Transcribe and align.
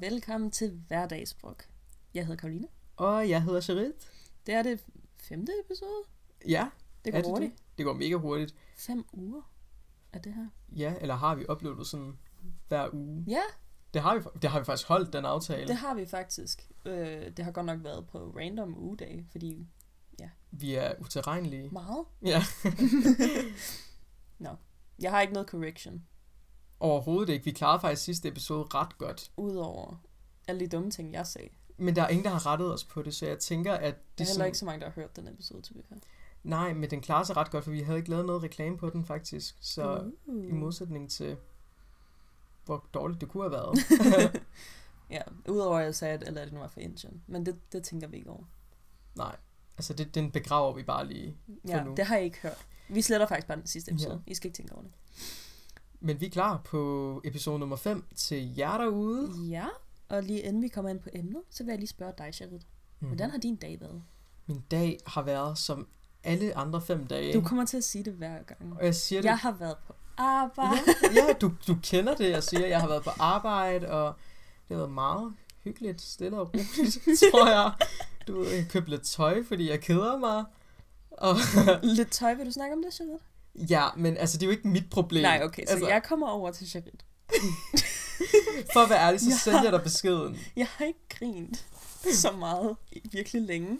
og 0.00 0.10
velkommen 0.12 0.50
til 0.50 0.82
Hverdagsbrug. 0.88 1.56
Jeg 2.14 2.26
hedder 2.26 2.40
Karoline. 2.40 2.68
Og 2.96 3.28
jeg 3.28 3.42
hedder 3.42 3.60
Charit. 3.60 3.92
Det 4.46 4.54
er 4.54 4.62
det 4.62 4.84
femte 5.22 5.52
episode. 5.64 6.02
Ja, 6.48 6.68
Det 7.04 7.12
går 7.12 7.18
er 7.18 7.22
det 7.22 7.30
hurtigt. 7.30 7.52
det? 7.52 7.78
Det 7.78 7.84
går 7.86 7.92
mega 7.92 8.14
hurtigt. 8.14 8.54
Fem 8.76 9.04
uger 9.12 9.42
af 10.12 10.22
det 10.22 10.34
her. 10.34 10.46
Ja, 10.76 10.94
eller 11.00 11.14
har 11.14 11.34
vi 11.34 11.44
uploadet 11.48 11.86
sådan 11.86 12.18
hver 12.68 12.88
uge? 12.94 13.24
Ja, 13.28 13.42
Det 13.94 14.02
har 14.02 14.18
vi, 14.18 14.24
det 14.42 14.50
har 14.50 14.58
vi 14.58 14.64
faktisk 14.64 14.88
holdt, 14.88 15.12
den 15.12 15.24
aftale. 15.24 15.68
det 15.68 15.76
har 15.76 15.94
vi 15.94 16.06
faktisk. 16.06 16.70
Øh, 16.84 17.36
det 17.36 17.44
har 17.44 17.52
godt 17.52 17.66
nok 17.66 17.84
været 17.84 18.06
på 18.06 18.18
random 18.38 18.78
ugedage, 18.78 19.26
fordi 19.30 19.66
Vi 20.52 20.74
er 20.74 20.92
utilregnelige. 21.00 21.68
meget. 21.72 22.04
Ja, 22.22 22.42
Jeg 25.02 25.10
har 25.10 25.20
ikke 25.20 25.32
noget 25.32 25.48
correction, 25.48 26.06
overhovedet 26.80 27.32
ikke. 27.32 27.44
Vi 27.44 27.50
klarede 27.50 27.80
faktisk 27.80 28.04
sidste 28.04 28.28
episode 28.28 28.64
ret 28.74 28.98
godt. 28.98 29.30
udover 29.36 30.00
alle 30.48 30.60
de 30.60 30.68
dumme 30.68 30.90
ting, 30.90 31.12
jeg 31.12 31.26
sagde. 31.26 31.48
Men 31.76 31.96
der 31.96 32.02
er 32.02 32.08
ingen, 32.08 32.24
der 32.24 32.30
har 32.30 32.46
rettet 32.46 32.72
os 32.72 32.84
på 32.84 33.02
det, 33.02 33.14
så 33.14 33.26
jeg 33.26 33.38
tænker, 33.38 33.72
at 33.72 33.82
Det 33.82 33.84
det 33.84 33.94
er 33.94 33.94
heller 34.18 34.32
sådan, 34.32 34.46
ikke 34.46 34.58
så 34.58 34.64
mange, 34.64 34.80
der 34.80 34.86
har 34.86 34.92
hørt 34.92 35.16
den 35.16 35.28
episode, 35.28 35.62
til 35.62 35.76
vi 35.76 35.82
kan. 35.88 36.02
Nej, 36.42 36.72
men 36.72 36.90
den 36.90 37.00
klarer 37.00 37.24
sig 37.24 37.36
ret 37.36 37.50
godt, 37.50 37.64
for 37.64 37.70
vi 37.70 37.80
havde 37.80 37.98
ikke 37.98 38.10
lavet 38.10 38.26
noget 38.26 38.42
reklame 38.42 38.78
på 38.78 38.90
den 38.90 39.04
faktisk. 39.04 39.56
Så 39.60 40.10
uh. 40.26 40.48
i 40.48 40.52
modsætning 40.52 41.10
til, 41.10 41.36
hvor 42.64 42.86
dårligt 42.94 43.20
det 43.20 43.28
kunne 43.28 43.42
have 43.42 43.52
været. 43.52 43.78
Ja, 45.10 45.22
udover 45.48 45.78
at 45.78 45.84
jeg 45.84 45.94
sagde, 45.94 46.14
at 46.14 46.28
eller 46.28 46.44
det 46.44 46.52
nu 46.52 46.58
var 46.58 46.68
for 46.68 46.80
Indien. 46.80 47.22
Men 47.26 47.46
det, 47.46 47.72
det 47.72 47.82
tænker 47.82 48.08
vi 48.08 48.16
ikke 48.16 48.30
over. 48.30 48.44
Nej, 49.14 49.36
altså 49.78 49.94
det, 49.94 50.14
den 50.14 50.30
begraver 50.30 50.72
vi 50.74 50.82
bare 50.82 51.06
lige. 51.06 51.36
Ja, 51.68 51.84
nu. 51.84 51.94
det 51.96 52.06
har 52.06 52.16
jeg 52.16 52.24
ikke 52.24 52.40
hørt. 52.40 52.66
Vi 52.88 53.02
sletter 53.02 53.26
faktisk 53.26 53.46
bare 53.46 53.58
den 53.58 53.66
sidste 53.66 53.90
episode. 53.90 54.22
I 54.26 54.34
skal 54.34 54.48
ikke 54.48 54.56
tænke 54.56 54.72
over 54.74 54.82
det. 54.82 54.92
Men 56.00 56.20
vi 56.20 56.26
er 56.26 56.30
klar 56.30 56.60
på 56.64 57.20
episode 57.24 57.58
nummer 57.58 57.76
5 57.76 58.04
til 58.16 58.54
jer 58.56 58.78
derude. 58.78 59.32
Ja, 59.48 59.66
og 60.08 60.22
lige 60.22 60.40
inden 60.40 60.62
vi 60.62 60.68
kommer 60.68 60.90
ind 60.90 61.00
på 61.00 61.08
emnet, 61.12 61.42
så 61.50 61.64
vil 61.64 61.70
jeg 61.70 61.78
lige 61.78 61.88
spørge 61.88 62.12
dig, 62.18 62.34
Charit. 62.34 62.66
Mhm. 63.00 63.08
Hvordan 63.08 63.30
har 63.30 63.38
din 63.38 63.56
dag 63.56 63.80
været? 63.80 64.02
Min 64.46 64.64
dag 64.70 64.98
har 65.06 65.22
været 65.22 65.58
som 65.58 65.88
alle 66.24 66.56
andre 66.56 66.80
fem 66.80 67.06
dage. 67.06 67.32
Du 67.32 67.40
kommer 67.40 67.64
til 67.64 67.76
at 67.76 67.84
sige 67.84 68.04
det 68.04 68.12
hver 68.12 68.42
gang. 68.42 68.76
Og 68.78 68.84
jeg 68.84 68.94
siger 68.94 69.20
det. 69.20 69.28
Jeg 69.28 69.38
har 69.38 69.52
været 69.52 69.76
på 69.86 69.94
arbejde. 70.16 70.78
Ja, 71.02 71.26
ja 71.26 71.32
du, 71.32 71.52
du 71.66 71.76
kender 71.82 72.14
det, 72.14 72.30
jeg 72.30 72.42
siger. 72.42 72.66
Jeg 72.66 72.80
har 72.80 72.88
været 72.88 73.04
på 73.04 73.10
arbejde, 73.18 73.88
og 73.90 74.14
det 74.68 74.76
har 74.76 74.76
været 74.76 74.92
meget 74.92 75.34
hyggeligt, 75.64 76.00
stille 76.00 76.38
og 76.40 76.48
roligt, 76.48 76.98
tror 77.32 77.48
jeg. 77.48 77.72
Du 78.26 78.44
jeg 78.44 78.66
købte 78.70 78.90
lidt 78.90 79.02
tøj, 79.02 79.42
fordi 79.44 79.70
jeg 79.70 79.80
keder 79.80 80.18
mig. 80.18 80.44
Og, 81.10 81.36
Lidt 81.82 82.10
tøj, 82.10 82.34
vil 82.34 82.46
du 82.46 82.52
snakke 82.52 82.74
om 82.74 82.82
det, 82.82 82.94
Charit? 82.94 83.20
Ja, 83.54 83.88
men 83.96 84.16
altså, 84.16 84.38
det 84.38 84.42
er 84.42 84.46
jo 84.46 84.50
ikke 84.50 84.68
mit 84.68 84.90
problem. 84.90 85.22
Nej, 85.22 85.40
okay, 85.44 85.64
så 85.66 85.72
altså, 85.72 85.88
jeg 85.88 86.02
kommer 86.02 86.28
over 86.28 86.50
til 86.50 86.68
Charit. 86.68 87.04
For 88.72 88.80
at 88.80 88.90
være 88.90 88.98
ærlig, 89.06 89.20
så 89.20 89.30
Ja. 89.30 89.36
sender 89.36 89.62
jeg 89.62 89.72
dig 89.72 89.82
beskeden. 89.82 90.38
Jeg 90.56 90.66
har 90.66 90.84
ikke 90.84 91.00
grint 91.08 91.66
så 92.14 92.30
meget 92.32 92.76
virkelig 93.12 93.42
længe. 93.42 93.78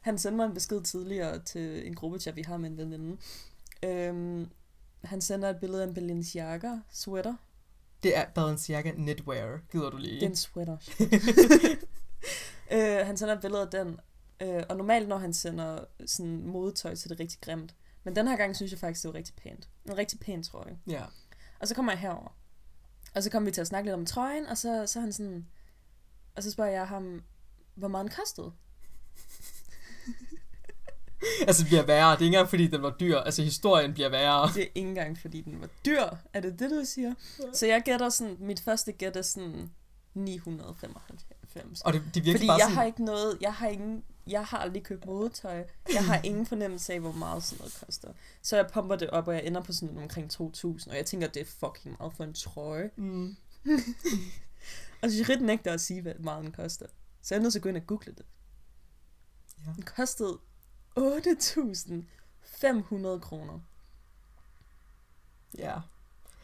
Han 0.00 0.18
sendte 0.18 0.36
mig 0.36 0.44
en 0.46 0.54
besked 0.54 0.80
tidligere 0.82 1.38
til 1.38 1.86
en 1.86 1.94
gruppechat, 1.94 2.36
vi 2.36 2.42
har 2.42 2.56
med 2.56 2.70
en 2.70 2.78
veninde. 2.78 3.16
Øhm, 3.84 4.48
han 5.04 5.20
sender 5.20 5.50
et 5.50 5.56
billede 5.60 5.82
af 5.82 5.86
en 5.86 5.94
Balenciaga 5.94 6.72
sweater. 6.92 7.34
Det 8.02 8.16
er 8.16 8.24
Balenciaga 8.34 8.90
Knitwear, 8.90 9.60
gider 9.72 9.90
du 9.90 9.96
lige? 9.96 10.14
Det 10.14 10.22
er 10.22 10.26
en 10.30 10.36
sweater. 10.36 10.76
øh, 12.72 13.06
han 13.06 13.16
sender 13.16 13.34
et 13.34 13.40
billede 13.40 13.62
af 13.62 13.68
den. 13.70 14.00
Øh, 14.42 14.62
og 14.68 14.76
normalt, 14.76 15.08
når 15.08 15.18
han 15.18 15.34
sender 15.34 15.78
sådan 16.06 16.46
modetøj, 16.46 16.94
så 16.94 17.06
er 17.06 17.08
det 17.08 17.20
rigtig 17.20 17.38
grimt. 17.40 17.74
Men 18.04 18.16
den 18.16 18.28
her 18.28 18.36
gang 18.36 18.56
synes 18.56 18.72
jeg 18.72 18.78
faktisk, 18.78 19.02
det 19.02 19.12
var 19.12 19.18
rigtig 19.18 19.34
pænt. 19.34 19.68
En 19.84 19.98
rigtig 19.98 20.20
pæn 20.20 20.42
trøje. 20.42 20.78
Ja. 20.86 21.02
Og 21.60 21.68
så 21.68 21.74
kommer 21.74 21.92
jeg 21.92 22.00
herover. 22.00 22.36
Og 23.14 23.22
så 23.22 23.30
kommer 23.30 23.50
vi 23.50 23.54
til 23.54 23.60
at 23.60 23.66
snakke 23.66 23.86
lidt 23.86 23.94
om 23.94 24.06
trøjen, 24.06 24.46
og 24.46 24.58
så, 24.58 24.86
så 24.86 25.00
han 25.00 25.12
sådan... 25.12 25.46
Og 26.36 26.42
så 26.42 26.50
spørger 26.50 26.70
jeg 26.70 26.88
ham, 26.88 27.22
hvor 27.74 27.88
meget 27.88 28.04
den 28.04 28.14
kostede. 28.20 28.52
Altså, 31.46 31.62
det 31.62 31.68
bliver 31.68 31.82
værre. 31.86 32.10
Det 32.12 32.20
er 32.20 32.24
ikke 32.24 32.26
engang, 32.26 32.48
fordi 32.48 32.66
den 32.66 32.82
var 32.82 32.96
dyr. 33.00 33.18
Altså, 33.18 33.42
historien 33.42 33.94
bliver 33.94 34.08
værre. 34.08 34.48
Det 34.54 34.62
er 34.62 34.68
ikke 34.74 34.88
engang, 34.88 35.18
fordi 35.18 35.40
den 35.40 35.60
var 35.60 35.68
dyr. 35.86 36.02
Er 36.32 36.40
det 36.40 36.58
det, 36.58 36.70
du 36.70 36.82
siger? 36.84 37.14
Så 37.52 37.66
jeg 37.66 37.82
gætter 37.84 38.08
sådan... 38.08 38.36
Mit 38.40 38.60
første 38.60 38.92
gæt 38.92 39.16
er 39.16 39.22
sådan 39.22 39.70
995. 40.14 41.80
Og 41.80 41.92
det, 41.92 42.02
det 42.14 42.24
virker 42.24 42.38
Fordi 42.38 42.46
bare 42.46 42.56
jeg 42.56 42.62
sådan... 42.62 42.76
har 42.76 42.84
ikke 42.84 43.04
noget... 43.04 43.38
Jeg 43.40 43.54
har, 43.54 43.68
ingen, 43.68 44.04
jeg 44.26 44.44
har 44.44 44.58
aldrig 44.58 44.82
købt 44.82 45.06
modetøj. 45.06 45.64
Jeg 45.92 46.06
har 46.06 46.20
ingen 46.28 46.46
fornemmelse 46.46 46.92
af, 46.92 47.00
hvor 47.00 47.12
meget 47.12 47.42
sådan 47.42 47.58
noget 47.58 47.82
koster. 47.86 48.12
Så 48.42 48.56
jeg 48.56 48.66
pumper 48.72 48.96
det 48.96 49.10
op, 49.10 49.28
og 49.28 49.34
jeg 49.34 49.46
ender 49.46 49.62
på 49.62 49.72
sådan 49.72 49.98
omkring 49.98 50.32
2.000. 50.32 50.90
Og 50.90 50.96
jeg 50.96 51.06
tænker, 51.06 51.26
det 51.28 51.42
er 51.42 51.46
fucking 51.46 51.96
meget 51.98 52.12
for 52.12 52.24
en 52.24 52.34
trøje. 52.34 52.90
Mm. 52.96 53.36
Og 55.02 55.10
så 55.10 55.24
Shirit 55.24 55.40
nægter 55.40 55.72
at 55.72 55.80
sige, 55.80 56.02
hvad 56.02 56.14
meget 56.14 56.44
den 56.44 56.52
koster. 56.52 56.86
Så 57.22 57.34
jeg 57.34 57.38
er 57.38 57.42
nødt 57.42 57.52
til 57.52 57.58
at 57.58 57.62
gå 57.62 57.68
ind 57.68 57.76
og 57.76 57.86
google 57.86 58.12
det. 58.12 58.24
Ja. 59.66 59.72
Den 59.76 59.82
kostede 59.82 60.38
8.500 60.98 61.02
kroner. 63.18 63.60
Ja. 65.58 65.74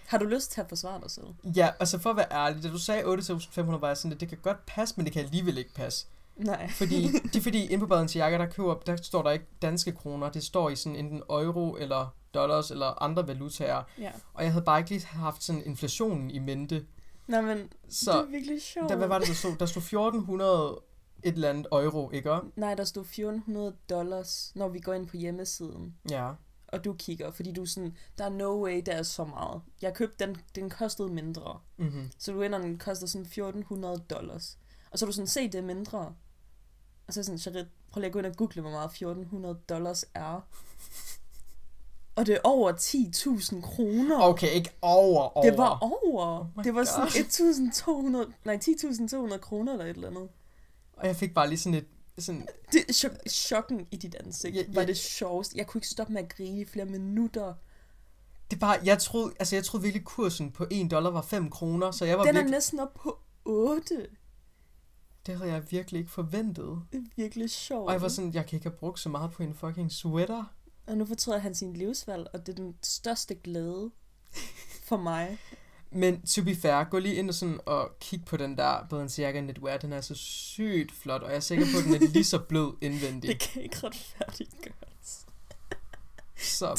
Har 0.06 0.18
du 0.18 0.24
lyst 0.24 0.52
til 0.52 0.60
at 0.60 0.68
forsvare 0.68 1.00
dig 1.00 1.10
selv? 1.10 1.26
Ja, 1.56 1.70
altså 1.80 1.98
for 1.98 2.10
at 2.10 2.16
være 2.16 2.32
ærlig, 2.32 2.62
da 2.62 2.68
du 2.68 2.78
sagde 2.78 3.04
8.500, 3.04 3.60
var 3.60 3.86
jeg 3.86 3.96
sådan, 3.96 4.12
at 4.12 4.20
det 4.20 4.28
kan 4.28 4.38
godt 4.42 4.66
passe, 4.66 4.94
men 4.96 5.04
det 5.04 5.12
kan 5.12 5.24
alligevel 5.24 5.58
ikke 5.58 5.74
passe. 5.74 6.06
Nej. 6.36 6.70
Fordi, 6.70 7.08
det 7.32 7.36
er 7.36 7.40
fordi, 7.40 7.66
inde 7.66 7.80
på 7.80 7.86
Balenciaga, 7.86 8.38
der 8.38 8.46
køber, 8.46 8.74
der 8.74 8.96
står 8.96 9.22
der 9.22 9.30
ikke 9.30 9.46
danske 9.62 9.92
kroner, 9.92 10.30
det 10.30 10.42
står 10.44 10.70
i 10.70 10.76
sådan 10.76 10.96
enten 10.96 11.22
euro 11.30 11.76
eller 11.76 12.14
dollars 12.34 12.70
eller 12.70 13.02
andre 13.02 13.28
valutaer. 13.28 13.82
Ja. 13.98 14.10
Og 14.34 14.44
jeg 14.44 14.52
havde 14.52 14.64
bare 14.64 14.78
ikke 14.78 14.90
lige 14.90 15.06
haft 15.06 15.42
sådan 15.42 15.62
inflationen 15.66 16.30
i 16.30 16.38
mente. 16.38 16.86
Nå, 17.26 17.40
men 17.40 17.72
så, 17.88 18.04
Så 18.04 18.12
det 18.12 18.26
er 18.26 18.30
virkelig 18.30 18.62
sjovt. 18.62 18.88
der, 18.88 18.96
hvad 18.96 19.08
var 19.08 19.18
det, 19.18 19.28
der 19.28 19.34
stod? 19.34 19.56
Der 19.58 19.66
stod 19.66 19.82
1400 19.82 20.80
et 21.22 21.34
eller 21.34 21.48
andet 21.48 21.66
euro, 21.72 22.10
ikke? 22.10 22.30
Nej, 22.56 22.74
der 22.74 22.84
stod 22.84 23.02
1400 23.02 23.76
dollars, 23.90 24.52
når 24.54 24.68
vi 24.68 24.80
går 24.80 24.92
ind 24.94 25.06
på 25.06 25.16
hjemmesiden. 25.16 25.94
Ja. 26.10 26.30
Og 26.68 26.84
du 26.84 26.92
kigger, 26.92 27.30
fordi 27.30 27.52
du 27.52 27.62
er 27.62 27.66
sådan, 27.66 27.96
der 28.18 28.24
er 28.24 28.28
no 28.28 28.64
way, 28.64 28.82
der 28.86 28.92
er 28.92 29.02
så 29.02 29.24
meget. 29.24 29.62
Jeg 29.82 29.94
købte 29.94 30.26
den, 30.26 30.36
den 30.54 30.70
kostede 30.70 31.08
mindre. 31.08 31.58
Mm-hmm. 31.76 32.10
Så 32.18 32.32
du 32.32 32.42
ender, 32.42 32.58
den 32.58 32.78
koster 32.78 33.06
sådan 33.06 33.26
1400 33.26 34.02
dollars. 34.10 34.58
Og 34.90 34.98
så 34.98 35.04
er 35.04 35.06
du 35.06 35.12
sådan, 35.12 35.26
se, 35.26 35.42
det 35.46 35.54
er 35.54 35.62
mindre. 35.62 35.98
Og 37.06 37.14
så 37.14 37.20
er 37.20 37.22
jeg 37.22 37.24
sådan, 37.24 37.38
Charit, 37.38 37.66
prøv 37.92 38.00
lige 38.00 38.06
at 38.06 38.12
gå 38.12 38.18
ind 38.18 38.26
og 38.26 38.36
google, 38.36 38.60
hvor 38.60 38.70
meget 38.70 38.84
1400 38.90 39.58
dollars 39.68 40.04
er. 40.14 40.40
Og 42.16 42.26
det 42.26 42.34
er 42.34 42.38
over 42.44 42.72
10.000 42.72 43.60
kroner. 43.60 44.20
Okay, 44.20 44.50
ikke 44.54 44.70
over, 44.82 45.36
over. 45.36 45.50
Det 45.50 45.58
var 45.58 45.78
over. 46.02 46.46
Oh 46.56 46.64
det 46.64 46.74
var 46.74 46.84
sådan 46.84 47.08
God. 47.86 48.24
1.200, 48.28 48.32
nej 48.44 48.58
10.200 49.32 49.38
kroner 49.38 49.72
eller 49.72 49.84
et 49.84 49.90
eller 49.90 50.08
andet. 50.08 50.28
Og 50.92 51.06
jeg 51.06 51.16
fik 51.16 51.34
bare 51.34 51.48
lige 51.48 51.58
sådan 51.58 51.78
et, 51.78 51.86
sådan, 52.18 52.46
Det 52.72 52.80
er 52.88 52.92
chok- 52.92 53.28
chokken 53.28 53.86
i 53.90 53.96
dit 53.96 54.14
ansigt. 54.14 54.56
Ja, 54.56 54.62
var 54.68 54.80
ja. 54.80 54.86
det 54.86 54.98
sjovest. 54.98 55.54
Jeg 55.54 55.66
kunne 55.66 55.78
ikke 55.78 55.88
stoppe 55.88 56.12
med 56.12 56.22
at 56.22 56.28
grine 56.36 56.60
i 56.60 56.64
flere 56.64 56.86
minutter. 56.86 57.54
det 58.50 58.56
er 58.56 58.60
bare, 58.60 58.78
jeg 58.84 58.98
troede, 58.98 59.32
altså 59.40 59.56
jeg 59.56 59.64
troede 59.64 59.82
virkelig 59.82 60.04
kursen 60.04 60.50
på 60.50 60.66
1 60.70 60.90
dollar 60.90 61.10
var 61.10 61.22
5 61.22 61.50
kroner, 61.50 61.90
så 61.90 62.04
jeg 62.04 62.18
var 62.18 62.24
Den 62.24 62.28
er 62.36 62.38
virkelig, 62.38 62.50
næsten 62.52 62.80
op 62.80 62.94
på 62.94 63.18
8. 63.44 64.06
det 65.26 65.36
havde 65.38 65.52
jeg 65.52 65.70
virkelig 65.70 65.98
ikke 65.98 66.10
forventet. 66.10 66.82
Det 66.92 66.98
er 66.98 67.02
virkelig 67.16 67.50
sjovt. 67.50 67.86
Og 67.86 67.92
jeg 67.92 68.02
var 68.02 68.08
sådan, 68.08 68.34
jeg 68.34 68.46
kan 68.46 68.56
ikke 68.56 68.68
have 68.68 68.76
brugt 68.76 69.00
så 69.00 69.08
meget 69.08 69.30
på 69.30 69.42
en 69.42 69.54
fucking 69.54 69.92
sweater. 69.92 70.44
Og 70.86 70.96
nu 70.96 71.06
fortryder 71.06 71.38
han 71.38 71.54
sin 71.54 71.72
livsvalg, 71.74 72.26
og 72.32 72.46
det 72.46 72.52
er 72.52 72.56
den 72.56 72.74
største 72.82 73.34
glæde 73.34 73.90
for 74.88 74.96
mig. 74.96 75.38
Men 75.92 76.22
to 76.26 76.44
be 76.44 76.56
fair, 76.56 76.84
gå 76.84 76.98
lige 76.98 77.14
ind 77.14 77.28
og, 77.28 77.34
sådan, 77.34 77.60
og 77.66 77.90
kig 78.00 78.24
på 78.24 78.36
den 78.36 78.58
der 78.58 78.86
Balenciaga 78.90 79.40
Knitwear. 79.40 79.76
Den 79.76 79.92
er 79.92 80.00
så 80.00 80.14
sygt 80.14 80.92
flot, 80.92 81.22
og 81.22 81.28
jeg 81.28 81.36
er 81.36 81.40
sikker 81.40 81.64
på, 81.74 81.78
at 81.78 81.84
den 81.84 81.94
er 81.94 82.12
lige 82.12 82.24
så 82.24 82.38
blød 82.38 82.72
indvendig. 82.80 83.28
Det 83.30 83.40
kan 83.40 83.62
ikke 83.62 83.76
retfærdiggøres. 83.76 85.26
Så 86.36 86.72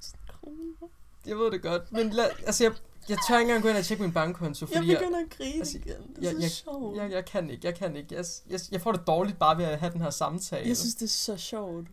10.000 0.00 0.16
kroner. 0.28 0.88
jeg 1.26 1.36
ved 1.36 1.50
det 1.50 1.62
godt. 1.62 1.92
Men 1.92 2.10
lad, 2.10 2.28
altså, 2.46 2.64
jeg, 2.64 2.72
jeg 3.08 3.18
tør 3.28 3.38
ikke 3.38 3.48
engang 3.48 3.62
gå 3.62 3.68
ind 3.68 3.76
og 3.78 3.84
tjekke 3.84 4.02
min 4.02 4.12
bankkonto, 4.12 4.66
Jeg 4.70 4.76
fordi 4.76 4.90
jeg, 4.92 4.98
begynder 4.98 5.20
at 5.20 5.30
grine 5.30 5.54
altså, 5.58 5.78
igen. 5.78 6.14
Det 6.16 6.18
er 6.18 6.22
jeg, 6.22 6.32
så 6.32 6.40
jeg, 6.40 6.50
sjovt. 6.50 6.96
jeg, 6.96 7.10
jeg 7.10 7.24
kan 7.24 7.50
ikke, 7.50 7.66
jeg 7.66 7.74
kan 7.74 7.96
ikke. 7.96 8.14
Jeg, 8.14 8.24
jeg, 8.50 8.60
jeg 8.70 8.80
får 8.80 8.92
det 8.92 9.06
dårligt 9.06 9.38
bare 9.38 9.58
ved 9.58 9.64
at 9.64 9.78
have 9.78 9.92
den 9.92 10.00
her 10.00 10.10
samtale. 10.10 10.68
Jeg 10.68 10.76
synes, 10.76 10.94
det 10.94 11.02
er 11.04 11.08
så 11.08 11.36
sjovt. 11.36 11.86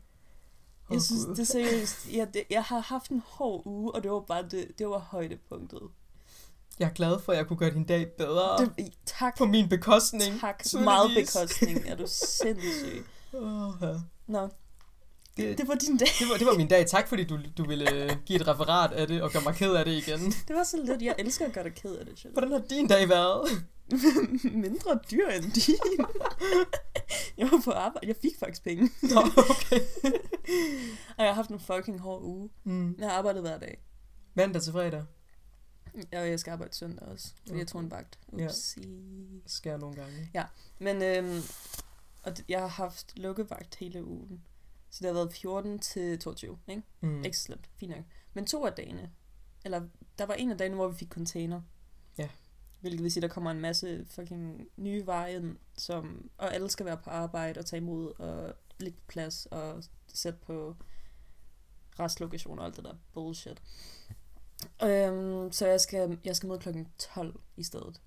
Åh, 0.90 0.94
Jeg 0.94 1.02
synes, 1.02 1.26
Gud. 1.26 1.36
det 1.36 1.40
er 1.42 1.46
seriøst. 1.46 2.08
Jeg, 2.14 2.34
det, 2.34 2.44
jeg 2.50 2.64
har 2.64 2.80
haft 2.80 3.10
en 3.12 3.22
hård 3.26 3.62
uge, 3.66 3.96
og 3.96 4.04
det 4.04 4.12
var 4.12 4.20
bare 4.20 4.44
det, 4.52 4.68
det 4.80 4.88
var 4.88 5.00
højdepunktet. 5.00 5.82
Jeg 6.80 6.90
er 6.90 6.94
glad 6.94 7.20
for, 7.20 7.32
at 7.32 7.38
jeg 7.38 7.48
kunne 7.48 7.58
gøre 7.58 7.74
din 7.74 7.84
dag 7.86 8.12
bedre 8.18 8.58
det, 8.78 8.94
tak, 9.06 9.38
på 9.38 9.46
min 9.46 9.70
bekostning. 9.70 10.40
tak. 10.40 10.64
tydeligvis. 10.64 10.86
Meget 10.86 11.10
bekostning. 11.16 11.88
Er 11.88 11.96
du 11.96 12.04
sindssyg? 12.42 13.06
Åh, 13.34 13.72
ja. 13.82 13.94
Nå, 14.28 14.50
det, 15.38 15.58
det 15.58 15.68
var 15.68 15.76
din 15.76 15.98
dag. 15.98 16.08
det, 16.20 16.30
var, 16.30 16.38
det 16.38 16.48
var 16.48 16.58
min 16.58 16.68
dag. 16.68 16.88
Tak, 16.88 17.08
fordi 17.08 17.24
du, 17.24 17.40
du 17.58 17.68
ville 17.68 17.94
øh, 17.94 18.12
give 18.26 18.42
et 18.42 18.48
referat 18.48 18.92
af 18.92 19.08
det 19.08 19.22
og 19.22 19.32
gøre 19.32 19.44
mig 19.44 19.56
ked 19.56 19.74
af 19.74 19.86
det 19.86 19.92
igen. 20.08 20.20
Det 20.48 20.56
var 20.56 20.64
så 20.64 20.78
lidt. 20.84 21.02
Jeg 21.02 21.16
elsker 21.20 21.46
at 21.46 21.54
gøre 21.54 21.64
dig 21.64 21.74
ked 21.76 21.96
af 21.96 22.06
det, 22.06 22.18
Charlotte. 22.20 22.48
Hvordan 22.48 22.62
har 22.62 22.68
din 22.68 22.88
dag 22.88 23.10
været? 23.10 23.66
Mindre 24.66 25.00
dyr 25.12 25.28
end 25.28 25.44
din. 25.52 26.06
jeg 27.38 27.52
var 27.52 27.62
på 27.66 27.72
arbejde. 27.72 28.08
Jeg 28.08 28.16
fik 28.22 28.38
faktisk 28.40 28.64
penge. 28.64 28.90
Nå, 29.02 29.22
okay. 29.38 29.80
Og 31.18 31.24
jeg 31.24 31.28
har 31.28 31.34
haft 31.34 31.50
en 31.50 31.60
fucking 31.60 32.00
hård 32.00 32.22
uge. 32.24 32.50
Mm. 32.64 32.96
Jeg 33.00 33.10
har 33.10 33.18
arbejdet 33.18 33.42
hver 33.42 33.58
dag. 33.60 33.84
Mandag 34.34 34.62
til 34.62 34.72
fredag. 34.72 35.04
Og 36.14 36.30
jeg 36.30 36.40
skal 36.40 36.52
arbejde 36.52 36.76
søndag 36.76 37.08
også. 37.08 37.28
Fordi 37.28 37.50
jeg 37.52 37.56
Okay. 37.62 37.66
tog 37.72 37.82
en 37.82 37.92
vagt. 37.92 38.20
Ja. 38.38 38.46
Upsi. 38.46 38.90
sker 39.46 39.78
nogle 39.78 39.96
gange. 39.96 40.30
Men 40.80 41.02
øhm, 41.04 41.42
og 42.24 42.34
jeg 42.50 42.60
har 42.60 42.68
haft 42.68 43.14
lukkevagt 43.20 43.76
hele 43.76 44.04
ugen. 44.06 44.42
Så 44.96 45.00
det 45.02 45.08
har 45.08 45.14
været 45.14 45.34
14 45.34 45.80
til 45.80 46.20
22, 46.20 46.58
ikke? 46.68 46.84
Mm. 47.02 47.24
Ikke 47.24 47.38
slemt, 47.38 47.70
fint 47.76 47.96
nok. 47.96 48.04
Men 48.34 48.46
to 48.46 48.66
af 48.66 48.74
dagene, 48.74 49.12
eller 49.66 49.82
der 50.18 50.26
var 50.26 50.34
en 50.34 50.52
af 50.52 50.58
dagene, 50.58 50.76
hvor 50.76 50.88
vi 50.88 50.96
fik 50.96 51.10
container. 51.10 51.62
Ja. 52.18 52.30
Hvilket 52.80 53.04
vil 53.04 53.12
sige, 53.12 53.22
der 53.22 53.28
kommer 53.28 53.52
en 53.52 53.60
masse 53.60 54.06
fucking 54.10 54.68
nye 54.78 55.08
varer 55.08 55.28
ind, 55.28 55.58
som, 55.78 56.30
og 56.38 56.54
alle 56.54 56.70
skal 56.70 56.86
være 56.86 56.98
på 56.98 57.10
arbejde 57.10 57.60
og 57.60 57.66
tage 57.66 57.78
imod 57.78 58.20
og 58.20 58.54
lægge 58.80 58.98
på 58.98 59.04
plads 59.08 59.46
og 59.46 59.84
sætte 60.08 60.40
på 60.40 60.76
restlokationer 62.00 62.62
og 62.62 62.66
alt 62.66 62.76
det 62.76 62.84
der 62.84 62.96
bullshit. 63.14 63.62
Øhm, 64.84 65.52
så 65.52 65.68
jeg 65.68 65.82
skal, 65.82 66.20
jeg 66.26 66.36
skal 66.36 66.48
møde 66.48 66.60
klokken 66.60 66.88
12 66.98 67.40
i 67.58 67.64
stedet. 67.64 68.02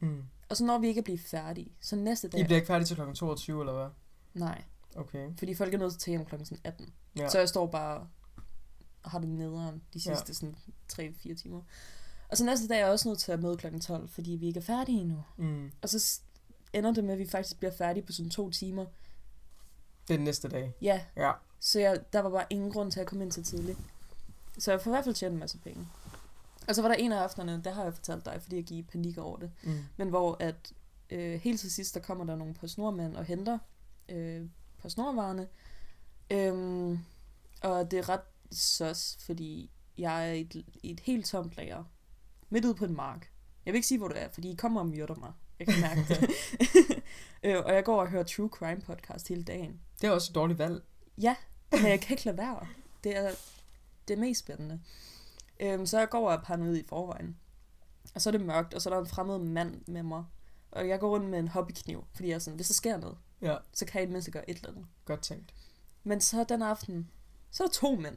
Mm. 0.00 0.24
Og 0.48 0.56
så 0.56 0.64
når 0.64 0.78
vi 0.78 0.86
ikke 0.86 0.98
at 0.98 1.04
blive 1.04 1.18
færdige, 1.18 1.72
så 1.80 1.96
næste 1.96 2.28
dag... 2.28 2.40
I 2.40 2.44
bliver 2.44 2.56
ikke 2.56 2.66
færdige 2.66 2.86
til 2.86 2.96
kl. 2.96 3.12
22, 3.14 3.60
eller 3.60 3.72
hvad? 3.72 3.88
Nej, 4.34 4.64
Okay. 4.98 5.28
fordi 5.38 5.54
folk 5.54 5.74
er 5.74 5.78
nødt 5.78 5.92
til 5.92 5.96
at 5.96 6.00
tage 6.00 6.16
hjem 6.16 6.26
klokken 6.26 6.46
sådan 6.46 6.60
18. 6.64 6.92
Ja. 7.16 7.22
Ja. 7.22 7.28
Så 7.28 7.38
jeg 7.38 7.48
står 7.48 7.66
bare 7.66 8.06
og 9.02 9.10
har 9.10 9.18
det 9.18 9.28
nederen 9.28 9.74
de 9.94 9.98
Ja. 10.06 10.14
sidste 10.14 10.34
sådan 10.34 10.56
3-4 10.92 11.34
timer. 11.34 11.60
Og 12.28 12.36
så 12.36 12.44
næste 12.44 12.68
dag 12.68 12.74
er 12.76 12.78
jeg 12.80 12.88
også 12.88 13.08
nødt 13.08 13.18
til 13.18 13.32
at 13.32 13.40
møde 13.42 13.56
klokken 13.56 13.80
12, 13.80 14.08
fordi 14.08 14.30
vi 14.30 14.46
ikke 14.46 14.58
er 14.58 14.64
færdige 14.64 15.00
endnu. 15.00 15.24
Mm. 15.36 15.72
Og 15.82 15.88
så 15.88 16.20
ender 16.72 16.92
det 16.92 17.04
med, 17.04 17.12
at 17.12 17.18
vi 17.18 17.26
faktisk 17.26 17.58
bliver 17.58 17.72
færdige 17.72 18.06
på 18.06 18.12
sådan 18.12 18.30
to 18.30 18.50
timer. 18.50 18.82
Er 18.82 18.86
den 20.16 20.24
næste 20.24 20.48
dag. 20.48 20.72
Ja, 20.82 21.00
Ja. 21.16 21.32
så 21.60 21.80
jeg, 21.80 22.00
der 22.12 22.20
var 22.20 22.30
bare 22.30 22.44
ingen 22.50 22.72
grund 22.72 22.92
til 22.92 23.00
at 23.00 23.06
komme 23.06 23.24
ind 23.24 23.32
så 23.32 23.42
tidligt. 23.42 23.78
Så 24.58 24.70
jeg 24.70 24.80
får 24.80 24.90
i 24.90 24.92
hvert 24.92 25.04
fald 25.04 25.14
tjent 25.14 25.32
en 25.32 25.38
masse 25.38 25.58
penge. 25.58 25.88
Og 26.68 26.74
så 26.74 26.82
var 26.82 26.88
der 26.88 26.94
en 26.94 27.12
af 27.12 27.16
aftenerne, 27.22 27.62
der 27.64 27.72
har 27.72 27.84
jeg 27.84 27.94
fortalt 27.94 28.24
dig, 28.24 28.42
fordi 28.42 28.56
jeg 28.56 28.64
gik 28.64 28.78
i 28.78 28.82
panik 28.82 29.18
over 29.18 29.36
det. 29.38 29.50
Mm. 29.62 29.78
Men 29.96 30.08
hvor 30.08 30.36
at 30.40 30.72
øh, 31.10 31.40
helt 31.40 31.60
til 31.60 31.70
sidst, 31.72 31.94
der 31.94 32.00
kommer 32.00 32.24
der 32.24 32.36
nogle 32.36 32.54
på 32.54 32.68
snormænd 32.68 33.16
og 33.16 33.24
henter 33.24 33.58
øh, 34.08 34.46
på 34.78 34.88
snorvarerne. 34.88 35.48
Øhm, 36.30 36.98
og 37.62 37.90
det 37.90 37.98
er 37.98 38.08
ret 38.08 38.20
søs, 38.52 39.18
fordi 39.20 39.70
jeg 39.98 40.28
er 40.28 40.32
i 40.32 40.40
et, 40.40 40.64
et 40.82 41.00
helt 41.00 41.26
tomt 41.26 41.56
lager. 41.56 41.84
Midt 42.50 42.64
ude 42.64 42.74
på 42.74 42.84
en 42.84 42.96
mark. 42.96 43.30
Jeg 43.66 43.72
vil 43.72 43.78
ikke 43.78 43.88
sige, 43.88 43.98
hvor 43.98 44.08
det 44.08 44.22
er, 44.22 44.28
fordi 44.32 44.50
I 44.50 44.54
kommer 44.54 44.80
og 44.80 44.86
myrder 44.86 45.14
mig. 45.14 45.32
Jeg 45.58 45.66
kan 45.66 45.80
mærke 45.80 46.00
det. 46.08 46.30
øh, 47.42 47.64
og 47.64 47.74
jeg 47.74 47.84
går 47.84 48.00
og 48.00 48.08
hører 48.08 48.22
True 48.22 48.48
Crime 48.48 48.80
podcast 48.80 49.28
hele 49.28 49.42
dagen. 49.42 49.80
Det 50.00 50.06
er 50.06 50.10
også 50.10 50.30
et 50.30 50.34
dårligt 50.34 50.58
valg. 50.58 50.82
Ja, 51.18 51.36
men 51.72 51.86
jeg 51.86 52.00
kan 52.00 52.14
ikke 52.14 52.24
lade 52.24 52.38
være. 52.38 52.66
Det 53.04 53.16
er 53.16 53.30
det 54.08 54.14
er 54.14 54.20
mest 54.20 54.40
spændende. 54.40 54.80
Øhm, 55.60 55.86
så 55.86 55.98
jeg 55.98 56.08
går 56.08 56.28
og 56.28 56.34
er 56.34 56.42
paranoid 56.42 56.76
i 56.76 56.84
forvejen. 56.88 57.36
Og 58.14 58.22
så 58.22 58.30
er 58.30 58.32
det 58.32 58.40
mørkt, 58.40 58.74
og 58.74 58.82
så 58.82 58.90
er 58.90 58.94
der 58.94 59.00
en 59.00 59.06
fremmed 59.06 59.38
mand 59.38 59.82
med 59.86 60.02
mig. 60.02 60.24
Og 60.70 60.88
jeg 60.88 61.00
går 61.00 61.08
rundt 61.08 61.30
med 61.30 61.38
en 61.38 61.48
hobbykniv, 61.48 62.04
fordi 62.14 62.28
jeg 62.28 62.34
er 62.34 62.38
sådan, 62.38 62.56
hvis 62.56 62.66
der 62.66 62.74
sker 62.74 62.96
noget, 62.96 63.18
Ja, 63.42 63.56
så 63.72 63.86
kan 63.86 64.02
i 64.02 64.04
det 64.04 64.12
mindste 64.12 64.30
gøre 64.30 64.50
et 64.50 64.56
eller 64.56 64.70
andet. 64.70 64.86
godt 65.04 65.22
tænkt. 65.22 65.54
Men 66.04 66.20
så 66.20 66.44
den 66.44 66.62
aften, 66.62 67.10
så 67.50 67.62
er 67.62 67.66
der 67.66 67.72
to 67.72 67.94
mænd. 67.94 68.16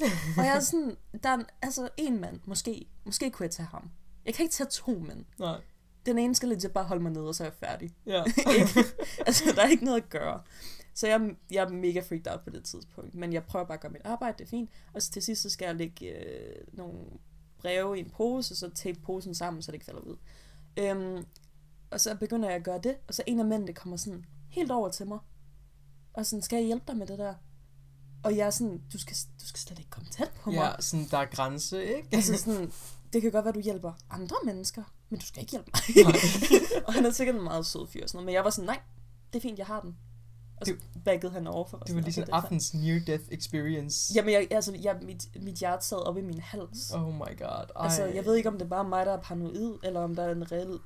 og 0.38 0.44
jeg 0.44 0.56
er 0.56 0.60
sådan, 0.60 0.96
der 1.22 1.28
er 1.28 1.34
en, 1.34 1.44
altså 1.62 1.88
en 1.96 2.20
mand, 2.20 2.40
måske. 2.44 2.86
Måske 3.04 3.30
kunne 3.30 3.44
jeg 3.44 3.50
tage 3.50 3.66
ham. 3.66 3.90
Jeg 4.24 4.34
kan 4.34 4.42
ikke 4.42 4.52
tage 4.52 4.68
to 4.70 4.98
mænd. 4.98 5.24
Nej. 5.38 5.60
Den 6.06 6.18
ene 6.18 6.34
skal 6.34 6.48
lidt 6.48 6.72
bare 6.72 6.84
holde 6.84 7.02
mig 7.02 7.12
nede, 7.12 7.28
og 7.28 7.34
så 7.34 7.42
er 7.42 7.46
jeg 7.46 7.54
færdig. 7.54 7.94
Ja. 8.06 8.24
ikke? 8.58 8.84
altså, 9.26 9.52
der 9.56 9.62
er 9.62 9.68
ikke 9.68 9.84
noget 9.84 10.02
at 10.02 10.08
gøre. 10.08 10.42
Så 10.94 11.06
jeg, 11.06 11.30
jeg 11.50 11.64
er 11.64 11.68
mega 11.68 12.00
freaked 12.00 12.32
out 12.32 12.40
på 12.44 12.50
det 12.50 12.64
tidspunkt. 12.64 13.14
Men 13.14 13.32
jeg 13.32 13.44
prøver 13.44 13.64
bare 13.64 13.74
at 13.74 13.80
gøre 13.80 13.92
mit 13.92 14.02
arbejde, 14.04 14.38
det 14.38 14.44
er 14.44 14.48
fint. 14.48 14.70
Og 14.92 15.02
så 15.02 15.10
til 15.10 15.22
sidst, 15.22 15.42
så 15.42 15.50
skal 15.50 15.66
jeg 15.66 15.74
lægge 15.74 16.06
øh, 16.06 16.64
nogle 16.72 16.98
breve 17.58 17.96
i 17.96 18.00
en 18.00 18.10
pose, 18.10 18.52
og 18.52 18.56
så 18.56 18.70
tape 18.70 19.00
posen 19.00 19.34
sammen, 19.34 19.62
så 19.62 19.72
det 19.72 19.74
ikke 19.74 19.86
falder 19.86 20.00
ud. 20.00 20.16
Øhm, 20.76 21.24
og 21.90 22.00
så 22.00 22.16
begynder 22.16 22.48
jeg 22.48 22.56
at 22.56 22.64
gøre 22.64 22.80
det, 22.82 22.96
og 23.08 23.14
så 23.14 23.22
en 23.26 23.40
af 23.40 23.46
mændene 23.46 23.72
kommer 23.72 23.96
sådan 23.96 24.24
helt 24.48 24.70
over 24.70 24.88
til 24.88 25.06
mig. 25.06 25.18
Og 26.14 26.26
sådan, 26.26 26.42
skal 26.42 26.56
jeg 26.56 26.66
hjælpe 26.66 26.84
dig 26.88 26.96
med 26.96 27.06
det 27.06 27.18
der? 27.18 27.34
Og 28.22 28.36
jeg 28.36 28.46
er 28.46 28.50
sådan, 28.50 28.82
du 28.92 28.98
skal, 28.98 29.16
du 29.40 29.46
skal 29.46 29.60
slet 29.60 29.78
ikke 29.78 29.90
komme 29.90 30.08
tæt 30.10 30.30
på 30.42 30.50
mig. 30.50 30.56
ja, 30.56 30.80
sådan 30.80 31.06
der 31.10 31.18
er 31.18 31.24
grænse, 31.24 31.84
ikke? 31.84 32.08
Altså 32.12 32.36
sådan, 32.36 32.72
det 33.12 33.22
kan 33.22 33.30
godt 33.30 33.44
være, 33.44 33.54
du 33.54 33.60
hjælper 33.60 33.92
andre 34.10 34.36
mennesker, 34.44 34.82
men 35.10 35.20
du 35.20 35.26
skal 35.26 35.40
ikke 35.40 35.50
hjælpe 35.50 35.70
mig. 35.74 36.06
Og 36.86 36.92
han 36.92 37.06
er 37.06 37.10
sikkert 37.10 37.36
en 37.36 37.44
meget 37.44 37.66
sød 37.66 37.86
fyr 37.86 38.02
og 38.02 38.08
sådan 38.08 38.16
noget, 38.16 38.26
men 38.26 38.34
jeg 38.34 38.44
var 38.44 38.50
sådan, 38.50 38.66
nej, 38.66 38.80
det 39.32 39.38
er 39.38 39.42
fint, 39.42 39.58
jeg 39.58 39.66
har 39.66 39.80
den. 39.80 39.96
Og 40.60 40.66
så 40.66 40.74
baggede 41.04 41.32
han 41.32 41.46
over 41.46 41.64
for 41.64 41.76
mig. 41.76 41.86
Det 41.86 41.94
var 41.94 42.00
lige 42.00 42.12
sådan 42.12 42.34
aftens 42.34 42.74
near-death 42.74 43.28
experience. 43.30 44.12
Jamen, 44.14 44.32
jeg, 44.32 44.48
altså, 44.50 44.76
jeg, 44.82 44.98
mit, 45.02 45.42
mit 45.42 45.54
hjerte 45.54 45.86
sad 45.86 46.06
op 46.06 46.18
i 46.18 46.20
min 46.22 46.40
hals. 46.40 46.90
Oh 46.90 47.14
my 47.14 47.38
god. 47.38 47.66
Ej. 47.76 47.84
Altså, 47.84 48.04
jeg 48.04 48.24
ved 48.24 48.36
ikke, 48.36 48.48
om 48.48 48.54
det 48.54 48.62
er 48.62 48.68
bare 48.68 48.88
mig, 48.88 49.06
der 49.06 49.12
er 49.12 49.20
paranoid, 49.20 49.78
eller 49.84 50.00
om 50.00 50.14
der 50.14 50.22
er 50.22 50.32
en 50.32 50.52
reel... 50.52 50.78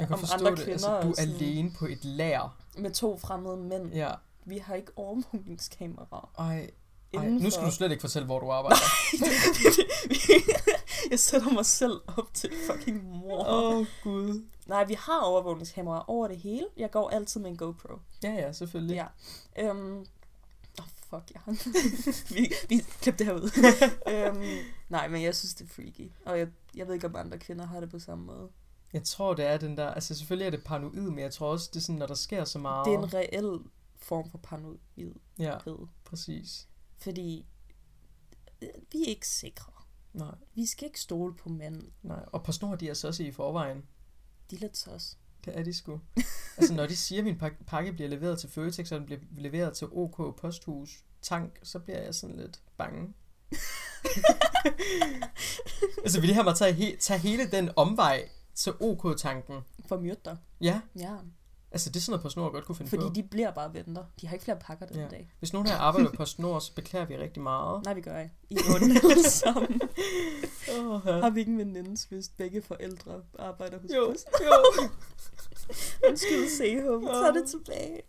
jeg 0.00 0.08
kan 0.08 0.14
om 0.14 0.20
forstå 0.20 0.34
andre 0.34 0.50
det. 0.50 0.58
kvinder 0.58 0.72
Altså, 0.72 1.00
du 1.02 1.10
er 1.10 1.14
sådan, 1.14 1.34
alene 1.34 1.72
på 1.78 1.86
et 1.86 2.04
lager. 2.04 2.56
med 2.78 2.90
to 2.90 3.18
fremmede 3.18 3.56
mænd. 3.56 3.92
Ja. 3.94 4.10
Vi 4.44 4.58
har 4.58 4.74
ikke 4.74 4.92
overvågningskameraer. 4.96 6.32
Ej. 6.38 6.70
Ej. 7.14 7.28
Nu 7.28 7.50
skal 7.50 7.66
du 7.66 7.70
slet 7.70 7.90
ikke 7.90 8.00
fortælle, 8.00 8.26
hvor 8.26 8.38
du 8.40 8.50
arbejder. 8.50 8.76
jeg 11.10 11.18
sætter 11.18 11.52
mig 11.52 11.66
selv 11.66 12.00
op 12.06 12.34
til 12.34 12.50
fucking 12.66 13.04
mor. 13.04 13.44
Åh, 13.48 13.76
oh, 13.76 13.86
gud. 14.02 14.42
Nej, 14.66 14.84
vi 14.84 14.94
har 14.98 15.20
overvågningskameraer 15.20 16.10
over 16.10 16.28
det 16.28 16.36
hele. 16.36 16.66
Jeg 16.76 16.90
går 16.90 17.10
altid 17.10 17.40
med 17.40 17.50
en 17.50 17.56
GoPro. 17.56 17.98
Ja, 18.22 18.32
ja, 18.32 18.52
selvfølgelig. 18.52 18.94
Ja. 18.94 19.06
Øhm, 19.68 19.98
oh, 20.78 20.84
fuck, 21.10 21.32
ja. 21.34 21.52
vi, 22.34 22.52
vi 22.68 22.84
klip 23.00 23.18
det 23.18 23.26
her 23.26 23.34
ud. 23.34 23.50
øhm, 24.08 24.44
nej, 24.88 25.08
men 25.08 25.22
jeg 25.22 25.36
synes, 25.36 25.54
det 25.54 25.64
er 25.64 25.68
freaky. 25.68 26.10
Og 26.24 26.38
jeg, 26.38 26.48
jeg 26.74 26.86
ved 26.86 26.94
ikke, 26.94 27.06
om 27.06 27.16
andre 27.16 27.38
kvinder 27.38 27.66
har 27.66 27.80
det 27.80 27.90
på 27.90 27.98
samme 27.98 28.24
måde. 28.24 28.48
Jeg 28.92 29.04
tror, 29.04 29.34
det 29.34 29.44
er 29.46 29.58
den 29.58 29.76
der... 29.76 29.88
Altså, 29.90 30.14
selvfølgelig 30.14 30.46
er 30.46 30.50
det 30.50 30.64
paranoid, 30.64 31.10
men 31.10 31.18
jeg 31.18 31.32
tror 31.32 31.50
også, 31.50 31.70
det 31.72 31.76
er 31.76 31.80
sådan, 31.80 31.98
når 31.98 32.06
der 32.06 32.14
sker 32.14 32.44
så 32.44 32.58
meget... 32.58 32.86
Det 32.86 32.94
er 32.94 32.98
en 32.98 33.14
reel 33.14 33.58
form 33.96 34.30
for 34.30 34.38
paranoid. 34.38 34.78
Ja, 35.38 35.58
præcis. 36.04 36.68
Fordi 36.98 37.46
øh, 38.62 38.68
vi 38.92 39.02
er 39.02 39.06
ikke 39.06 39.28
sikre. 39.28 39.72
Nej, 40.12 40.34
Vi 40.54 40.66
skal 40.66 40.86
ikke 40.86 41.00
stole 41.00 41.34
på 41.34 41.48
mænd. 41.48 41.82
nej. 42.02 42.24
Og 42.26 42.44
på 42.44 42.52
snor, 42.52 42.74
de 42.76 42.88
er 42.88 42.94
så 42.94 43.08
også 43.08 43.22
i 43.22 43.32
forvejen. 43.32 43.84
De 44.50 44.56
er 44.56 44.60
lidt 44.60 44.76
sos. 44.76 45.16
Det 45.44 45.58
er 45.58 45.62
de 45.62 45.74
sgu. 45.74 46.00
altså, 46.58 46.74
når 46.74 46.86
de 46.86 46.96
siger, 46.96 47.20
at 47.20 47.24
min 47.24 47.38
pak- 47.38 47.66
pakke 47.66 47.92
bliver 47.92 48.08
leveret 48.08 48.38
til 48.38 48.48
Føtex, 48.50 48.92
og 48.92 48.98
den 48.98 49.06
bliver 49.06 49.20
leveret 49.38 49.76
til 49.76 49.86
OK 49.92 50.36
Posthus 50.40 51.04
Tank, 51.22 51.58
så 51.62 51.78
bliver 51.78 51.98
jeg 52.02 52.14
sådan 52.14 52.36
lidt 52.36 52.60
bange. 52.76 53.14
altså, 56.04 56.20
vil 56.20 56.28
de 56.28 56.34
have 56.34 56.44
mig 56.44 56.56
tage, 56.56 56.72
he- 56.74 56.96
tage 56.98 57.20
hele 57.20 57.50
den 57.50 57.70
omvej 57.76 58.28
til 58.60 58.72
OK-tanken? 58.80 59.56
For 59.88 59.98
myrde 59.98 60.20
dig. 60.24 60.36
Ja, 60.60 60.80
Ja. 60.96 61.14
altså 61.72 61.90
det 61.90 61.96
er 61.96 62.00
sådan 62.00 62.12
noget, 62.12 62.22
på 62.22 62.28
snor 62.28 62.50
godt 62.52 62.64
kunne 62.64 62.76
finde 62.76 62.88
Fordi 62.90 63.02
på. 63.02 63.12
de 63.14 63.22
bliver 63.22 63.50
bare 63.50 63.74
venter. 63.74 64.04
De 64.20 64.26
har 64.26 64.34
ikke 64.34 64.44
flere 64.44 64.58
pakker 64.60 64.86
den 64.86 64.96
Ja. 64.96 65.02
ja. 65.02 65.08
dag. 65.08 65.32
Hvis 65.38 65.52
nogen 65.52 65.68
her 65.68 65.76
arbejder 65.88 66.10
på 66.12 66.24
snor, 66.24 66.58
så 66.58 66.74
beklager 66.74 67.06
vi 67.06 67.16
rigtig 67.16 67.42
meget. 67.42 67.84
Nej, 67.84 67.94
vi 67.94 68.00
gør 68.00 68.18
ikke. 68.18 68.34
I 68.50 68.54
er 68.56 69.28
sammen. 69.28 69.80
Oh, 70.78 71.02
Har 71.02 71.30
vi 71.30 71.40
ikke 71.40 71.52
en 71.52 71.58
veninde, 71.58 71.96
hvis 72.08 72.28
begge 72.28 72.62
forældre 72.62 73.22
arbejder 73.38 73.78
hos 73.80 73.90
jo, 73.96 74.06
Post? 74.10 74.28
jo. 74.44 74.82
Undskyld, 76.08 76.48
Sehum. 76.58 77.04
Tag 77.06 77.34
det 77.34 77.48
tilbage. 77.50 78.00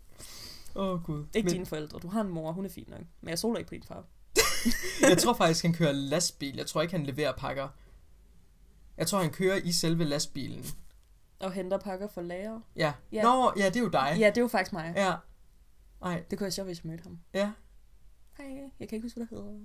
Åh, 0.76 0.88
oh, 0.88 1.02
gud. 1.04 1.24
Ikke 1.34 1.46
Men 1.46 1.52
dine 1.52 1.66
forældre. 1.66 1.98
Du 1.98 2.08
har 2.08 2.20
en 2.20 2.28
mor, 2.28 2.52
hun 2.52 2.64
er 2.64 2.68
fin 2.70 2.84
nok. 2.88 3.00
Men 3.20 3.28
jeg 3.30 3.38
soler 3.38 3.58
ikke 3.58 3.68
på 3.68 3.74
din 3.74 3.82
far. 3.82 4.04
jeg 5.10 5.18
tror 5.18 5.32
faktisk, 5.32 5.62
han 5.64 5.74
kører 5.74 5.92
lastbil. 5.92 6.56
Jeg 6.56 6.66
tror 6.66 6.82
ikke, 6.82 6.96
han 6.96 7.06
leverer 7.06 7.32
pakker. 7.32 7.68
Jeg 8.98 9.06
tror, 9.06 9.18
han 9.20 9.30
kører 9.30 9.56
i 9.56 9.72
selve 9.72 10.04
lastbilen. 10.04 10.64
Og 11.40 11.52
henter 11.52 11.78
pakker 11.78 12.08
for 12.08 12.20
lager. 12.20 12.60
Ja. 12.76 12.92
Ja. 13.12 13.22
Nå, 13.22 13.52
ja, 13.56 13.66
det 13.66 13.76
er 13.76 13.80
jo 13.80 13.88
dig. 13.88 14.16
Ja, 14.18 14.26
det 14.26 14.36
er 14.36 14.42
jo 14.42 14.48
faktisk 14.48 14.72
mig. 14.72 14.92
Ja. 14.96 15.14
Ej, 16.02 16.22
Det 16.30 16.38
kunne 16.38 16.44
jeg 16.44 16.52
sjovt, 16.52 16.68
hvis 16.68 16.84
jeg 16.84 16.90
mødte 16.90 17.02
ham. 17.02 17.18
ja. 17.34 17.50
Hej, 18.38 18.46
jeg 18.80 18.88
kan 18.88 18.96
ikke 18.96 19.04
huske, 19.04 19.16
hvad 19.18 19.26
der 19.26 19.36
hedder. 19.36 19.58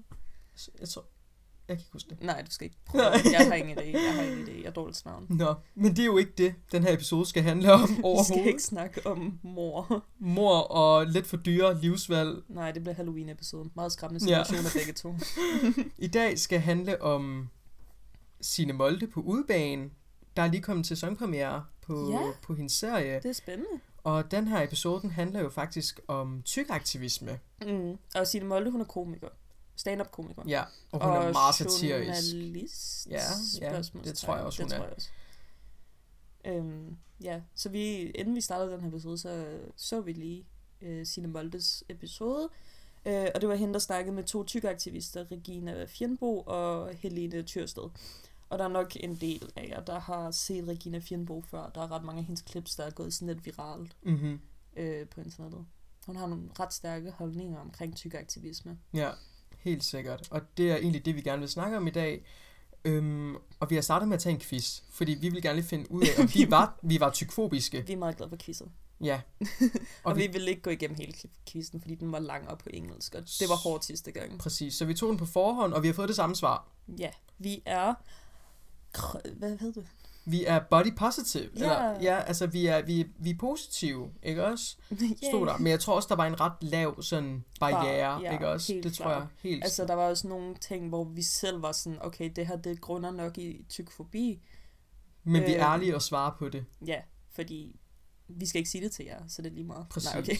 Jeg 0.79 0.89
tror... 0.89 1.05
Jeg 1.67 1.77
kan 1.77 1.81
ikke 1.81 1.93
huske 1.93 2.09
det. 2.09 2.23
Nej, 2.23 2.41
du 2.41 2.51
skal 2.51 2.65
ikke 2.65 2.77
prøve. 2.85 3.03
Jeg 3.31 3.47
har 3.47 3.53
ingen 3.55 3.77
idé. 3.77 3.81
Jeg 3.85 4.13
har 4.15 4.21
ingen 4.23 4.47
idé. 4.47 4.51
Jeg 4.51 4.65
er 4.65 4.71
dårligt 4.71 5.05
navn. 5.05 5.25
Nå, 5.29 5.53
men 5.75 5.91
det 5.91 5.99
er 5.99 6.05
jo 6.05 6.17
ikke 6.17 6.31
det, 6.37 6.55
den 6.71 6.83
her 6.83 6.93
episode 6.93 7.25
skal 7.25 7.43
handle 7.43 7.73
om 7.73 7.81
Vi 7.89 7.93
skal 7.93 8.03
overhovedet. 8.03 8.47
ikke 8.47 8.63
snakke 8.63 9.07
om 9.07 9.39
mor. 9.43 10.05
Mor 10.19 10.57
og 10.59 11.05
lidt 11.05 11.27
for 11.27 11.37
dyre 11.37 11.81
livsvalg. 11.81 12.43
Nej, 12.49 12.71
det 12.71 12.81
bliver 12.83 12.95
Halloween-episoden. 12.95 13.71
Meget 13.75 13.91
skræmmende 13.91 14.29
Ja. 14.29 14.43
situation 14.43 14.65
af 14.65 14.71
begge 14.73 14.93
to. 14.93 15.15
I 16.05 16.07
dag 16.07 16.39
skal 16.39 16.59
handle 16.59 17.01
om 17.01 17.49
Sine 18.47 18.73
Molde 18.73 19.07
på 19.07 19.19
udebane. 19.21 19.89
Der 20.35 20.41
er 20.43 20.47
lige 20.47 20.61
kommet 20.61 20.85
til 20.85 20.97
sæsonpremiere 20.97 21.65
på, 21.81 22.11
Ja. 22.11 22.31
på 22.43 22.55
hendes 22.55 22.73
serie. 22.73 23.15
Det 23.15 23.25
er 23.29 23.33
spændende. 23.33 23.69
Og 24.03 24.31
den 24.31 24.47
her 24.47 24.61
episode 24.63 25.01
den 25.01 25.11
handler 25.11 25.39
jo 25.39 25.49
faktisk 25.49 25.99
om 26.07 26.41
tykaktivisme. 26.45 27.39
Mm. 27.61 27.97
Og 28.15 28.27
Signe 28.27 28.45
Molde, 28.45 28.71
hun 28.71 28.81
er 28.81 28.85
komiker. 28.85 29.27
Stand-up 29.75 30.11
komiker. 30.11 30.41
Ja, 30.47 30.63
og 30.91 31.03
hun 31.05 31.25
er 31.27 31.33
meget 31.33 31.55
satirisk. 31.55 32.33
journalist? 32.33 33.07
Ja, 33.09 33.19
ja, 33.61 33.81
det 34.03 34.15
tror 34.17 34.35
jeg 34.35 34.45
også, 34.45 34.63
det 34.63 34.71
hun 34.71 34.73
er. 34.73 34.77
tror 34.77 34.85
jeg 34.85 34.95
også. 34.95 35.09
Øhm, 36.45 36.97
ja, 37.23 37.41
så 37.55 37.69
vi, 37.69 37.95
inden 38.09 38.35
vi 38.35 38.41
startede 38.41 38.71
den 38.71 38.81
her 38.81 38.87
episode, 38.87 39.17
så 39.17 39.57
så 39.75 40.01
vi 40.01 40.13
lige 40.13 40.45
øh, 40.81 41.05
Signe 41.05 41.27
Moldes 41.27 41.83
episode. 41.89 42.49
Øh, 43.05 43.27
og 43.35 43.41
det 43.41 43.49
var 43.49 43.55
hende, 43.55 43.73
der 43.73 43.79
snakkede 43.79 44.15
med 44.15 44.23
to 44.23 44.43
tykaktivister, 44.43 45.25
Regina 45.31 45.85
Fjernbo 45.85 46.39
og 46.45 46.89
Helene 46.95 47.43
Tyrsted. 47.43 47.83
Og 48.49 48.59
der 48.59 48.65
er 48.65 48.69
nok 48.69 48.91
en 48.99 49.15
del 49.15 49.49
af 49.55 49.67
jer, 49.69 49.79
der 49.81 49.99
har 49.99 50.31
set 50.31 50.67
Regina 50.67 50.99
Fjernbo 50.99 51.41
før. 51.41 51.69
Der 51.69 51.81
er 51.81 51.91
ret 51.91 52.03
mange 52.03 52.19
af 52.19 52.25
hendes 52.25 52.43
clips, 52.49 52.75
der 52.75 52.83
er 52.83 52.89
gået 52.89 53.13
sådan 53.13 53.27
lidt 53.33 53.45
viralt 53.45 53.95
Mm-hmm. 54.03 54.39
øh, 54.77 55.07
på 55.07 55.21
internettet. 55.21 55.65
Hun 56.05 56.15
har 56.15 56.27
nogle 56.27 56.43
ret 56.59 56.73
stærke 56.73 57.11
holdninger 57.11 57.59
omkring 57.59 57.95
tykaktivisme. 57.95 58.77
Ja, 58.93 59.09
helt 59.59 59.83
sikkert. 59.83 60.27
Og 60.31 60.41
det 60.57 60.71
er 60.71 60.75
egentlig 60.75 61.05
det, 61.05 61.15
vi 61.15 61.21
gerne 61.21 61.39
vil 61.39 61.49
snakke 61.49 61.77
om 61.77 61.87
i 61.87 61.91
dag. 61.91 62.25
Øhm, 62.85 63.35
og 63.59 63.69
vi 63.69 63.75
har 63.75 63.81
startet 63.81 64.07
med 64.07 64.15
at 64.17 64.21
tage 64.21 64.33
en 64.33 64.39
quiz, 64.39 64.81
fordi 64.91 65.11
vi 65.11 65.29
vil 65.29 65.41
gerne 65.41 65.55
lige 65.59 65.67
finde 65.67 65.91
ud 65.91 66.01
af, 66.01 66.21
om 66.21 66.29
vi 66.35 66.51
var, 66.51 66.79
vi 66.83 66.99
var 66.99 67.11
tykfobiske. 67.11 67.83
Vi 67.87 67.93
er 67.93 67.97
meget 67.97 68.17
glade 68.17 68.29
for 68.29 68.37
quizet. 68.37 68.71
Ja. 69.01 69.21
Og, 69.41 69.47
Og 70.03 70.15
vi- 70.17 70.21
vi 70.21 70.33
vil 70.33 70.47
ikke 70.47 70.61
gå 70.61 70.69
igennem 70.69 70.97
hele 70.97 71.13
quizzen, 71.49 71.81
fordi 71.81 71.95
den 71.95 72.11
var 72.11 72.19
lang 72.19 72.49
og 72.49 72.57
på 72.57 72.69
engelsk, 72.73 73.15
og 73.15 73.21
det 73.21 73.49
var 73.49 73.55
hårdt 73.55 73.85
sidste 73.85 74.11
gang. 74.11 74.39
Præcis. 74.39 74.73
Så 74.73 74.85
vi 74.85 74.93
tog 74.93 75.09
den 75.09 75.17
på 75.17 75.25
forhånd, 75.25 75.73
og 75.73 75.83
vi 75.83 75.87
har 75.87 75.93
fået 75.93 76.07
det 76.07 76.15
samme 76.15 76.35
svar. 76.35 76.67
Ja, 76.99 77.09
vi 77.37 77.61
er... 77.65 77.93
Hvad 79.37 79.57
hedder 79.57 79.81
det? 79.81 79.89
Vi 80.29 80.45
er 80.45 80.59
body 80.69 80.95
positive. 80.97 81.49
Ja. 81.55 81.63
Eller, 81.63 82.01
ja, 82.01 82.19
altså 82.19 82.47
vi 82.47 82.65
er, 82.65 82.81
vi, 82.81 83.07
vi 83.19 83.29
er 83.29 83.37
positive, 83.39 84.11
ikke 84.23 84.45
også? 84.45 84.77
Stod 85.29 85.47
der. 85.47 85.57
Men 85.57 85.67
jeg 85.67 85.79
tror 85.79 85.95
også, 85.95 86.07
der 86.09 86.15
var 86.15 86.25
en 86.25 86.41
ret 86.41 86.53
lav 86.61 87.01
sådan 87.01 87.43
barriere, 87.59 88.15
Bar, 88.15 88.21
ja, 88.21 88.31
ikke 88.31 88.47
også? 88.47 88.79
Det 88.83 88.93
tror 88.93 89.11
jeg 89.11 89.27
helt 89.43 89.63
Altså, 89.63 89.85
der 89.85 89.93
var 89.93 90.09
også 90.09 90.27
nogle 90.27 90.55
ting, 90.55 90.89
hvor 90.89 91.03
vi 91.03 91.21
selv 91.21 91.61
var 91.61 91.71
sådan, 91.71 91.97
okay, 92.01 92.31
det 92.35 92.47
her, 92.47 92.55
det 92.55 92.81
grunder 92.81 93.11
nok 93.11 93.37
i 93.37 93.65
tykfobi. 93.69 94.41
Men 95.23 95.41
vi 95.41 95.53
er 95.53 95.67
øh, 95.67 95.73
ærlige 95.73 95.95
og 95.95 96.01
svarer 96.01 96.35
på 96.39 96.49
det. 96.49 96.65
Ja, 96.85 97.01
fordi 97.29 97.79
vi 98.29 98.45
skal 98.45 98.59
ikke 98.59 98.69
sige 98.69 98.83
det 98.83 98.91
til 98.91 99.05
jer, 99.05 99.21
så 99.27 99.41
det 99.41 99.49
er 99.49 99.53
lige 99.53 99.63
meget. 99.67 99.85
Præcis. 99.89 100.09
Nej, 100.13 100.19
okay. 100.19 100.35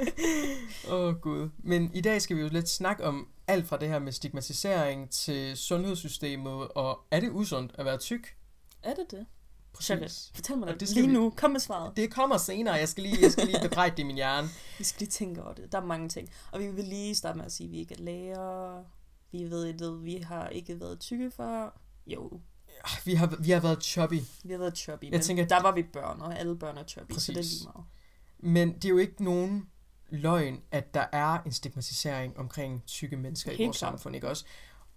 Åh 0.92 1.08
oh, 1.08 1.14
gud. 1.14 1.50
Men 1.58 1.90
i 1.94 2.00
dag 2.00 2.22
skal 2.22 2.36
vi 2.36 2.42
jo 2.42 2.48
lidt 2.48 2.68
snakke 2.68 3.04
om 3.04 3.28
alt 3.46 3.66
fra 3.66 3.76
det 3.76 3.88
her 3.88 3.98
med 3.98 4.12
stigmatisering 4.12 5.10
til 5.10 5.56
sundhedssystemet, 5.56 6.68
og 6.68 6.98
er 7.10 7.20
det 7.20 7.30
usundt 7.32 7.72
at 7.78 7.84
være 7.84 7.98
tyk? 7.98 8.36
er 8.82 8.94
det 8.94 9.10
det? 9.10 9.26
Præcis. 9.72 9.86
Charlotte, 9.86 10.14
fortæl 10.34 10.58
mig 10.58 10.80
det, 10.80 10.90
lige 10.90 11.06
vi- 11.06 11.12
nu. 11.12 11.32
Kom 11.36 11.50
med 11.50 11.60
svaret. 11.60 11.96
Det 11.96 12.10
kommer 12.10 12.36
senere. 12.36 12.74
Jeg 12.74 12.88
skal 12.88 13.02
lige, 13.02 13.18
jeg 13.22 13.32
skal 13.32 13.46
lige 13.46 13.58
bebrejde 13.68 13.96
det 13.96 14.02
i 14.02 14.06
min 14.06 14.16
hjerne. 14.16 14.48
Vi 14.78 14.84
skal 14.84 14.98
lige 15.00 15.10
tænke 15.10 15.42
over 15.42 15.52
det. 15.52 15.72
Der 15.72 15.80
er 15.80 15.84
mange 15.84 16.08
ting. 16.08 16.28
Og 16.52 16.60
vi 16.60 16.66
vil 16.70 16.84
lige 16.84 17.14
starte 17.14 17.36
med 17.38 17.44
at 17.46 17.52
sige, 17.52 17.66
at 17.66 17.70
vi 17.72 17.78
ikke 17.78 17.94
er 17.94 17.98
læger. 18.02 18.84
Vi 19.32 19.50
ved 19.50 19.66
ikke, 19.66 19.92
vi 20.02 20.16
har 20.16 20.48
ikke 20.48 20.80
været 20.80 21.00
tykke 21.00 21.30
før. 21.30 21.80
Jo, 22.06 22.40
Vi 23.04 23.14
har, 23.14 23.36
vi 23.40 23.50
har 23.50 23.60
været 23.60 23.82
chubby, 23.84 24.20
vi 24.44 24.52
har 24.52 24.58
været 24.58 24.78
chubby, 24.78 25.04
Jeg 25.04 25.10
men 25.10 25.20
tænker, 25.20 25.46
der 25.46 25.62
var 25.62 25.72
vi 25.72 25.82
børn, 25.82 26.20
og 26.20 26.38
alle 26.38 26.56
børn 26.58 26.76
er 26.76 26.84
chubby, 26.84 27.12
så 27.12 27.32
det 27.32 27.38
er 27.38 27.40
Præcis. 27.42 27.52
lige 27.60 27.70
meget. 27.74 27.86
men 28.54 28.74
det 28.74 28.84
er 28.84 28.88
jo 28.88 28.98
ikke 28.98 29.24
nogen 29.24 29.68
løgn, 30.10 30.60
at 30.70 30.94
der 30.94 31.06
er 31.12 31.38
en 31.46 31.52
stigmatisering 31.52 32.38
omkring 32.38 32.82
tykke 32.86 33.16
mennesker 33.16 33.50
i 33.52 33.56
Helt 33.56 33.66
vores 33.68 33.78
klart. 33.78 33.90
samfund, 33.92 34.14
ikke 34.14 34.28
også? 34.28 34.44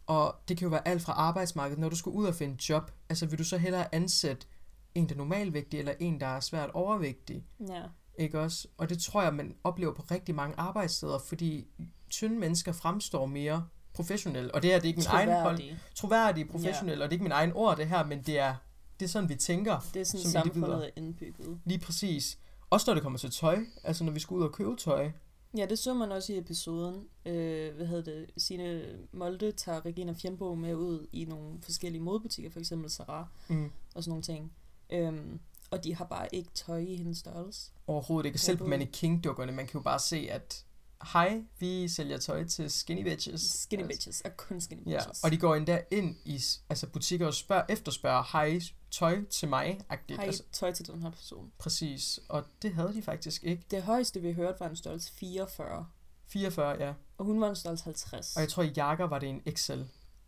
Og 0.07 0.35
det 0.47 0.57
kan 0.57 0.65
jo 0.65 0.69
være 0.69 0.87
alt 0.87 1.01
fra 1.01 1.13
arbejdsmarkedet, 1.13 1.79
når 1.79 1.89
du 1.89 1.95
skal 1.95 2.09
ud 2.09 2.25
og 2.25 2.35
finde 2.35 2.57
job. 2.69 2.91
Altså 3.09 3.25
vil 3.25 3.39
du 3.39 3.43
så 3.43 3.57
hellere 3.57 3.95
ansætte 3.95 4.47
en, 4.95 5.09
der 5.09 5.13
er 5.15 5.17
normalvægtig, 5.17 5.79
eller 5.79 5.93
en, 5.99 6.19
der 6.19 6.27
er 6.27 6.39
svært 6.39 6.69
overvægtig? 6.73 7.45
Ja, 7.69 7.81
Ikke 8.19 8.39
også? 8.39 8.67
Og 8.77 8.89
det 8.89 8.99
tror 9.01 9.21
jeg, 9.23 9.33
man 9.33 9.55
oplever 9.63 9.93
på 9.93 10.01
rigtig 10.11 10.35
mange 10.35 10.55
arbejdssteder, 10.59 11.19
fordi 11.19 11.67
tynde 12.09 12.39
mennesker 12.39 12.71
fremstår 12.71 13.25
mere 13.25 13.67
professionelle. 13.95 14.55
Og 14.55 14.61
det 14.61 14.69
her 14.71 14.77
det 14.77 14.83
er 14.83 14.87
ikke 14.87 14.97
min 14.97 15.07
egen 15.09 15.29
hold. 15.29 15.43
troværdige. 15.43 15.79
Troværdige, 15.95 16.45
professionelle, 16.45 17.03
og 17.03 17.09
det 17.09 17.13
er 17.13 17.15
ikke 17.15 17.23
min 17.23 17.31
egen 17.31 17.51
ord, 17.53 17.77
det 17.77 17.87
her, 17.87 18.05
men 18.05 18.21
det 18.21 18.39
er, 18.39 18.55
det 18.99 19.05
er 19.05 19.09
sådan, 19.09 19.29
vi 19.29 19.35
tænker. 19.35 19.79
Det 19.93 19.99
er 19.99 20.03
sådan, 20.05 20.21
Som 20.21 20.31
samfundet 20.31 20.85
er 20.85 20.89
indbygget. 20.95 21.59
Lige 21.65 21.79
præcis. 21.79 22.37
Også 22.69 22.83
når 22.89 22.93
det 22.93 23.03
kommer 23.03 23.19
til 23.19 23.31
tøj, 23.31 23.59
altså 23.83 24.03
når 24.03 24.11
vi 24.11 24.19
skal 24.19 24.35
ud 24.35 24.43
og 24.43 24.51
købe 24.51 24.75
tøj. 24.75 25.11
Ja, 25.57 25.65
det 25.65 25.79
så 25.79 25.93
man 25.93 26.11
også 26.11 26.33
i 26.33 26.37
episoden. 26.37 27.03
Øh, 27.25 27.75
hvad 27.75 27.85
hedder 27.87 28.03
det? 28.03 28.25
Signe 28.37 28.83
Molde 29.11 29.51
tager 29.51 29.85
Regina 29.85 30.13
Fjernbo 30.21 30.55
med 30.55 30.75
ud 30.75 31.07
i 31.11 31.25
nogle 31.25 31.57
forskellige 31.61 32.01
modebutikker, 32.01 32.51
for 32.51 32.59
eksempel 32.59 32.89
Zara 32.91 33.27
Mm. 33.47 33.71
og 33.95 34.03
sådan 34.03 34.09
nogle 34.09 34.23
ting. 34.23 34.51
Øhm, 34.89 35.39
og 35.71 35.83
de 35.83 35.95
har 35.95 36.05
bare 36.05 36.27
ikke 36.35 36.49
tøj 36.53 36.77
i 36.77 36.95
hendes 36.95 37.17
størrelse. 37.17 37.71
Overhovedet 37.87 38.27
ikke. 38.27 38.39
Selv 38.39 38.57
på 38.57 38.65
mannequin-dukkerne, 38.65 39.51
man 39.51 39.67
kan 39.67 39.73
jo 39.79 39.83
bare 39.83 39.99
se, 39.99 40.27
at 40.31 40.65
hej, 41.13 41.43
vi 41.59 41.87
sælger 41.87 42.17
tøj 42.17 42.43
til 42.43 42.71
skinny 42.71 43.03
bitches. 43.03 43.41
Skinny 43.41 43.83
Altså, 43.83 43.95
bitches, 43.97 44.21
og 44.21 44.37
kun 44.37 44.61
skinny 44.61 44.87
Ja, 44.91 44.97
bitches. 44.97 45.23
og 45.23 45.31
de 45.31 45.37
går 45.37 45.55
endda 45.55 45.81
ind 45.91 46.15
i 46.25 46.41
altså 46.69 46.87
butikker 46.87 47.27
og 47.27 47.33
spørger, 47.33 47.63
efterspørger, 47.69 48.23
hej, 48.31 48.59
tøj 48.91 49.25
til 49.25 49.47
mig, 49.49 49.79
agtigt. 49.89 50.19
I 50.19 50.23
Altså, 50.25 50.43
tøj 50.51 50.71
til 50.71 50.87
den 50.87 51.01
her 51.01 51.09
person? 51.09 51.51
præcis, 51.57 52.19
og 52.29 52.43
det 52.61 52.73
havde 52.73 52.93
de 52.93 53.01
faktisk 53.01 53.43
ikke. 53.43 53.63
Det 53.71 53.83
højeste, 53.83 54.21
vi 54.21 54.33
hørte, 54.33 54.59
var 54.59 54.69
en 54.69 54.75
størrelse 54.75 55.13
44, 55.13 55.87
44, 56.27 56.69
ja. 56.85 56.93
og 57.17 57.25
hun 57.25 57.41
var 57.41 57.49
en 57.49 57.55
størrelse 57.55 57.83
50. 57.85 58.35
Og 58.35 58.41
jeg 58.41 58.49
tror, 58.49 58.63
i 58.63 58.71
jakker 58.77 59.05
var 59.05 59.19
det 59.19 59.29
en 59.29 59.41
XL. 59.55 59.81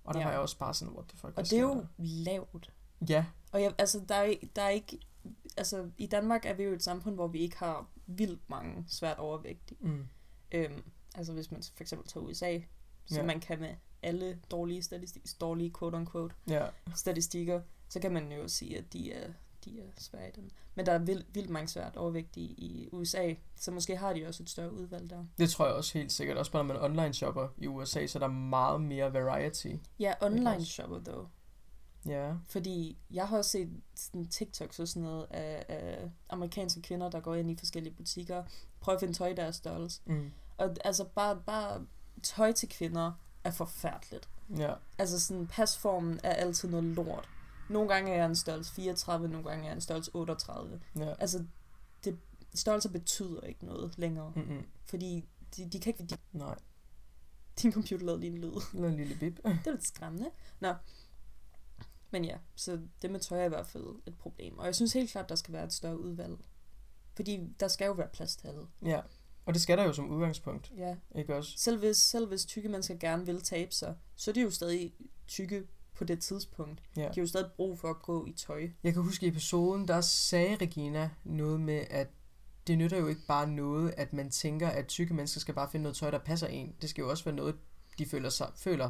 Og 0.04 0.14
der 0.14 0.20
Ja. 0.20 0.26
var 0.26 0.32
jeg 0.32 0.40
også 0.42 0.58
bare 0.58 0.74
sådan, 0.74 0.94
what 0.94 1.08
the 1.08 1.18
fuck, 1.18 1.34
og 1.38 1.44
det 1.44 1.54
er 1.54 1.62
jo 1.62 1.74
der? 1.76 1.86
lavt. 1.98 2.72
Ja, 3.10 3.26
Og 3.52 3.62
jeg, 3.62 3.74
altså, 3.78 4.02
der 4.10 4.16
er, 4.16 4.34
der 4.56 4.62
er 4.62 4.70
ikke... 4.70 5.00
Altså, 5.58 5.90
i 5.98 6.08
Danmark 6.08 6.46
er 6.46 6.54
vi 6.54 6.64
jo 6.64 6.74
et 6.74 6.84
samfund, 6.84 7.16
hvor 7.16 7.28
vi 7.28 7.40
ikke 7.40 7.58
har 7.58 7.88
vildt 8.08 8.50
mange 8.50 8.86
svært 8.88 9.18
overvægtige. 9.18 9.78
mm. 9.82 10.08
Øhm, 10.52 10.84
altså, 11.16 11.34
hvis 11.34 11.52
man 11.52 11.64
for 11.76 11.84
eksempel 11.84 12.08
tager 12.08 12.24
USA, 12.24 12.60
så 13.06 13.16
Ja. 13.16 13.26
man 13.26 13.40
kan 13.40 13.60
med 13.60 13.76
alle 14.04 14.40
dårlige, 14.52 14.84
statistik, 14.84 15.24
dårlige 15.42 15.74
quote-unquote 15.80 16.36
ja. 16.50 16.66
statistikker, 16.96 17.62
så 17.90 18.00
kan 18.00 18.12
man 18.14 18.32
jo 18.32 18.48
sige, 18.48 18.78
at 18.78 18.94
de 18.94 19.14
er, 19.14 19.28
de 19.66 19.80
er 19.80 19.86
svære 19.98 20.28
i 20.28 20.32
den. 20.32 20.52
Men 20.76 20.86
der 20.86 20.92
er 20.92 20.98
vildt, 21.00 21.36
vildt 21.36 21.50
mange 21.50 21.68
svært 21.68 21.96
overvægtige 21.96 22.48
i 22.48 22.90
USA, 22.92 23.34
så 23.56 23.72
måske 23.72 23.98
har 23.98 24.14
de 24.14 24.26
også 24.28 24.44
et 24.44 24.50
større 24.50 24.74
udvalg 24.74 25.10
der. 25.10 25.26
Det 25.38 25.50
tror 25.50 25.66
jeg 25.66 25.76
også 25.76 25.98
helt 25.98 26.12
sikkert. 26.12 26.38
Også 26.38 26.52
bare 26.52 26.64
når 26.64 26.74
man 26.74 26.84
online 26.84 27.14
shopper 27.14 27.48
i 27.58 27.68
USA, 27.68 28.08
så 28.08 28.18
er 28.18 28.20
der 28.20 28.28
meget 28.28 28.82
mere 28.82 29.14
variety. 29.14 29.68
Ja, 30.00 30.14
online 30.22 30.66
shopper 30.66 31.00
dog. 31.00 31.28
Ja. 32.06 32.34
Fordi 32.46 32.98
jeg 33.12 33.28
har 33.28 33.38
også 33.38 33.52
set 33.52 33.82
sådan 33.96 34.28
TikToks 34.28 34.80
og 34.80 34.88
sådan 34.88 35.04
noget 35.04 35.28
af, 35.32 35.66
af 35.70 36.10
amerikanske 36.30 36.82
kvinder, 36.82 37.10
der 37.10 37.20
går 37.20 37.36
ind 37.36 37.52
i 37.52 37.56
forskellige 37.56 37.94
butikker, 37.94 38.44
prøver 38.80 38.96
at 38.96 39.00
finde 39.00 39.14
tøj 39.14 39.28
i 39.28 39.34
deres 39.36 39.56
størrelse. 39.56 40.02
Mm. 40.06 40.32
Og 40.58 40.76
altså 40.86 41.06
bare, 41.16 41.42
bare 41.46 41.86
tøj 42.24 42.52
til 42.52 42.70
kvinder 42.70 43.12
er 43.44 43.52
forfærdeligt. 43.52 44.30
Ja. 44.58 44.74
Altså 44.98 45.20
sådan 45.20 45.48
pasformen 45.48 46.20
er 46.24 46.34
altid 46.34 46.70
noget 46.70 46.84
lort. 46.84 47.30
Nogle 47.70 47.94
gange 47.94 48.12
er 48.12 48.16
jeg 48.16 48.26
en 48.26 48.36
størrelse 48.36 48.74
34, 48.74 49.28
nogle 49.28 49.50
gange 49.50 49.64
er 49.64 49.68
jeg 49.68 49.76
en 49.76 49.82
størrelse 49.82 50.12
38. 50.14 50.82
Ja. 50.96 51.14
Altså, 51.20 51.46
det, 52.04 52.20
størrelser 52.54 52.90
betyder 52.90 53.42
ikke 53.42 53.66
noget 53.66 53.98
længere. 53.98 54.32
Mm-mm. 54.36 54.66
Fordi 54.86 55.26
de, 55.58 55.70
de 55.70 55.80
kan 55.80 55.94
ikke... 55.94 56.04
De, 56.04 56.18
Nej. 56.38 56.56
din 57.62 57.72
computer 57.74 58.06
lavede 58.06 58.22
lige 58.22 58.32
en 58.32 58.38
lyd. 58.38 58.62
Eller 58.74 58.88
en 58.88 58.96
lille 58.96 59.16
bib. 59.16 59.38
Det 59.38 59.68
er 59.68 59.72
lidt 59.72 59.88
skræmmende. 59.88 60.30
Nå. 60.60 60.74
Men 62.12 62.26
ja, 62.26 62.38
så 62.56 62.80
det 63.02 63.12
med 63.12 63.20
tøj 63.20 63.42
er 63.42 63.46
i 63.46 63.50
hvert 63.50 63.68
fald 63.68 63.96
et 64.06 64.18
problem. 64.18 64.58
Og 64.58 64.66
jeg 64.66 64.76
synes 64.76 64.94
helt 64.94 65.12
klart, 65.12 65.30
der 65.30 65.36
skal 65.36 65.54
være 65.54 65.64
et 65.64 65.74
større 65.74 66.00
udvalg. 66.00 66.38
Fordi 67.18 67.40
der 67.60 67.68
skal 67.68 67.86
jo 67.86 67.92
være 67.92 68.08
plads 68.14 68.36
til 68.36 68.48
alle. 68.48 68.62
Ja. 68.86 69.02
Og 69.46 69.54
det 69.54 69.62
skal 69.62 69.78
der 69.78 69.84
jo 69.84 69.94
som 69.94 70.10
udgangspunkt, 70.10 70.72
Ja. 70.78 70.96
ikke 71.16 71.36
også? 71.36 71.54
Selv 71.58 71.80
hvis, 71.80 71.98
selv 71.98 72.28
hvis 72.28 72.46
tykke 72.46 72.70
mennesker 72.70 72.96
gerne 72.96 73.26
vil 73.26 73.42
tabe 73.42 73.72
sig, 73.72 73.96
så 74.16 74.32
er 74.32 74.34
de 74.34 74.42
jo 74.42 74.52
stadig 74.52 74.94
tykke 75.28 75.64
på 75.96 76.04
det 76.04 76.20
tidspunkt. 76.20 76.84
Ja. 76.98 77.02
De 77.02 77.08
har 77.08 77.14
jo 77.22 77.28
stadig 77.28 77.52
brug 77.56 77.80
for 77.80 77.90
at 77.90 78.02
gå 78.02 78.26
i 78.26 78.32
tøj. 78.34 78.70
Jeg 78.84 78.94
kan 78.94 79.02
huske 79.02 79.26
i 79.26 79.30
episoden, 79.30 79.88
der 79.88 80.02
sagde 80.02 80.56
Regina 80.56 81.10
noget 81.24 81.60
med, 81.62 81.84
at 81.90 82.08
det 82.68 82.78
nytter 82.78 82.98
jo 82.98 83.08
ikke 83.08 83.22
bare 83.28 83.48
noget, 83.48 83.94
at 83.98 84.14
man 84.14 84.30
tænker, 84.30 84.68
at 84.70 84.88
tykke 84.88 85.14
mennesker 85.14 85.40
skal 85.40 85.54
bare 85.54 85.70
finde 85.72 85.84
noget 85.84 85.96
tøj, 85.96 86.12
der 86.12 86.20
passer 86.20 86.48
en. 86.48 86.76
Det 86.82 86.90
skal 86.90 87.02
jo 87.02 87.10
også 87.10 87.24
være 87.24 87.36
noget, 87.36 87.56
de 87.98 88.06
føler 88.06 88.30
sig, 88.30 88.52
føler 88.56 88.90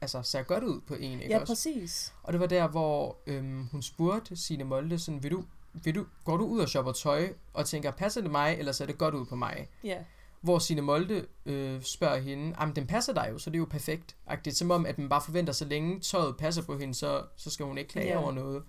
altså 0.00 0.22
ser 0.22 0.42
godt 0.42 0.64
ud 0.64 0.80
på 0.80 0.94
en, 0.94 1.20
ikke 1.20 1.34
Ja, 1.34 1.40
også? 1.40 1.50
præcis. 1.52 2.14
Og 2.22 2.32
det 2.32 2.40
var 2.40 2.46
der, 2.46 2.68
hvor 2.68 3.18
øhm, 3.26 3.66
hun 3.66 3.82
spurgte 3.82 4.36
Signe 4.36 4.64
Molde, 4.64 4.98
sådan, 4.98 5.22
vil 5.22 5.30
du, 5.30 5.44
vil 5.72 5.94
du, 5.94 6.06
går 6.24 6.36
du 6.36 6.44
ud 6.44 6.60
og 6.60 6.68
shopper 6.68 6.92
tøj, 6.92 7.32
og 7.54 7.66
tænker, 7.66 7.90
passer 7.90 8.20
det 8.20 8.30
mig, 8.30 8.56
eller 8.58 8.72
ser 8.72 8.86
det 8.86 8.98
godt 8.98 9.14
ud 9.14 9.26
på 9.26 9.36
mig? 9.36 9.68
Ja, 9.84 9.98
Hvor 10.40 10.58
Signe 10.58 10.82
Molde 10.82 11.26
øh, 11.46 11.82
spørger 11.82 12.18
hende, 12.18 12.54
jamen 12.60 12.76
den 12.76 12.86
passer 12.86 13.12
dig 13.12 13.28
jo, 13.32 13.38
så 13.38 13.50
det 13.50 13.56
er 13.56 13.58
jo 13.58 13.64
perfekt. 13.70 14.16
Agtigt, 14.26 14.56
som 14.56 14.70
om, 14.70 14.86
at 14.86 14.98
man 14.98 15.08
bare 15.08 15.20
forventer, 15.22 15.52
så 15.52 15.64
længe 15.64 16.00
tøjet 16.00 16.36
passer 16.36 16.62
på 16.62 16.78
hende, 16.78 16.94
så, 16.94 17.22
så 17.36 17.50
skal 17.50 17.66
hun 17.66 17.78
ikke 17.78 17.90
klage 17.90 18.08
Ja. 18.08 18.18
over 18.22 18.32
noget. 18.32 18.62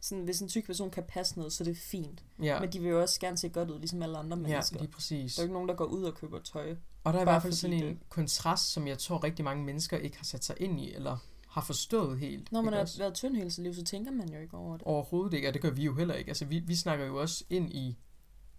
sådan, 0.00 0.24
hvis 0.24 0.40
en 0.40 0.48
tyk 0.48 0.66
person 0.66 0.90
kan 0.90 1.02
passe 1.08 1.36
noget, 1.38 1.52
så 1.52 1.64
er 1.64 1.68
det 1.68 1.76
fint. 1.76 2.24
Ja, 2.42 2.60
Men 2.60 2.72
de 2.72 2.80
vil 2.80 2.90
jo 2.90 3.00
også 3.00 3.20
gerne 3.20 3.38
se 3.38 3.48
godt 3.48 3.70
ud, 3.70 3.78
ligesom 3.78 4.02
alle 4.02 4.18
andre 4.18 4.36
ja 4.36 4.42
mennesker. 4.42 4.78
lige 4.80 4.90
præcis. 4.90 5.34
Der 5.34 5.40
er 5.40 5.44
jo 5.44 5.46
ikke 5.46 5.52
nogen, 5.54 5.68
der 5.68 5.74
går 5.74 5.84
ud 5.84 6.02
og 6.04 6.14
køber 6.14 6.38
tøj. 6.40 6.76
Og 7.04 7.12
der 7.12 7.18
er 7.18 7.22
i 7.22 7.24
hvert 7.24 7.42
fald 7.42 7.52
sådan 7.52 7.82
en 7.82 8.00
kontrast, 8.08 8.72
som 8.72 8.86
jeg 8.86 8.98
tror 8.98 9.24
rigtig 9.24 9.44
mange 9.44 9.64
mennesker 9.64 9.96
ikke 9.96 10.16
har 10.16 10.24
sat 10.24 10.44
sig 10.44 10.56
ind 10.60 10.80
i, 10.80 10.94
eller 10.94 11.16
har 11.56 11.66
forstået 11.66 12.18
helt. 12.18 12.52
Når 12.52 12.60
man 12.62 12.72
har 12.72 12.80
også? 12.80 12.98
været 12.98 13.14
tynd 13.14 13.36
hele 13.36 13.50
sit 13.50 13.62
liv, 13.62 13.74
så 13.74 13.84
tænker 13.84 14.10
man 14.10 14.32
jo 14.32 14.38
ikke 14.40 14.56
over 14.56 14.76
det. 14.76 14.86
Overhovedet 14.86 15.34
ikke, 15.36 15.48
og 15.48 15.54
det 15.54 15.62
gør 15.62 15.70
vi 15.70 15.84
jo 15.84 15.94
heller 15.94 16.14
ikke. 16.14 16.28
Altså, 16.28 16.44
vi, 16.44 16.58
vi 16.58 16.74
snakker 16.74 17.06
jo 17.06 17.20
også 17.20 17.44
ind 17.50 17.72
i 17.72 17.96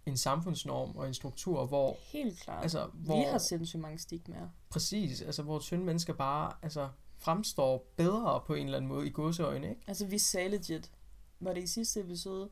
en 0.05 0.17
samfundsnorm 0.17 0.95
og 0.95 1.07
en 1.07 1.13
struktur, 1.13 1.65
hvor, 1.65 1.97
Helt 2.11 2.39
klart. 2.39 2.63
altså, 2.63 2.85
Vi 2.93 3.05
hvor 3.05 3.31
har 3.31 3.37
sindssygt 3.37 3.81
mange 3.81 3.99
stigmaer. 3.99 4.47
præcis, 4.69 5.21
altså, 5.21 5.43
hvor 5.43 5.59
tynde 5.59 5.83
mennesker 5.85 6.13
bare 6.13 6.51
altså, 6.61 6.89
fremstår 7.17 7.85
bedre 7.95 8.41
på 8.47 8.53
en 8.53 8.65
eller 8.65 8.77
anden 8.77 8.89
måde 8.89 9.07
i 9.07 9.09
gåseøjne, 9.09 9.69
ikke? 9.69 9.81
Altså, 9.87 10.05
vi 10.05 10.17
sagde 10.17 10.49
legit, 10.49 10.91
var 11.39 11.53
det 11.53 11.63
i 11.63 11.67
sidste 11.67 11.99
episode, 11.99 12.49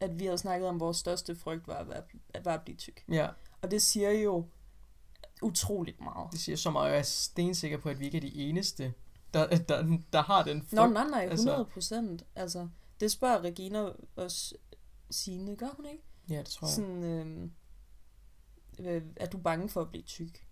at 0.00 0.18
vi 0.20 0.24
havde 0.24 0.38
snakket 0.38 0.68
om, 0.68 0.74
at 0.74 0.80
vores 0.80 0.96
største 0.96 1.36
frygt 1.36 1.68
var 1.68 1.74
at, 1.74 1.88
være, 1.88 2.02
at, 2.34 2.44
var 2.44 2.54
at 2.54 2.62
blive 2.62 2.76
tyk. 2.76 3.04
Ja, 3.08 3.28
Og 3.62 3.70
det 3.70 3.82
siger 3.82 4.10
jo 4.10 4.46
utroligt 5.42 6.00
meget. 6.00 6.32
det 6.32 6.40
siger 6.40 6.56
så 6.56 6.70
meget, 6.70 6.84
og 6.86 6.90
jeg 6.90 6.98
er 6.98 7.02
stensikker 7.02 7.78
på, 7.78 7.88
at 7.88 8.00
vi 8.00 8.04
ikke 8.04 8.16
er 8.16 8.20
de 8.20 8.34
eneste, 8.34 8.94
der, 9.34 9.56
der, 9.56 9.98
der 10.12 10.22
har 10.22 10.42
den 10.44 10.68
Nå, 10.72 10.86
nej, 10.86 11.04
nej, 11.08 11.20
altså- 11.30 11.48
100 11.48 11.64
procent. 11.64 12.24
Altså, 12.34 12.68
det 13.00 13.12
spørger 13.12 13.40
Regina 13.40 13.88
også 14.16 14.54
Signe, 15.10 15.56
gør 15.56 15.68
hun 15.76 15.86
ikke? 15.86 16.02
Ja, 16.28 16.38
det 16.38 16.46
tror 16.46 16.66
jeg. 16.66 16.74
Sådan, 16.74 17.02
øhm, 17.04 17.52
øh, 18.78 19.02
er 19.16 19.26
du 19.26 19.38
bange 19.38 19.68
for 19.68 19.80
at 19.80 19.88
blive 19.90 20.02
tyk? 20.02 20.46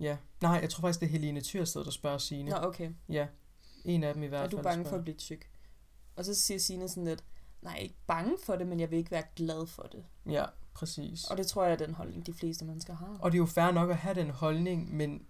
Ja. 0.00 0.16
Nej, 0.42 0.58
jeg 0.62 0.70
tror 0.70 0.80
faktisk, 0.80 1.00
det 1.00 1.06
er 1.06 1.10
Helene 1.10 1.40
Tyrsted, 1.40 1.84
der 1.84 1.90
spørger 1.90 2.18
Signe. 2.18 2.50
Nå, 2.50 2.56
okay. 2.56 2.90
Ja, 3.08 3.26
en 3.84 4.04
af 4.04 4.14
dem 4.14 4.22
i 4.22 4.26
hvert 4.26 4.40
Er 4.40 4.44
fald. 4.44 4.50
du 4.58 4.62
bange 4.62 4.84
for 4.84 4.88
spørger. 4.88 4.98
at 4.98 5.04
blive 5.04 5.16
tyk? 5.16 5.50
Og 6.16 6.24
så 6.24 6.34
siger 6.34 6.58
Signe 6.58 6.88
sådan 6.88 7.04
lidt, 7.04 7.24
nej, 7.62 7.72
jeg 7.72 7.78
er 7.78 7.82
ikke 7.82 7.96
bange 8.06 8.36
for 8.44 8.56
det, 8.56 8.66
men 8.66 8.80
jeg 8.80 8.90
vil 8.90 8.98
ikke 8.98 9.10
være 9.10 9.24
glad 9.36 9.66
for 9.66 9.82
det. 9.82 10.04
Ja, 10.26 10.44
præcis. 10.74 11.24
Og 11.24 11.36
det 11.36 11.46
tror 11.46 11.64
jeg 11.64 11.72
er 11.72 11.76
den 11.76 11.94
holdning, 11.94 12.26
de 12.26 12.34
fleste 12.34 12.64
mennesker 12.64 12.94
har. 12.94 13.16
Og 13.20 13.32
det 13.32 13.36
er 13.36 13.40
jo 13.42 13.46
fair 13.46 13.70
nok 13.70 13.90
at 13.90 13.96
have 13.96 14.14
den 14.14 14.30
holdning, 14.30 14.94
men 14.96 15.26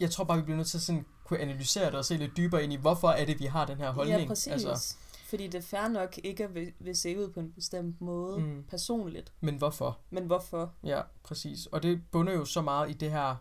jeg 0.00 0.10
tror 0.10 0.24
bare, 0.24 0.36
vi 0.38 0.42
bliver 0.42 0.56
nødt 0.56 0.68
til 0.68 0.78
at 0.78 0.82
sådan 0.82 1.06
kunne 1.28 1.40
analysere 1.40 1.86
det 1.86 1.94
og 1.94 2.04
se 2.04 2.16
lidt 2.16 2.36
dybere 2.36 2.64
ind 2.64 2.72
i, 2.72 2.76
hvorfor 2.76 3.08
er 3.08 3.24
det, 3.24 3.40
vi 3.40 3.44
har 3.44 3.66
den 3.66 3.76
her 3.78 3.90
holdning. 3.90 4.20
Ja, 4.20 4.26
præcis. 4.26 4.64
Altså. 4.64 4.96
Fordi 5.28 5.46
det 5.46 5.54
er 5.54 5.62
fair 5.62 5.88
nok 5.88 6.18
ikke 6.24 6.44
at 6.44 6.54
vil, 6.54 6.72
vil 6.78 6.96
se 6.96 7.18
ud 7.18 7.30
på 7.30 7.40
en 7.40 7.52
bestemt 7.52 8.00
måde 8.00 8.38
Mm. 8.40 8.64
personligt. 8.70 9.32
Men 9.40 9.56
hvorfor? 9.56 9.98
Men 10.10 10.24
hvorfor? 10.24 10.72
Ja, 10.84 11.00
præcis. 11.22 11.66
Og 11.66 11.82
det 11.82 12.00
bunder 12.10 12.32
jo 12.32 12.44
så 12.44 12.62
meget 12.62 12.90
i 12.90 12.92
det 12.92 13.10
her 13.10 13.36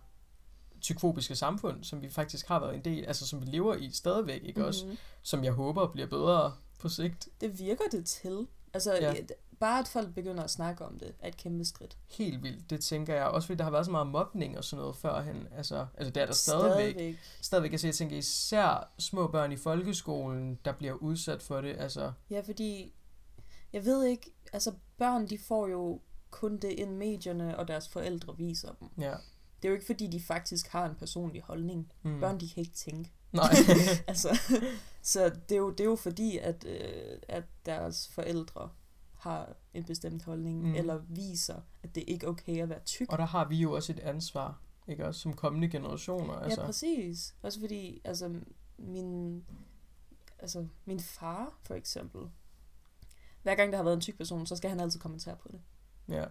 tykfobiske 0.81 1.35
samfund, 1.35 1.83
som 1.83 2.01
vi 2.01 2.09
faktisk 2.09 2.47
har 2.47 2.59
været 2.59 2.75
en 2.75 2.81
del, 2.85 3.05
altså 3.05 3.27
som 3.27 3.41
vi 3.41 3.45
lever 3.45 3.75
i 3.75 3.91
stadigvæk, 3.91 4.41
ikke 4.43 4.57
mm-hmm. 4.59 4.67
også? 4.67 4.85
Som 5.21 5.43
jeg 5.43 5.51
håber 5.53 5.87
bliver 5.87 6.07
bedre 6.07 6.53
på 6.79 6.89
sigt. 6.89 7.29
Det 7.41 7.59
virker 7.59 7.83
det 7.91 8.05
til. 8.05 8.47
Altså, 8.73 8.93
Ja. 9.01 9.13
Bare 9.59 9.79
at 9.79 9.87
folk 9.87 10.13
begynder 10.13 10.43
at 10.43 10.49
snakke 10.49 10.85
om 10.85 10.99
det, 10.99 11.15
er 11.19 11.27
et 11.27 11.37
kæmpe 11.37 11.65
skridt. 11.65 11.97
Helt 12.07 12.43
vildt, 12.43 12.69
det 12.69 12.81
tænker 12.83 13.15
jeg. 13.15 13.25
Også 13.25 13.45
fordi 13.47 13.57
der 13.57 13.63
har 13.63 13.71
været 13.71 13.85
så 13.85 13.91
meget 13.91 14.07
mobning 14.07 14.57
og 14.57 14.63
sådan 14.63 14.81
noget 14.81 14.95
førhen. 14.95 15.47
Altså, 15.57 15.85
altså 15.97 16.11
det 16.11 16.21
er 16.21 16.25
der 16.25 16.33
stadigvæk. 16.33 16.93
Stadigvæk. 16.95 17.19
Stadigvæk, 17.41 17.71
altså 17.71 17.87
jeg 17.87 17.95
tænker 17.95 18.17
især 18.17 18.91
små 18.99 19.27
børn 19.27 19.51
i 19.51 19.57
folkeskolen, 19.57 20.59
der 20.65 20.71
bliver 20.71 20.93
udsat 20.93 21.41
for 21.41 21.61
det. 21.61 21.75
Altså, 21.79 22.11
Ja, 22.29 22.39
fordi, 22.39 22.93
jeg 23.73 23.85
ved 23.85 24.03
ikke, 24.05 24.31
altså 24.53 24.71
børn, 24.97 25.27
de 25.29 25.37
får 25.37 25.67
jo 25.67 26.01
kun 26.31 26.57
det 26.57 26.69
ind 26.69 26.95
medierne, 26.95 27.57
og 27.59 27.67
deres 27.67 27.89
forældre 27.89 28.37
viser 28.37 28.71
dem. 28.79 28.89
ja. 28.97 29.13
Det 29.61 29.65
er 29.65 29.69
jo 29.69 29.75
ikke, 29.75 29.85
fordi 29.85 30.07
de 30.07 30.21
faktisk 30.21 30.67
har 30.67 30.85
en 30.85 30.95
personlig 30.95 31.41
holdning. 31.41 31.91
Mm. 32.03 32.19
Børn, 32.19 32.39
de 32.39 32.49
kan 32.49 32.61
ikke 32.61 32.75
tænke. 32.75 33.11
Nej. 33.31 33.53
altså, 34.07 34.39
så 35.01 35.31
det 35.49 35.55
er, 35.55 35.59
jo, 35.59 35.69
det 35.69 35.79
er 35.79 35.85
jo 35.85 35.95
fordi, 35.95 36.37
at, 36.37 36.65
øh, 36.67 37.17
at 37.27 37.43
deres 37.65 38.07
forældre 38.07 38.69
har 39.17 39.55
en 39.73 39.83
bestemt 39.83 40.23
holdning, 40.23 40.61
Mm. 40.61 40.75
eller 40.75 41.01
viser, 41.09 41.61
at 41.83 41.95
det 41.95 42.03
ikke 42.07 42.25
er 42.25 42.29
okay 42.29 42.61
at 42.61 42.69
være 42.69 42.79
tyk. 42.79 43.11
og 43.11 43.17
der 43.17 43.25
har 43.25 43.45
vi 43.47 43.57
jo 43.57 43.71
også 43.71 43.91
et 43.93 43.99
ansvar, 43.99 44.61
ikke 44.87 45.07
også, 45.07 45.21
som 45.21 45.33
kommende 45.33 45.69
generationer. 45.69 46.33
Altså. 46.33 46.61
Ja, 46.61 46.65
præcis. 46.65 47.35
Også 47.41 47.59
fordi, 47.59 48.01
altså, 48.03 48.39
min, 48.77 49.43
altså, 50.39 50.67
min 50.85 50.99
far, 50.99 51.57
for 51.63 51.73
eksempel, 51.75 52.21
hver 53.43 53.55
gang 53.55 53.71
der 53.71 53.77
har 53.77 53.83
været 53.83 53.95
en 53.95 54.01
tyk 54.01 54.17
person, 54.17 54.45
så 54.45 54.55
skal 54.55 54.69
han 54.69 54.79
altid 54.79 54.99
kommentere 54.99 55.35
på 55.35 55.47
det. 55.51 55.61
ja. 56.09 56.25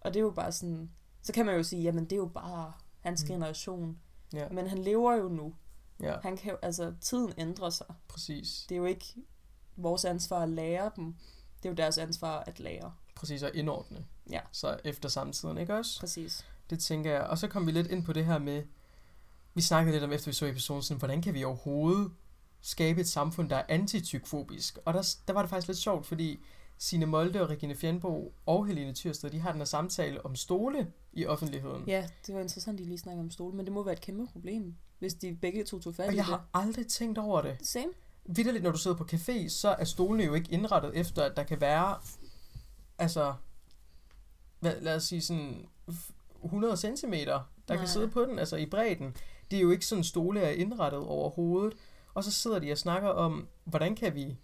Og 0.00 0.14
det 0.14 0.20
er 0.20 0.24
jo 0.24 0.30
bare 0.30 0.52
sådan, 0.52 0.90
så 1.22 1.32
kan 1.32 1.46
man 1.46 1.56
jo 1.56 1.62
sige, 1.62 1.82
jamen 1.82 2.04
det 2.04 2.12
er 2.12 2.16
jo 2.16 2.26
bare 2.34 2.72
hans 3.00 3.22
Mm. 3.22 3.26
mm. 3.26 3.32
generation. 3.32 3.98
Ja. 4.32 4.48
Men 4.48 4.66
han 4.66 4.78
lever 4.78 5.14
jo 5.16 5.28
nu. 5.28 5.54
ja, 6.02 6.16
Han 6.22 6.36
kan 6.36 6.50
jo, 6.50 6.58
altså, 6.62 6.94
tiden 7.00 7.32
ændrer 7.38 7.70
sig. 7.70 7.86
præcis. 8.08 8.66
Det 8.68 8.74
er 8.74 8.78
jo 8.78 8.84
ikke 8.84 9.14
vores 9.76 10.04
ansvar 10.04 10.42
at 10.42 10.48
lære 10.48 10.90
dem. 10.96 11.14
Det 11.62 11.68
er 11.68 11.70
jo 11.70 11.74
deres 11.76 11.98
ansvar 11.98 12.38
at 12.46 12.60
lære. 12.60 12.92
Præcis 13.14 13.42
at 13.42 13.54
indordne. 13.54 14.04
Ja. 14.30 14.40
Så 14.52 14.78
efter 14.84 15.08
samtiden, 15.08 15.58
ikke 15.58 15.74
også? 15.74 16.00
Præcis. 16.00 16.46
Det 16.70 16.78
tænker 16.80 17.10
jeg. 17.12 17.20
Og 17.22 17.38
så 17.38 17.48
kom 17.48 17.66
vi 17.66 17.72
lidt 17.72 17.86
ind 17.86 18.04
på 18.04 18.12
det 18.12 18.24
her 18.24 18.38
med, 18.38 18.62
vi 19.54 19.60
snakkede 19.62 19.92
lidt 19.94 20.04
om, 20.04 20.12
efter 20.12 20.30
vi 20.30 20.34
så 20.34 20.46
episoden, 20.46 20.82
sådan, 20.82 20.98
hvordan 20.98 21.22
kan 21.22 21.34
vi 21.34 21.44
overhovedet 21.44 22.12
skabe 22.60 23.00
et 23.00 23.08
samfund, 23.08 23.50
der 23.50 23.56
er 23.56 23.64
antitykfobisk? 23.68 24.78
Og 24.84 24.94
der, 24.94 25.14
der 25.26 25.32
var 25.34 25.42
det 25.42 25.50
faktisk 25.50 25.68
lidt 25.68 25.78
sjovt, 25.78 26.06
fordi 26.06 26.40
Signe 26.78 27.06
Molde 27.06 27.42
og 27.42 27.50
Regine 27.50 27.74
Fjernbo 27.74 28.32
og 28.46 28.66
Helene 28.66 28.92
Tyrsted, 28.92 29.30
de 29.30 29.38
har 29.40 29.50
den 29.52 29.60
her 29.60 29.64
samtale 29.64 30.24
om 30.24 30.36
stole 30.36 30.92
i 31.12 31.26
offentligheden. 31.26 31.84
Ja, 31.86 32.08
det 32.26 32.34
var 32.34 32.40
interessant, 32.40 32.80
at 32.80 32.86
I 32.86 32.88
lige 32.88 32.98
snakker 32.98 33.22
om 33.22 33.30
stole, 33.30 33.56
men 33.56 33.66
det 33.66 33.72
må 33.72 33.82
være 33.82 33.92
et 33.92 34.00
kæmpe 34.00 34.26
problem, 34.32 34.74
hvis 34.98 35.14
de 35.14 35.38
begge 35.40 35.64
to 35.64 35.78
tog 35.78 35.94
fat 35.94 36.06
Og 36.06 36.12
i 36.12 36.16
jeg 36.16 36.24
det. 36.24 36.34
har 36.34 36.44
aldrig 36.54 36.86
tænkt 36.86 37.18
over 37.18 37.42
det. 37.42 37.58
Same. 37.62 37.92
Vidderligt, 38.24 38.64
når 38.64 38.70
du 38.70 38.78
sidder 38.78 38.96
på 38.96 39.08
café, 39.12 39.48
så 39.48 39.68
er 39.68 39.84
stolene 39.84 40.24
jo 40.24 40.34
ikke 40.34 40.52
indrettet 40.52 40.96
efter, 40.96 41.22
at 41.22 41.36
der 41.36 41.42
kan 41.42 41.60
være, 41.60 41.96
altså, 42.98 43.34
hvad, 44.60 44.80
lad 44.80 44.96
os 44.96 45.04
sige 45.04 45.22
sådan 45.22 45.68
100 46.44 46.76
cm, 46.76 47.12
der 47.12 47.42
Nej. 47.68 47.76
kan 47.76 47.88
sidde 47.88 48.08
på 48.08 48.24
den, 48.24 48.38
altså 48.38 48.56
i 48.56 48.66
bredden. 48.66 49.16
Det 49.50 49.56
er 49.56 49.60
jo 49.60 49.70
ikke 49.70 49.86
sådan, 49.86 50.04
stole 50.04 50.40
er 50.40 50.50
indrettet 50.50 51.00
overhovedet. 51.00 51.74
Og 52.14 52.24
så 52.24 52.32
sidder 52.32 52.58
de 52.58 52.72
og 52.72 52.78
snakker 52.78 53.08
om, 53.08 53.48
hvordan 53.64 53.96
kan 53.96 54.14
vi 54.14 54.36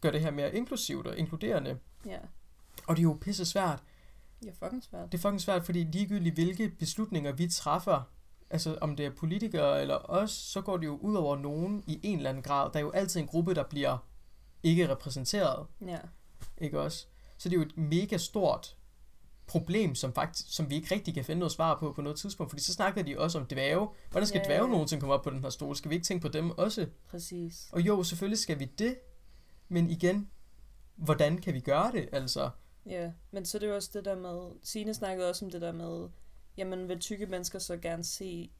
gøre 0.00 0.12
det 0.12 0.20
her 0.20 0.30
mere 0.30 0.54
inklusivt 0.54 1.06
og 1.06 1.18
inkluderende. 1.18 1.78
Ja. 2.06 2.18
Og 2.86 2.96
det 2.96 3.00
er 3.00 3.04
jo 3.04 3.18
pisse 3.20 3.44
svært. 3.44 3.82
Ja, 4.44 4.50
fucking 4.50 4.84
svært. 4.84 5.12
Det 5.12 5.18
er 5.18 5.22
fucking 5.22 5.40
svært, 5.40 5.64
fordi 5.64 5.84
ligegyldigt 5.84 6.34
hvilke 6.34 6.68
beslutninger 6.68 7.32
vi 7.32 7.48
træffer, 7.48 8.02
altså 8.54 8.78
om 8.80 8.96
det 8.96 9.06
er 9.06 9.10
politikere 9.10 9.80
eller 9.82 10.10
os, 10.10 10.30
så 10.30 10.60
går 10.60 10.76
det 10.76 10.86
jo 10.86 10.96
ud 10.96 11.14
over 11.16 11.36
nogen 11.36 11.84
i 11.86 12.00
en 12.02 12.16
eller 12.16 12.30
anden 12.30 12.42
grad. 12.42 12.70
Der 12.72 12.78
er 12.78 12.82
jo 12.82 12.90
altid 12.90 13.20
en 13.20 13.26
gruppe, 13.26 13.54
der 13.54 13.62
bliver 13.62 13.98
ikke 14.62 14.88
repræsenteret, 14.88 15.66
Ja. 15.86 15.98
ikke 16.58 16.80
også? 16.80 17.06
Så 17.38 17.48
det 17.48 17.56
er 17.56 17.60
jo 17.60 17.66
et 17.66 17.76
mega 17.76 18.16
stort 18.16 18.76
problem, 19.46 19.94
som, 19.94 20.12
faktisk, 20.12 20.54
som 20.54 20.70
vi 20.70 20.74
ikke 20.74 20.94
rigtig 20.94 21.14
kan 21.14 21.24
finde 21.24 21.38
noget 21.38 21.52
svar 21.52 21.78
på 21.78 21.92
på 21.92 22.02
noget 22.02 22.18
tidspunkt. 22.18 22.50
Fordi 22.50 22.62
så 22.62 22.72
snakker 22.72 23.02
de 23.02 23.18
også 23.18 23.38
om 23.38 23.46
dværge. 23.46 23.88
Hvordan 24.10 24.26
skal 24.26 24.38
Ja, 24.38 24.44
dværge 24.44 24.64
ja. 24.64 24.70
nogensinde 24.70 25.00
komme 25.00 25.14
op 25.14 25.22
på 25.22 25.30
den 25.30 25.42
her 25.42 25.50
stol? 25.50 25.76
Skal 25.76 25.88
vi 25.90 25.94
ikke 25.94 26.04
tænke 26.06 26.22
på 26.22 26.28
dem 26.28 26.50
også? 26.50 26.86
Præcis. 27.10 27.68
Og 27.72 27.80
jo, 27.80 28.02
selvfølgelig 28.02 28.38
skal 28.38 28.58
vi 28.58 28.64
det. 28.64 28.96
Men 29.68 29.90
igen, 29.90 30.30
hvordan 30.96 31.38
kan 31.38 31.54
vi 31.54 31.60
gøre 31.60 31.92
det? 31.92 32.08
Altså, 32.12 32.50
Ja, 32.86 33.10
men 33.30 33.44
så 33.46 33.58
er 33.58 33.60
det 33.60 33.68
jo 33.68 33.74
også 33.74 33.90
det 33.94 34.04
der 34.04 34.16
med, 34.16 34.50
Signe 34.62 34.94
snakkede 34.94 35.28
også 35.30 35.44
om 35.44 35.50
det 35.50 35.60
der 35.60 35.72
med, 35.72 36.08
jamen 36.56 36.88
vil 36.88 37.00
tykke 37.00 37.26
mennesker 37.26 37.58
så 37.58 37.76
gerne 37.76 38.04
se 38.04 38.50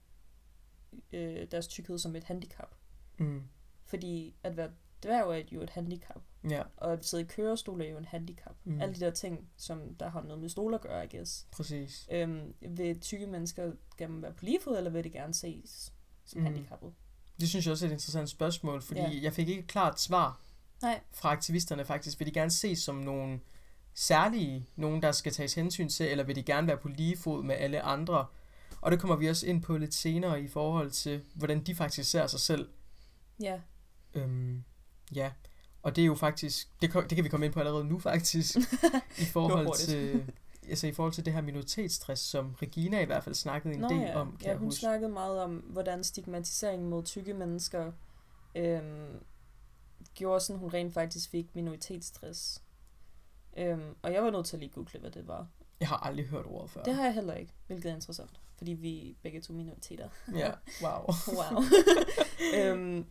øh, 1.13 1.47
deres 1.51 1.67
tykkhed 1.69 1.99
som 1.99 2.17
et 2.17 2.25
handicap? 2.25 2.75
mm, 3.19 3.43
Fordi 3.85 4.35
at 4.43 4.57
være 4.57 4.71
dværg 5.03 5.31
er 5.41 5.43
jo 5.53 5.63
et 5.63 5.71
handicap, 5.71 6.23
ja, 6.51 6.63
og 6.77 6.93
at 6.93 7.05
sidde 7.07 7.23
i 7.23 7.27
kørestol 7.27 7.81
er 7.81 7.89
jo 7.91 7.99
en 7.99 8.05
handicap. 8.05 8.57
Mm. 8.65 8.81
Alle 8.81 8.95
de 8.95 9.01
der 9.01 9.11
ting, 9.11 9.49
som 9.57 9.95
der 9.95 10.09
har 10.09 10.23
noget 10.23 10.39
med 10.41 10.49
stol 10.49 10.75
at 10.75 10.81
gøre, 10.81 11.05
I 11.05 11.17
guess. 11.17 11.47
præcis. 11.53 12.09
Øhm, 12.11 12.55
vil 12.61 13.01
tykke 13.01 13.27
mennesker 13.27 13.73
gerne 13.99 14.23
være 14.23 14.33
på 14.33 14.45
lige 14.45 14.59
fod, 14.65 14.77
eller 14.77 14.91
vil 14.91 15.05
de 15.05 15.11
gerne 15.11 15.35
ses 15.35 15.93
som 16.25 16.41
mm. 16.41 16.45
handicappet? 16.47 16.93
Det 17.41 17.49
synes 17.49 17.67
jeg 17.67 17.73
også 17.73 17.87
er 17.87 17.89
et 17.91 17.93
interessant 17.93 18.29
spørgsmål, 18.31 18.83
fordi 18.83 19.01
Ja. 19.01 19.19
jeg 19.23 19.33
fik 19.33 19.49
ikke 19.49 19.61
et 19.63 19.67
klart 19.69 20.01
svar 20.01 20.41
Nej. 20.83 21.01
fra 21.13 21.29
aktivisterne 21.29 21.85
faktisk. 21.85 22.19
Vil 22.21 22.27
de 22.27 22.33
gerne 22.33 22.51
ses 22.51 22.79
som 22.79 22.95
nogle 22.97 23.41
særlige, 23.95 24.69
nogen 24.77 25.03
der 25.03 25.13
skal 25.13 25.33
tages 25.33 25.55
hensyn 25.55 25.89
til, 25.89 26.07
eller 26.07 26.25
vil 26.25 26.37
de 26.37 26.43
gerne 26.43 26.67
være 26.67 26.77
på 26.77 26.89
lige 26.89 27.17
fod 27.17 27.43
med 27.43 27.55
alle 27.55 27.83
andre? 27.83 28.27
Og 28.81 28.93
det 28.93 29.01
kommer 29.01 29.17
vi 29.17 29.29
også 29.29 29.47
ind 29.47 29.63
på 29.63 29.77
lidt 29.77 29.95
senere 29.95 30.43
i 30.43 30.49
forhold 30.49 30.91
til, 30.91 31.23
hvordan 31.35 31.63
de 31.63 31.75
faktisk 31.75 32.11
ser 32.11 32.27
sig 32.27 32.41
selv. 32.41 32.69
Ja, 33.41 33.61
Øhm, 34.15 34.65
ja, 35.15 35.33
og 35.83 35.97
det 35.97 36.03
er 36.03 36.07
jo 36.07 36.15
faktisk, 36.15 36.69
det, 36.83 36.93
det 36.95 37.15
kan 37.15 37.25
vi 37.25 37.29
komme 37.29 37.47
ind 37.47 37.53
på 37.53 37.61
allerede 37.61 37.85
nu 37.85 37.99
faktisk, 37.99 38.57
i 39.19 39.25
forhold 39.25 39.77
til, 39.87 40.33
altså 40.69 40.87
i 40.87 40.93
forhold 40.93 41.13
til 41.13 41.25
det 41.25 41.33
her 41.33 41.41
minoritetsstress, 41.41 42.23
som 42.23 42.55
Regina 42.63 43.01
i 43.01 43.05
hvert 43.05 43.25
fald 43.25 43.35
snakkede 43.35 43.75
en 43.75 43.81
Nå 43.81 43.89
del 43.89 44.01
ja. 44.01 44.21
om, 44.21 44.37
kan 44.37 44.49
ja 44.51 44.57
hun 44.57 44.65
huske. 44.67 44.81
snakkede 44.81 45.11
meget 45.13 45.41
om, 45.41 45.57
hvordan 45.57 46.05
stigmatiseringen 46.05 46.91
mod 46.91 47.03
tykke 47.03 47.35
mennesker 47.35 47.93
øhm, 48.55 49.21
gjorde 50.15 50.41
sådan, 50.41 50.61
hun 50.61 50.75
rent 50.75 50.95
faktisk 50.95 51.31
fik 51.31 51.55
minoritetsstress. 51.55 52.63
Øhm, 53.57 53.95
og 54.03 54.13
jeg 54.13 54.23
var 54.23 54.31
nødt 54.31 54.47
til 54.47 54.57
at 54.57 54.61
lige 54.61 54.73
google, 54.73 55.01
hvad 55.01 55.11
det 55.11 55.29
var. 55.29 55.47
Jeg 55.81 55.89
har 55.89 55.97
aldrig 55.97 56.27
hørt 56.27 56.47
ordet 56.47 56.71
før. 56.71 56.83
Det 56.83 56.95
har 56.95 57.05
jeg 57.05 57.15
heller 57.15 57.35
ikke, 57.35 57.53
hvilket 57.67 57.91
er 57.91 57.95
interessant, 57.95 58.41
fordi 58.57 58.73
vi 58.73 59.11
er 59.11 59.15
begge 59.23 59.41
to 59.41 59.53
minoriteter. 59.53 60.09
Ja, 60.35 60.53
wow. 60.83 61.07
Wow. 61.39 61.63
øhm, 62.61 63.07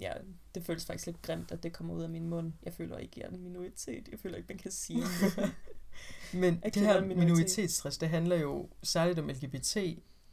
ja, 0.00 0.12
det 0.54 0.64
føles 0.64 0.86
faktisk 0.86 1.06
lidt 1.06 1.22
grimt, 1.22 1.52
at 1.52 1.62
det 1.62 1.72
kommer 1.72 1.94
ud 1.94 2.02
af 2.02 2.08
min 2.08 2.28
mund. 2.28 2.52
Jeg 2.62 2.72
føler 2.72 2.98
ikke, 2.98 3.12
jeg 3.16 3.26
er 3.26 3.30
en 3.30 3.42
minoritet. 3.42 4.08
Jeg 4.10 4.18
føler 4.18 4.36
ikke, 4.36 4.46
man 4.48 4.58
kan 4.58 4.70
sige 4.70 5.02
det. 5.36 5.54
Men 6.32 6.60
det 6.60 6.76
her 6.76 7.00
minoritet. 7.00 7.18
minoritetsstress, 7.18 7.98
det 7.98 8.08
handler 8.08 8.36
jo 8.36 8.68
særligt 8.82 9.18
om 9.18 9.28
LGBT 9.28 9.76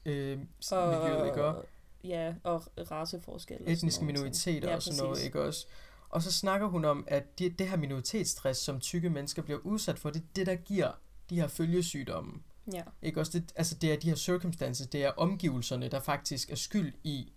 øh, 0.05 0.39
miljøet, 0.71 1.27
ikke 1.27 1.43
også? 1.43 1.67
Ja, 2.03 2.33
og 2.43 2.63
raceforskel. 2.91 3.55
og 3.55 3.59
sådan 3.61 3.73
Etniske 3.73 4.05
minoriteter 4.05 4.69
Ja, 4.69 4.75
og 4.75 4.83
sådan 4.83 5.03
noget, 5.03 5.23
ikke 5.23 5.41
også? 5.41 5.67
Og 6.09 6.23
så 6.23 6.31
snakker 6.31 6.67
hun 6.67 6.85
om, 6.85 7.03
at 7.07 7.39
det, 7.39 7.59
det 7.59 7.69
her 7.69 7.77
minoritetsstress, 7.77 8.59
som 8.61 8.79
tykke 8.79 9.09
mennesker 9.09 9.41
bliver 9.41 9.59
udsat 9.59 9.99
for, 9.99 10.09
det 10.09 10.19
er 10.19 10.25
det, 10.35 10.45
der 10.45 10.55
giver 10.55 10.91
de 11.29 11.35
her 11.35 11.47
følgesygdomme. 11.47 12.41
Ja, 12.73 12.83
Ikke 13.01 13.19
også? 13.19 13.39
Det, 13.39 13.51
altså 13.55 13.75
det 13.75 13.93
er 13.93 13.97
de 13.97 14.09
her 14.09 14.15
circumstances, 14.15 14.87
det 14.87 15.03
er 15.03 15.11
omgivelserne, 15.11 15.87
der 15.89 15.99
faktisk 15.99 16.51
er 16.51 16.55
skyld 16.55 16.93
i 17.03 17.31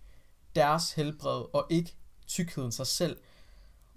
deres 0.55 0.93
helbred, 0.93 1.45
og 1.53 1.67
ikke 1.69 1.95
tykkheden 2.27 2.71
sig 2.71 2.87
selv. 2.87 3.17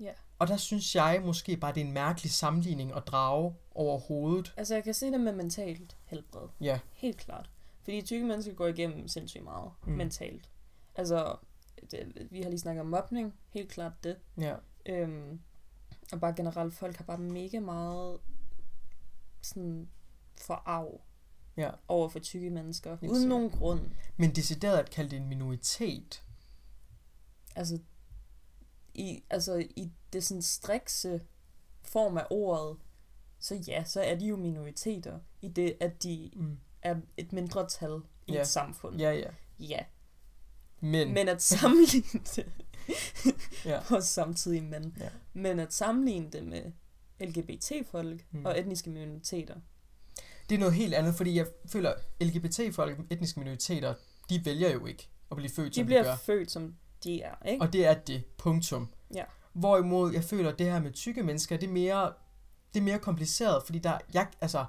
ja. 0.00 0.12
Og 0.38 0.48
der 0.48 0.56
synes 0.56 0.94
jeg 0.94 1.22
måske 1.24 1.56
bare, 1.56 1.74
det 1.74 1.80
er 1.80 1.84
en 1.84 1.92
mærkelig 1.92 2.32
sammenligning 2.32 2.96
at 2.96 3.06
drage 3.06 3.54
over 3.74 3.98
hovedet. 3.98 4.54
Altså, 4.56 4.74
jeg 4.74 4.84
kan 4.84 4.94
se 4.94 5.06
det 5.06 5.20
med 5.20 5.32
mentalt 5.32 5.96
helbred. 6.04 6.48
Ja, 6.60 6.78
Helt 6.92 7.16
klart. 7.16 7.50
Fordi 7.84 8.02
tykke 8.02 8.26
mennesker 8.26 8.54
går 8.54 8.66
igennem 8.66 9.08
sindssygt 9.08 9.44
meget 9.44 9.70
mm. 9.86 9.92
mentalt. 9.92 10.48
Altså, 10.94 11.36
det, 11.90 12.28
vi 12.30 12.42
har 12.42 12.48
lige 12.50 12.60
snakket 12.60 12.80
om 12.80 12.86
mobning, 12.86 13.34
helt 13.50 13.70
klart 13.70 13.92
det. 14.04 14.16
Ja. 14.40 14.56
Øhm, 14.86 15.40
og 16.12 16.20
bare 16.20 16.34
generelt, 16.36 16.74
folk 16.74 16.96
har 16.96 17.04
bare 17.04 17.18
mega 17.18 17.60
meget 17.60 18.20
sådan 19.42 19.88
forarv 20.40 21.00
Ja. 21.56 21.70
over 21.88 22.08
for 22.08 22.18
tykke 22.18 22.50
mennesker, 22.50 22.96
Helt 23.00 23.12
uden 23.12 23.28
nogen 23.28 23.50
grund. 23.50 23.80
Men 24.16 24.30
decideret 24.34 24.78
at 24.78 24.90
kalde 24.90 25.10
det 25.10 25.16
en 25.16 25.28
minoritet. 25.28 26.24
Altså, 27.56 27.78
i, 28.94 29.24
altså, 29.30 29.56
i 29.76 29.92
det 30.12 30.24
sådan 30.24 30.42
strikse 30.42 31.20
form 31.82 32.16
af 32.16 32.26
ordet, 32.30 32.76
så 33.38 33.54
ja, 33.54 33.84
så 33.84 34.00
er 34.00 34.14
de 34.14 34.26
jo 34.26 34.36
minoriteter, 34.36 35.20
i 35.42 35.48
det, 35.48 35.76
at 35.80 36.02
de 36.02 36.30
Mm. 36.34 36.58
er 36.82 36.96
et 37.16 37.32
mindretal 37.32 38.00
i 38.26 38.32
Ja. 38.32 38.40
et 38.40 38.46
samfund. 38.46 38.98
Ja, 39.00 39.10
ja. 39.12 39.30
ja. 39.58 39.84
Men, 40.86 41.14
Men 41.14 41.28
at 41.28 41.42
sammenligne 41.42 42.20
det, 42.36 42.46
ja. 43.64 43.80
også 43.96 44.08
samtidig 44.08 44.62
mænd, 44.64 44.92
Ja. 45.00 45.08
men 45.32 45.58
at 45.60 45.72
sammenligne 45.74 46.30
det 46.30 46.44
med 46.44 46.62
LGBT-folk 47.20 48.24
mm. 48.30 48.46
og 48.46 48.60
etniske 48.60 48.90
minoriteter, 48.90 49.54
det 50.48 50.54
er 50.54 50.58
noget 50.58 50.74
helt 50.74 50.94
andet, 50.94 51.14
fordi 51.14 51.36
jeg 51.36 51.46
føler, 51.72 51.92
LGBT-folk, 52.20 52.98
etniske 53.10 53.40
minoriteter, 53.40 53.94
de 54.30 54.44
vælger 54.44 54.72
jo 54.72 54.86
ikke 54.86 55.08
at 55.30 55.36
blive 55.36 55.50
født, 55.50 55.74
de 55.74 55.74
som 55.80 55.86
bliver 55.86 56.02
de 56.02 56.08
gør. 56.08 56.16
født 56.16 56.50
som 56.50 56.74
de 57.04 57.22
er, 57.22 57.34
ikke? 57.46 57.62
Og 57.64 57.72
det 57.72 57.86
er 57.86 57.94
det. 57.94 58.24
Punktum. 58.38 58.88
Ja. 59.14 59.24
Hvorimod 59.52 60.12
jeg 60.12 60.24
føler, 60.24 60.52
at 60.52 60.58
det 60.58 60.66
her 60.66 60.80
med 60.80 60.92
tykke 60.92 61.22
mennesker, 61.22 61.56
det 61.56 61.66
er 61.68 61.72
mere, 61.72 62.12
det 62.74 62.80
er 62.80 62.84
mere 62.84 62.98
kompliceret, 62.98 63.62
fordi 63.66 63.78
der, 63.78 63.98
jeg, 64.14 64.28
altså, 64.40 64.64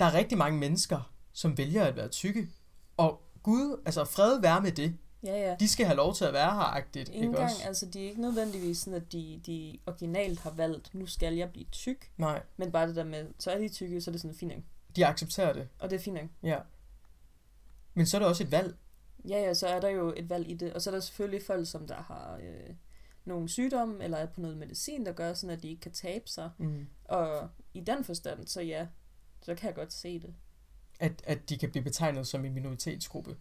der 0.00 0.04
er 0.04 0.14
rigtig 0.14 0.38
mange 0.38 0.58
mennesker, 0.58 1.12
som 1.32 1.58
vælger 1.58 1.84
at 1.84 1.96
være 1.96 2.08
tykke. 2.08 2.48
Og 2.96 3.22
Gud, 3.42 3.82
altså 3.86 4.04
fred 4.04 4.40
være 4.40 4.60
med 4.62 4.72
det. 4.72 4.96
Ja, 5.24 5.36
ja. 5.48 5.56
De 5.60 5.68
skal 5.68 5.86
have 5.86 5.96
lov 5.96 6.14
til 6.14 6.24
at 6.24 6.32
være 6.32 6.50
her, 6.54 6.74
agtigt, 6.76 7.08
Ikke 7.08 7.18
engang, 7.26 7.44
også? 7.44 7.62
altså 7.66 7.86
de 7.86 8.04
er 8.04 8.08
ikke 8.08 8.20
nødvendigvis 8.20 8.78
sådan, 8.78 8.94
at 8.94 9.12
de, 9.12 9.40
de 9.46 9.78
originalt 9.86 10.40
har 10.40 10.50
valgt, 10.50 10.94
nu 10.94 11.06
skal 11.06 11.34
jeg 11.34 11.50
blive 11.50 11.66
tyk, 11.72 12.10
Nej, 12.16 12.42
men 12.56 12.72
bare 12.72 12.86
det 12.88 12.96
der 12.96 13.04
med, 13.04 13.26
så 13.38 13.50
er 13.50 13.58
de 13.58 13.68
tykke, 13.68 14.00
så 14.00 14.10
er 14.10 14.12
det 14.12 14.20
sådan 14.20 14.36
fint, 14.36 14.64
de 14.96 15.06
accepterer 15.06 15.52
det. 15.52 15.68
og 15.78 15.90
det 15.90 15.96
er 15.96 16.00
fint. 16.00 16.18
Ja. 16.42 16.58
Men 17.94 18.06
så 18.06 18.16
er 18.16 18.18
det 18.18 18.28
også 18.28 18.44
et 18.44 18.52
valg. 18.52 18.76
Ja, 19.28 19.42
ja, 19.42 19.54
så 19.54 19.66
er 19.66 19.80
der 19.80 19.88
jo 19.88 20.14
et 20.16 20.30
valg 20.30 20.50
i 20.50 20.54
det, 20.54 20.72
og 20.72 20.82
så 20.82 20.90
er 20.90 20.94
der 20.94 21.00
selvfølgelig 21.00 21.42
folk, 21.46 21.66
som 21.68 21.86
der 21.86 21.94
har 22.02 22.38
øh, 22.42 22.74
nogle 23.24 23.48
sygdomme, 23.48 24.04
eller 24.04 24.16
er 24.18 24.26
på 24.26 24.40
noget 24.40 24.56
medicin, 24.56 25.06
der 25.06 25.12
gør 25.12 25.34
sådan, 25.34 25.56
at 25.56 25.62
de 25.62 25.68
ikke 25.68 25.80
kan 25.80 25.92
tabe 25.92 26.28
sig, 26.28 26.50
Mm. 26.58 26.86
og 27.04 27.48
i 27.74 27.80
den 27.80 28.04
forstand, 28.04 28.46
så 28.46 28.60
ja, 28.60 28.86
så 29.42 29.54
kan 29.54 29.66
jeg 29.66 29.74
godt 29.74 29.92
se 29.92 30.20
det. 30.20 30.34
At, 31.00 31.22
at 31.24 31.48
de 31.48 31.58
kan 31.58 31.70
blive 31.70 31.84
betegnet 31.84 32.26
som 32.26 32.44
en 32.44 32.52
minoritetsgruppe. 32.54 33.36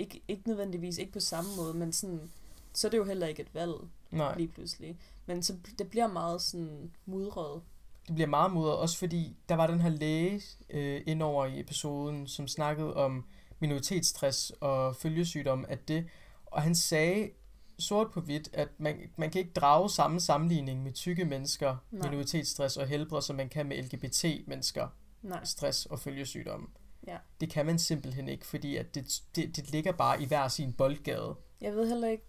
Ikke, 0.00 0.22
ikke 0.28 0.42
nødvendigvis, 0.48 0.98
ikke 0.98 1.12
på 1.12 1.20
samme 1.20 1.50
måde, 1.56 1.74
men 1.74 1.92
sådan, 1.92 2.30
så 2.72 2.86
er 2.86 2.90
det 2.90 2.98
jo 2.98 3.04
heller 3.04 3.26
ikke 3.26 3.42
et 3.42 3.54
valg 3.54 3.74
Nej. 4.10 4.36
lige 4.36 4.48
pludselig. 4.48 4.98
Men 5.26 5.42
så 5.42 5.54
det 5.78 5.90
bliver 5.90 6.06
meget 6.06 6.42
sådan 6.42 6.90
mudret. 7.06 7.62
det 8.06 8.14
bliver 8.14 8.28
meget 8.28 8.52
mudret, 8.52 8.76
også 8.76 8.98
fordi 8.98 9.36
der 9.48 9.54
var 9.54 9.66
den 9.66 9.80
her 9.80 9.88
læge 9.88 10.42
øh, 10.70 11.02
ind 11.06 11.22
over 11.22 11.46
i 11.46 11.60
episoden, 11.60 12.26
som 12.26 12.48
snakkede 12.48 12.94
om 12.94 13.24
minoritetsstress 13.60 14.50
og 14.60 14.96
følgesygdom, 14.96 15.64
at 15.68 15.88
det, 15.88 16.06
og 16.46 16.62
han 16.62 16.74
sagde 16.74 17.30
sort 17.78 18.10
på 18.10 18.20
hvidt, 18.20 18.48
at 18.52 18.68
man, 18.78 18.96
man 19.16 19.30
kan 19.30 19.38
ikke 19.38 19.52
drage 19.52 19.90
samme 19.90 20.20
sammenligning 20.20 20.82
med 20.82 20.92
tykke 20.92 21.24
mennesker, 21.24 21.76
Nej. 21.90 22.08
minoritetsstress 22.10 22.76
og 22.76 22.86
helbred, 22.86 23.22
som 23.22 23.36
man 23.36 23.48
kan 23.48 23.66
med 23.66 23.82
LGBT-mennesker, 23.82 24.88
Nej. 25.22 25.44
stress 25.44 25.86
og 25.86 26.00
følgesygdom. 26.00 26.70
Ja. 27.10 27.18
Det 27.40 27.50
kan 27.50 27.66
man 27.66 27.78
simpelthen 27.78 28.28
ikke, 28.28 28.46
fordi 28.46 28.76
at 28.76 28.94
det, 28.94 29.22
det, 29.36 29.56
det 29.56 29.70
ligger 29.70 29.92
bare 29.92 30.22
i 30.22 30.26
hver 30.26 30.48
sin 30.48 30.72
boldgade. 30.72 31.34
Jeg 31.60 31.74
ved 31.74 31.88
heller 31.88 32.08
ikke, 32.08 32.24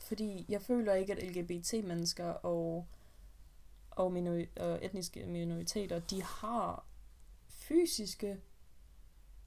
fordi 0.00 0.46
jeg 0.48 0.62
føler 0.62 0.94
ikke, 0.94 1.12
at 1.12 1.22
LGBT-mennesker 1.36 2.24
og, 2.26 2.86
og, 3.90 4.12
minori- 4.16 4.60
og 4.62 4.78
etniske 4.84 5.26
minoriteter, 5.26 5.98
de 5.98 6.22
har 6.22 6.84
fysiske 7.48 8.40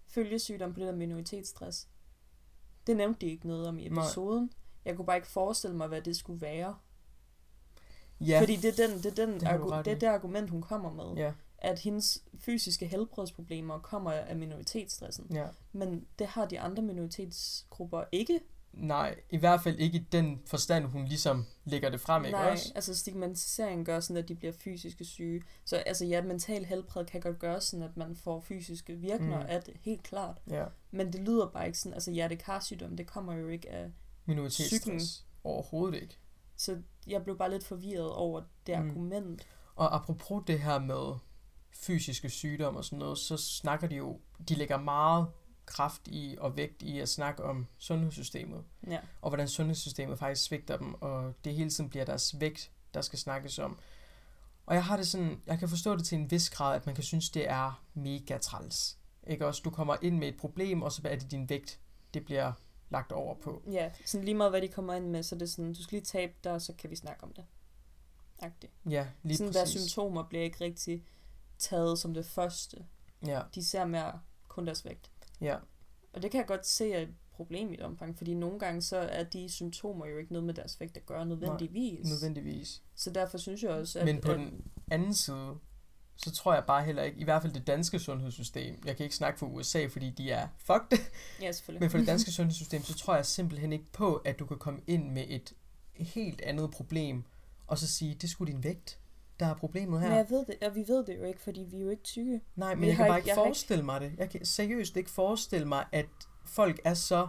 følgesygdomme 0.07 0.73
på 0.73 0.79
det 0.79 0.87
der 0.87 0.95
minoritetsstress. 0.95 1.87
Det 2.87 2.97
nævnte 2.97 3.21
de 3.25 3.31
ikke 3.31 3.47
noget 3.47 3.67
om 3.67 3.79
i 3.79 3.89
Nej. 3.89 4.03
episoden. 4.03 4.51
Jeg 4.85 4.95
kunne 4.95 5.05
bare 5.05 5.15
ikke 5.17 5.27
forestille 5.27 5.75
mig, 5.77 5.87
hvad 5.87 6.01
det 6.01 6.15
skulle 6.15 6.41
være. 6.41 6.77
Ja, 8.21 8.39
Fordi 8.41 8.55
det 8.55 8.79
er, 8.79 8.87
den, 8.87 8.97
det, 8.97 9.05
er 9.19 9.25
den 9.25 9.39
Det 9.39 9.47
argu- 9.47 9.77
det, 9.77 9.87
er 9.93 9.99
det 9.99 10.07
argument, 10.07 10.49
hun 10.49 10.61
kommer 10.61 10.91
med. 10.93 11.23
ja, 11.23 11.33
At 11.61 11.79
hendes 11.79 12.23
fysiske 12.39 12.87
helbredsproblemer 12.87 13.79
kommer 13.79 14.11
af 14.11 14.35
minoritetsstressen. 14.35 15.27
ja. 15.33 15.45
Men 15.71 16.05
det 16.19 16.27
har 16.27 16.45
de 16.45 16.59
andre 16.59 16.83
minoritetsgrupper 16.83 18.03
ikke. 18.11 18.39
Nej, 18.73 19.15
i 19.29 19.37
hvert 19.37 19.61
fald 19.63 19.79
ikke 19.79 19.97
i 19.97 20.07
den 20.11 20.41
forstand, 20.45 20.85
hun 20.85 21.05
ligesom 21.05 21.45
lægger 21.65 21.89
det 21.89 22.01
frem, 22.01 22.25
ikke 22.25 22.37
Nej, 22.37 22.51
også? 22.51 22.71
altså 22.75 22.95
stigmatisering 22.95 23.85
gør 23.85 23.99
sådan, 23.99 24.17
at 24.23 24.27
de 24.29 24.35
bliver 24.35 24.53
fysiske 24.53 25.05
syge. 25.05 25.43
Så 25.65 25.75
altså 25.75 26.05
ja, 26.05 26.21
mental 26.21 26.65
helbred 26.65 27.05
kan 27.05 27.21
godt 27.21 27.39
gøre 27.39 27.61
sådan, 27.61 27.83
at 27.83 27.97
man 27.97 28.15
får 28.15 28.39
fysiske 28.39 28.95
virkninger 28.95 29.39
Mm. 29.39 29.45
af 29.49 29.61
det, 29.63 29.73
helt 29.81 30.03
klart. 30.03 30.41
Ja. 30.49 30.65
Men 30.91 31.13
det 31.13 31.21
lyder 31.21 31.47
bare 31.49 31.65
ikke 31.67 31.77
sådan, 31.79 31.93
altså 31.93 32.11
hjertekarsygdom, 32.11 32.97
det 32.97 33.07
kommer 33.07 33.33
jo 33.33 33.47
ikke 33.47 33.69
af... 33.71 33.91
Minoritetsstress. 34.25 35.25
Overhovedet 35.43 36.01
ikke. 36.01 36.17
Så 36.55 36.81
jeg 37.07 37.23
blev 37.23 37.37
bare 37.37 37.49
lidt 37.51 37.63
forvirret 37.63 38.11
over 38.11 38.41
det 38.67 38.79
Mm. 38.83 38.89
argument. 38.89 39.47
Og 39.75 39.95
apropos 39.95 40.43
det 40.47 40.59
her 40.59 40.79
med 40.79 41.17
fysiske 41.73 42.29
sygdomme 42.29 42.79
og 42.79 42.85
sådan 42.85 42.99
noget, 42.99 43.17
så 43.17 43.37
snakker 43.37 43.87
de 43.87 43.95
jo, 43.95 44.19
de 44.49 44.55
lægger 44.55 44.77
meget 44.77 45.27
kraft 45.65 46.01
i 46.05 46.35
og 46.39 46.57
vægt 46.57 46.81
i 46.81 46.99
at 46.99 47.09
snakke 47.09 47.43
om 47.43 47.67
sundhedssystemet, 47.77 48.63
Ja. 48.87 48.99
og 49.21 49.29
hvordan 49.29 49.47
sundhedssystemet 49.47 50.19
faktisk 50.19 50.43
svigter 50.43 50.77
dem, 50.77 50.93
og 50.93 51.33
det 51.43 51.53
hele 51.53 51.69
tiden 51.69 51.89
bliver 51.89 52.05
deres 52.05 52.39
vægt, 52.39 52.71
der 52.93 53.01
skal 53.01 53.19
snakkes 53.19 53.59
om. 53.59 53.79
Og 54.65 54.75
jeg 54.75 54.83
har 54.83 54.97
det 54.97 55.07
sådan, 55.07 55.41
jeg 55.45 55.59
kan 55.59 55.69
forstå 55.69 55.95
det 55.95 56.05
til 56.05 56.17
en 56.17 56.31
vis 56.31 56.49
grad, 56.49 56.75
at 56.75 56.85
man 56.85 56.95
kan 56.95 57.03
synes, 57.03 57.29
det 57.29 57.49
er 57.49 57.83
mega 57.93 58.37
træls. 58.37 58.97
Ikke 59.27 59.47
også? 59.47 59.61
Du 59.65 59.69
kommer 59.69 59.95
ind 60.01 60.17
med 60.17 60.27
et 60.27 60.37
problem, 60.37 60.81
og 60.81 60.91
så 60.91 61.01
er 61.05 61.15
det 61.15 61.31
din 61.31 61.49
vægt, 61.49 61.79
det 62.13 62.25
bliver 62.25 62.51
lagt 62.89 63.11
over 63.11 63.35
på. 63.35 63.63
Ja, 63.71 63.91
sådan 64.05 64.25
lige 64.25 64.35
meget 64.35 64.51
hvad 64.51 64.61
de 64.61 64.67
kommer 64.67 64.93
ind 64.93 65.07
med, 65.07 65.23
så 65.23 65.35
det 65.35 65.41
er 65.41 65.45
sådan, 65.45 65.73
du 65.73 65.83
skal 65.83 65.95
lige 65.95 66.05
tabe 66.05 66.33
dig, 66.43 66.51
og 66.51 66.61
så 66.61 66.73
kan 66.73 66.89
vi 66.89 66.95
snakke 66.95 67.23
om 67.23 67.33
det. 67.33 67.45
Agtigt. 68.41 68.73
Ja, 68.89 69.07
lige 69.23 69.37
sådan 69.37 69.53
præcis. 69.53 69.81
symptomer 69.81 70.23
bliver 70.23 70.43
ikke 70.43 70.63
rigtig 70.63 71.03
taget 71.59 71.99
som 71.99 72.13
det 72.13 72.25
første. 72.25 72.85
Ja, 73.25 73.41
De 73.55 73.63
ser 73.63 73.85
mere 73.85 74.19
kun 74.47 74.65
deres 74.65 74.85
vægt. 74.85 75.11
ja, 75.41 75.55
Og 76.13 76.21
det 76.21 76.31
kan 76.31 76.37
jeg 76.39 76.47
godt 76.47 76.67
se 76.67 76.93
er 76.93 76.99
et 77.01 77.09
problem 77.31 77.71
i 77.71 77.73
et 77.73 77.81
omfang, 77.81 78.17
fordi 78.17 78.33
nogle 78.33 78.59
gange 78.59 78.81
så 78.81 78.97
er 78.97 79.23
de 79.23 79.49
symptomer 79.49 80.05
jo 80.05 80.17
ikke 80.17 80.33
noget 80.33 80.45
med 80.45 80.53
deres 80.53 80.79
vægt 80.79 80.97
at 80.97 81.05
gøre 81.05 81.25
nødvendigvis. 81.25 82.09
nødvendigvis. 82.09 82.81
Så 82.95 83.09
derfor 83.11 83.37
synes 83.37 83.63
jeg 83.63 83.71
også, 83.71 83.99
at... 83.99 84.05
Men 84.05 84.21
på 84.21 84.31
at, 84.31 84.37
den 84.39 84.63
anden 84.91 85.13
side, 85.13 85.55
så 86.17 86.31
tror 86.31 86.53
jeg 86.53 86.63
bare 86.65 86.83
heller 86.85 87.03
ikke, 87.03 87.19
i 87.19 87.23
hvert 87.23 87.41
fald 87.41 87.53
det 87.53 87.67
danske 87.67 87.99
sundhedssystem, 87.99 88.81
jeg 88.85 88.97
kan 88.97 89.03
ikke 89.03 89.15
snakke 89.15 89.39
for 89.39 89.45
USA, 89.45 89.85
fordi 89.87 90.09
de 90.09 90.31
er 90.31 90.47
fucked, 90.57 90.97
Ja, 91.41 91.51
selvfølgelig. 91.51 91.81
men 91.81 91.89
for 91.89 91.97
det 91.97 92.07
danske 92.13 92.31
sundhedssystem, 92.31 92.83
så 92.83 92.93
tror 92.97 93.15
jeg 93.15 93.25
simpelthen 93.25 93.73
ikke 93.73 93.91
på, 93.91 94.15
at 94.15 94.39
du 94.39 94.45
kan 94.45 94.57
komme 94.57 94.79
ind 94.87 95.09
med 95.11 95.25
et 95.27 95.53
helt 95.95 96.41
andet 96.41 96.71
problem, 96.71 97.23
og 97.67 97.77
så 97.77 97.87
sige, 97.87 98.15
det 98.15 98.29
skulle 98.29 98.53
din 98.53 98.63
vægt, 98.63 98.99
der 99.39 99.45
er 99.45 99.53
problemet 99.53 100.01
her. 100.01 100.07
Men 100.09 100.17
jeg 100.17 100.25
ved 100.29 100.45
det, 100.45 100.67
og 100.67 100.75
vi 100.75 100.83
ved 100.87 101.05
det 101.05 101.17
jo 101.17 101.23
ikke, 101.23 101.41
fordi 101.41 101.59
vi 101.71 101.77
er 101.77 101.81
jo 101.81 101.89
ikke 101.89 102.03
tykke. 102.03 102.41
Nej, 102.55 102.75
men 102.75 102.81
Vi 102.81 102.87
jeg 102.87 102.95
kan 102.95 103.07
bare 103.07 103.17
ikke- 103.17 103.29
ikke 103.29 103.35
forestille 103.35 103.83
mig 103.85 104.01
det. 104.01 104.11
Jeg 104.17 104.29
kan 104.29 104.45
seriøst 104.45 104.97
ikke 104.97 105.09
forestille 105.09 105.67
mig, 105.67 105.85
at 105.91 106.05
folk 106.45 106.79
er 106.83 106.93
så 106.93 107.27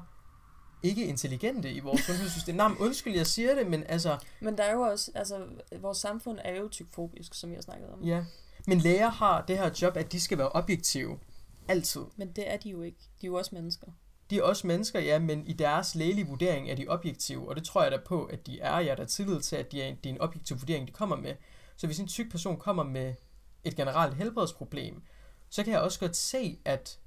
ikke 0.83 1.07
intelligente 1.07 1.73
i 1.73 1.81
vores 1.81 2.01
sundhedssystem. 2.01 2.55
Nej, 2.55 2.69
men 2.69 2.79
undskyld, 2.79 3.15
jeg 3.17 3.27
siger 3.27 3.55
det, 3.55 3.67
men 3.67 3.85
altså, 3.89 4.19
Men 4.41 4.59
der 4.59 4.65
er 4.65 4.73
jo 4.73 4.81
også, 4.81 5.11
altså, 5.15 5.41
vores 5.81 5.99
samfund 5.99 6.39
er 6.45 6.57
jo 6.61 6.69
tykfobisk, 6.69 7.35
som 7.35 7.51
jeg 7.51 7.57
har 7.57 7.63
snakket 7.63 7.89
om. 7.91 8.03
ja. 8.05 8.25
Men 8.67 8.79
læger 8.79 9.09
har 9.09 9.45
det 9.49 9.59
her 9.59 9.71
job, 9.83 9.97
at 9.97 10.13
de 10.13 10.21
skal 10.21 10.39
være 10.39 10.49
objektive. 10.53 11.19
Altid. 11.69 12.01
Men 12.17 12.29
det 12.33 12.53
er 12.53 12.57
de 12.57 12.71
jo 12.71 12.83
ikke. 12.83 12.99
De 13.21 13.27
er 13.27 13.31
jo 13.31 13.35
også 13.35 13.55
mennesker. 13.55 13.87
De 14.31 14.39
er 14.39 14.43
også 14.43 14.67
mennesker, 14.67 15.01
ja, 15.01 15.19
men 15.19 15.47
i 15.47 15.53
deres 15.53 15.95
lægelige 15.95 16.27
vurdering 16.27 16.71
er 16.71 16.75
de 16.75 16.89
objektive, 16.89 17.49
og 17.49 17.57
det 17.57 17.65
tror 17.65 17.83
jeg 17.83 17.93
da 17.93 17.99
på, 18.07 18.25
at 18.25 18.47
de 18.47 18.61
er. 18.61 18.79
Jeg 18.79 18.87
er 18.91 18.95
der 18.95 19.05
tillid 19.05 19.41
til, 19.41 19.57
at 19.57 19.73
de 19.73 19.83
er, 19.83 19.95
det 19.95 20.11
er 20.11 20.15
en 20.15 20.21
objektiv 20.21 20.61
vurdering, 20.61 20.87
de 20.89 20.93
kommer 20.93 21.17
med. 21.17 21.35
Så 21.81 21.87
hvis 21.87 21.99
en 21.99 22.07
tyk 22.07 22.31
person 22.31 22.57
kommer 22.59 22.83
med 22.83 23.15
et 23.65 23.77
generelt 23.77 24.15
helbredsproblem, 24.15 25.03
så 25.49 25.65
kan 25.65 25.73
jeg 25.73 25.81
også 25.81 26.01
godt 26.01 26.17
se, 26.17 26.59
at 26.65 26.99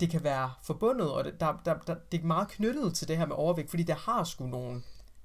det 0.00 0.10
kan 0.10 0.24
være 0.24 0.52
forbundet, 0.62 1.12
og 1.12 1.24
det, 1.24 1.40
der, 1.40 1.60
der, 1.64 1.78
der, 1.78 1.94
det 2.12 2.20
er 2.20 2.24
meget 2.24 2.48
knyttet 2.48 2.94
til 2.94 3.08
det 3.08 3.16
her 3.16 3.26
med 3.26 3.36
overvægt, 3.36 3.70
fordi 3.70 3.82
der 3.82 3.94
har 3.94 4.24
sgu 4.24 4.46
nogle 4.46 4.82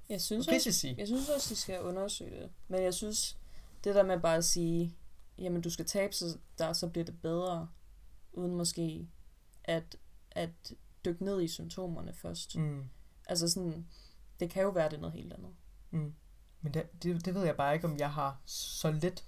Jeg 0.08 0.20
synes, 0.20 0.48
også, 0.48 0.56
risici. 0.56 0.94
jeg 0.98 1.06
synes 1.06 1.28
også, 1.28 1.54
de 1.54 1.56
skal 1.58 1.82
undersøge 1.82 2.40
det. 2.42 2.50
Men 2.68 2.82
jeg 2.82 2.94
synes, 2.94 3.38
det 3.84 3.94
der 3.94 4.02
med 4.02 4.20
bare 4.20 4.36
at 4.36 4.44
sige, 4.44 4.96
jamen 5.38 5.62
du 5.62 5.70
skal 5.70 5.86
tabe 5.86 6.12
sig 6.12 6.28
der, 6.58 6.72
så 6.72 6.88
bliver 6.88 7.04
det 7.04 7.22
bedre, 7.22 7.68
uden 8.32 8.54
måske 8.54 9.08
at, 9.64 9.96
at 10.30 10.72
dykke 11.04 11.24
ned 11.24 11.42
i 11.42 11.48
symptomerne 11.48 12.14
først. 12.14 12.56
Mm, 12.56 12.84
Altså 13.26 13.48
sådan, 13.48 13.86
det 14.40 14.50
kan 14.50 14.62
jo 14.62 14.68
være, 14.68 14.88
det 14.88 14.96
er 14.96 15.00
noget 15.00 15.14
helt 15.14 15.32
andet. 15.32 15.50
mm. 15.90 16.14
Men 16.64 16.74
det, 16.74 17.02
det, 17.02 17.24
det 17.24 17.34
ved 17.34 17.44
jeg 17.44 17.56
bare 17.56 17.74
ikke, 17.74 17.86
om 17.86 17.96
jeg 17.98 18.10
har 18.10 18.36
så 18.46 18.90
let 18.90 19.24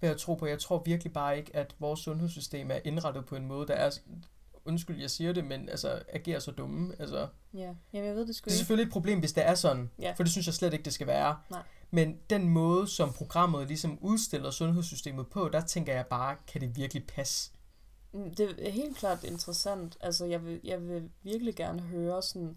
ved 0.00 0.08
at 0.10 0.16
tro 0.16 0.34
på. 0.34 0.46
Jeg 0.46 0.58
tror 0.58 0.82
virkelig 0.84 1.12
bare 1.12 1.38
ikke, 1.38 1.56
at 1.56 1.74
vores 1.78 2.00
sundhedssystem 2.00 2.70
er 2.70 2.78
indrettet 2.84 3.26
på 3.26 3.36
en 3.36 3.46
måde, 3.46 3.66
der 3.66 3.74
er 3.74 3.90
undskyld, 4.64 5.00
jeg 5.00 5.10
siger 5.10 5.32
det, 5.32 5.44
men 5.44 5.68
altså, 5.68 6.02
agerer 6.08 6.38
så 6.40 6.50
dumme. 6.50 6.94
Altså, 6.98 7.28
Ja, 7.54 7.74
Jamen, 7.92 8.08
jeg 8.08 8.14
ved 8.16 8.26
det 8.26 8.36
sgu 8.36 8.44
det 8.48 8.52
er 8.52 8.56
selvfølgelig 8.58 8.86
et 8.86 8.92
problem, 8.92 9.18
hvis 9.18 9.32
det 9.32 9.46
er 9.48 9.54
sådan, 9.54 9.90
Ja. 9.98 10.12
for 10.12 10.22
det 10.22 10.32
synes 10.32 10.46
jeg 10.46 10.54
slet 10.54 10.72
ikke, 10.72 10.84
det 10.84 10.92
skal 10.92 11.06
være. 11.06 11.36
Nej. 11.50 11.62
Men 11.90 12.18
den 12.30 12.48
måde, 12.48 12.88
som 12.88 13.12
programmet 13.12 13.68
ligesom 13.68 13.98
udstiller 14.00 14.50
sundhedssystemet 14.50 15.26
på, 15.28 15.48
der 15.52 15.60
tænker 15.60 15.94
jeg 15.94 16.06
bare, 16.06 16.36
kan 16.46 16.60
det 16.60 16.76
virkelig 16.76 17.06
passe? 17.06 17.50
Mm, 18.12 18.34
Det 18.34 18.66
er 18.66 18.70
helt 18.70 18.96
klart 18.96 19.24
interessant. 19.24 19.96
Altså, 20.00 20.24
jeg 20.24 20.44
vil, 20.44 20.60
jeg 20.64 20.88
vil 20.88 21.10
virkelig 21.22 21.54
gerne 21.56 21.80
høre 21.80 22.22
sådan 22.22 22.56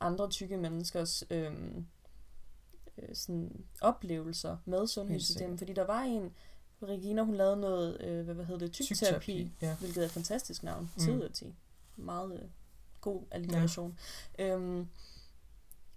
andre 0.00 0.28
tykke 0.30 0.56
menneskers 0.56 1.24
øhm, 1.30 1.86
øh, 3.02 3.14
sådan 3.16 3.64
oplevelser 3.80 4.56
med 4.64 4.86
sundhedssystemet. 4.86 5.58
Fordi 5.58 5.72
der 5.72 5.84
var 5.86 6.00
en, 6.02 6.32
Regina, 6.82 7.22
hun 7.22 7.34
lavede 7.34 7.56
noget, 7.56 8.00
øh, 8.00 8.24
hvad, 8.24 8.34
hvad 8.34 8.44
hedder 8.44 8.58
det, 8.66 8.72
tykterapi, 8.72 9.52
Ja. 9.62 9.76
hvilket 9.80 10.00
er 10.02 10.04
et 10.06 10.10
fantastisk 10.12 10.62
navn. 10.62 10.90
Mm. 10.96 11.02
10 11.02 11.10
ud 11.10 11.20
af 11.20 11.30
10. 11.32 11.54
Meget 11.96 12.32
øh, 12.42 12.48
god 13.00 13.22
alliteration. 13.30 13.98
Ja. 14.38 14.54
Øhm, 14.56 14.88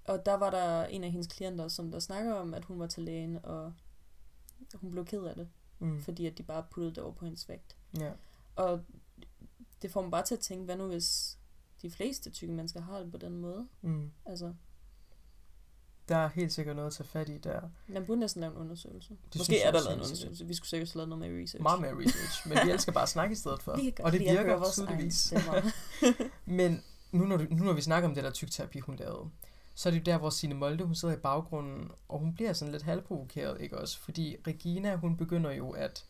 og 0.06 0.26
der 0.26 0.34
var 0.34 0.50
der 0.50 0.86
en 0.86 1.04
af 1.04 1.12
hendes 1.12 1.28
klienter, 1.28 1.68
som 1.68 1.92
der 1.92 2.00
snakker 2.00 2.34
om, 2.34 2.54
at 2.54 2.66
hun 2.66 2.80
var 2.80 2.88
til 2.88 3.04
lægen, 3.04 3.40
og 3.44 3.74
hun 4.76 4.92
blev 4.92 5.06
ked 5.06 5.24
af 5.24 5.36
det, 5.36 5.50
Mm. 5.80 6.02
fordi 6.02 6.26
at 6.26 6.38
de 6.38 6.44
bare 6.44 6.66
puttede 6.72 6.96
det 6.96 7.04
over 7.04 7.14
på 7.14 7.26
hendes 7.26 7.50
vægt. 7.50 7.76
ja. 8.00 8.12
Og 8.56 8.82
det 9.82 9.92
får 9.92 10.02
mig 10.02 10.12
bare 10.12 10.26
til 10.26 10.36
at 10.36 10.40
tænke, 10.40 10.66
hvad 10.66 10.76
nu 10.78 10.88
hvis 10.88 11.38
de 11.82 11.92
fleste 11.92 12.30
tykke 12.30 12.54
mennesker 12.54 12.82
har 12.82 13.00
det 13.00 13.12
på 13.12 13.18
den 13.18 13.38
måde? 13.38 13.68
Mm. 13.82 14.12
Altså, 14.26 14.54
Der 16.10 16.16
er 16.16 16.28
helt 16.28 16.54
sikkert 16.54 16.76
noget 16.76 16.88
at 16.88 16.94
tage 16.94 17.08
fat 17.08 17.30
i 17.30 17.38
der. 17.38 17.62
man 17.88 18.06
burde 18.06 18.20
næsten 18.20 18.42
lave 18.42 18.54
en 18.54 18.58
undersøgelse. 18.58 19.10
Det 19.10 19.40
Måske 19.40 19.54
jeg 19.54 19.68
er 19.68 19.72
der 19.72 19.84
lavet 19.84 19.96
en 19.98 20.02
undersøgelse. 20.04 20.46
Vi 20.46 20.54
skulle 20.54 20.70
sikkert 20.70 20.92
have 20.92 20.98
lavet 20.98 21.10
noget 21.10 21.32
med 21.32 21.44
research. 21.44 21.64
Meget 21.64 21.82
mere 21.82 21.94
research, 21.94 22.48
men 22.48 22.58
vi 22.66 22.72
elsker 22.72 22.92
bare 22.92 23.04
at 23.04 23.10
snakke 23.10 23.34
i 23.34 23.36
stedet 23.36 23.62
for. 23.64 23.76
Vi 23.82 23.94
Og 24.00 24.12
det 24.12 24.20
virker 24.20 24.64
tydeligvis. 24.74 25.34
Men 26.46 26.84
nu 27.12 27.26
når, 27.26 27.38
du, 27.38 27.46
nu 27.50 27.64
når 27.64 27.74
vi 27.74 27.82
snakker 27.82 28.10
om 28.10 28.16
det 28.16 28.24
der 28.24 28.32
tykterapi, 28.32 28.80
hun 28.80 28.96
lavede, 28.96 29.30
så 29.76 29.90
er 29.90 29.92
det 29.92 30.00
jo 30.00 30.04
der, 30.04 30.18
hvor 30.18 30.30
Signe 30.30 30.56
Molde, 30.56 30.84
hun 30.84 30.96
sidder 30.96 31.14
i 31.14 31.18
baggrunden, 31.18 31.92
og 32.08 32.20
hun 32.20 32.34
bliver 32.34 32.54
sådan 32.54 32.72
lidt 32.72 32.84
halvprovokeret, 32.84 33.62
ikke 33.62 33.78
også? 33.78 34.00
Fordi 34.00 34.38
Regina, 34.48 34.96
hun 34.96 35.18
begynder 35.18 35.52
jo 35.52 35.70
at 35.70 36.06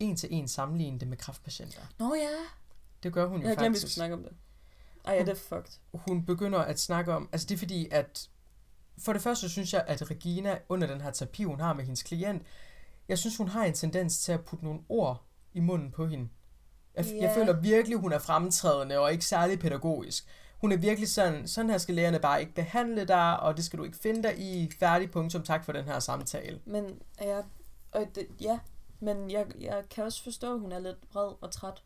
en 0.00 0.16
til 0.16 0.28
en 0.32 0.48
sammenligne 0.48 0.98
det 0.98 1.08
med 1.08 1.16
kræftpatienter. 1.16 1.80
Nå 1.98 2.14
ja, 2.14 2.28
Det 3.02 3.12
gør 3.12 3.26
hun 3.26 3.36
jo 3.36 3.42
jeg 3.42 3.48
havde 3.48 3.56
glemt, 3.56 3.72
vi 3.72 3.76
faktisk. 3.76 3.80
skulle 3.80 3.92
snakke 3.92 4.14
om 4.14 4.22
det. 4.22 4.32
Ej, 5.04 5.14
ja, 5.14 5.20
det 5.20 5.28
er 5.28 5.34
fucked. 5.34 5.72
Hun 5.92 6.24
begynder 6.24 6.58
at 6.58 6.80
snakke 6.80 7.14
om, 7.14 7.28
altså 7.32 7.46
det 7.46 7.54
er 7.54 7.58
fordi, 7.58 7.88
at 7.90 8.28
for 9.04 9.12
det 9.12 9.22
første 9.22 9.48
synes 9.48 9.72
jeg, 9.72 9.84
at 9.86 10.10
Regina 10.10 10.58
under 10.68 10.86
den 10.86 11.00
her 11.00 11.10
terapi, 11.10 11.42
hun 11.42 11.60
har 11.60 11.72
med 11.72 11.84
hendes 11.84 12.02
klient, 12.02 12.42
jeg 13.08 13.18
synes, 13.18 13.36
hun 13.36 13.48
har 13.48 13.64
en 13.64 13.74
tendens 13.74 14.18
til 14.18 14.32
at 14.32 14.44
putte 14.44 14.64
nogle 14.64 14.80
ord 14.88 15.24
i 15.52 15.60
munden 15.60 15.90
på 15.90 16.06
hende. 16.06 16.28
Jeg, 16.94 17.06
yeah. 17.06 17.22
jeg 17.22 17.34
føler 17.34 17.60
virkelig, 17.60 17.98
hun 17.98 18.12
er 18.12 18.18
fremtrædende 18.18 18.98
og 18.98 19.12
ikke 19.12 19.24
særlig 19.24 19.58
pædagogisk. 19.58 20.26
Hun 20.60 20.72
er 20.72 20.76
virkelig 20.76 21.08
sådan, 21.08 21.48
sådan 21.48 21.70
her 21.70 21.78
skal 21.78 21.94
lægerne 21.94 22.18
bare 22.18 22.40
ikke 22.40 22.54
behandle 22.54 23.04
dig, 23.04 23.40
og 23.40 23.56
det 23.56 23.64
skal 23.64 23.78
du 23.78 23.84
ikke 23.84 23.96
finde 23.96 24.22
dig 24.22 24.38
i. 24.38 24.70
Færdig 24.78 25.10
punktum, 25.10 25.42
tak 25.42 25.64
for 25.64 25.72
den 25.72 25.84
her 25.84 25.98
samtale. 25.98 26.60
Men 26.64 27.02
ja, 27.20 27.38
og 27.92 28.06
det, 28.14 28.26
ja, 28.40 28.58
men 29.00 29.30
jeg, 29.30 29.46
jeg 29.60 29.82
kan 29.90 30.04
også 30.04 30.22
forstå, 30.22 30.54
at 30.54 30.60
hun 30.60 30.72
er 30.72 30.78
lidt 30.78 30.96
vred 31.12 31.32
og 31.40 31.50
træt. 31.50 31.82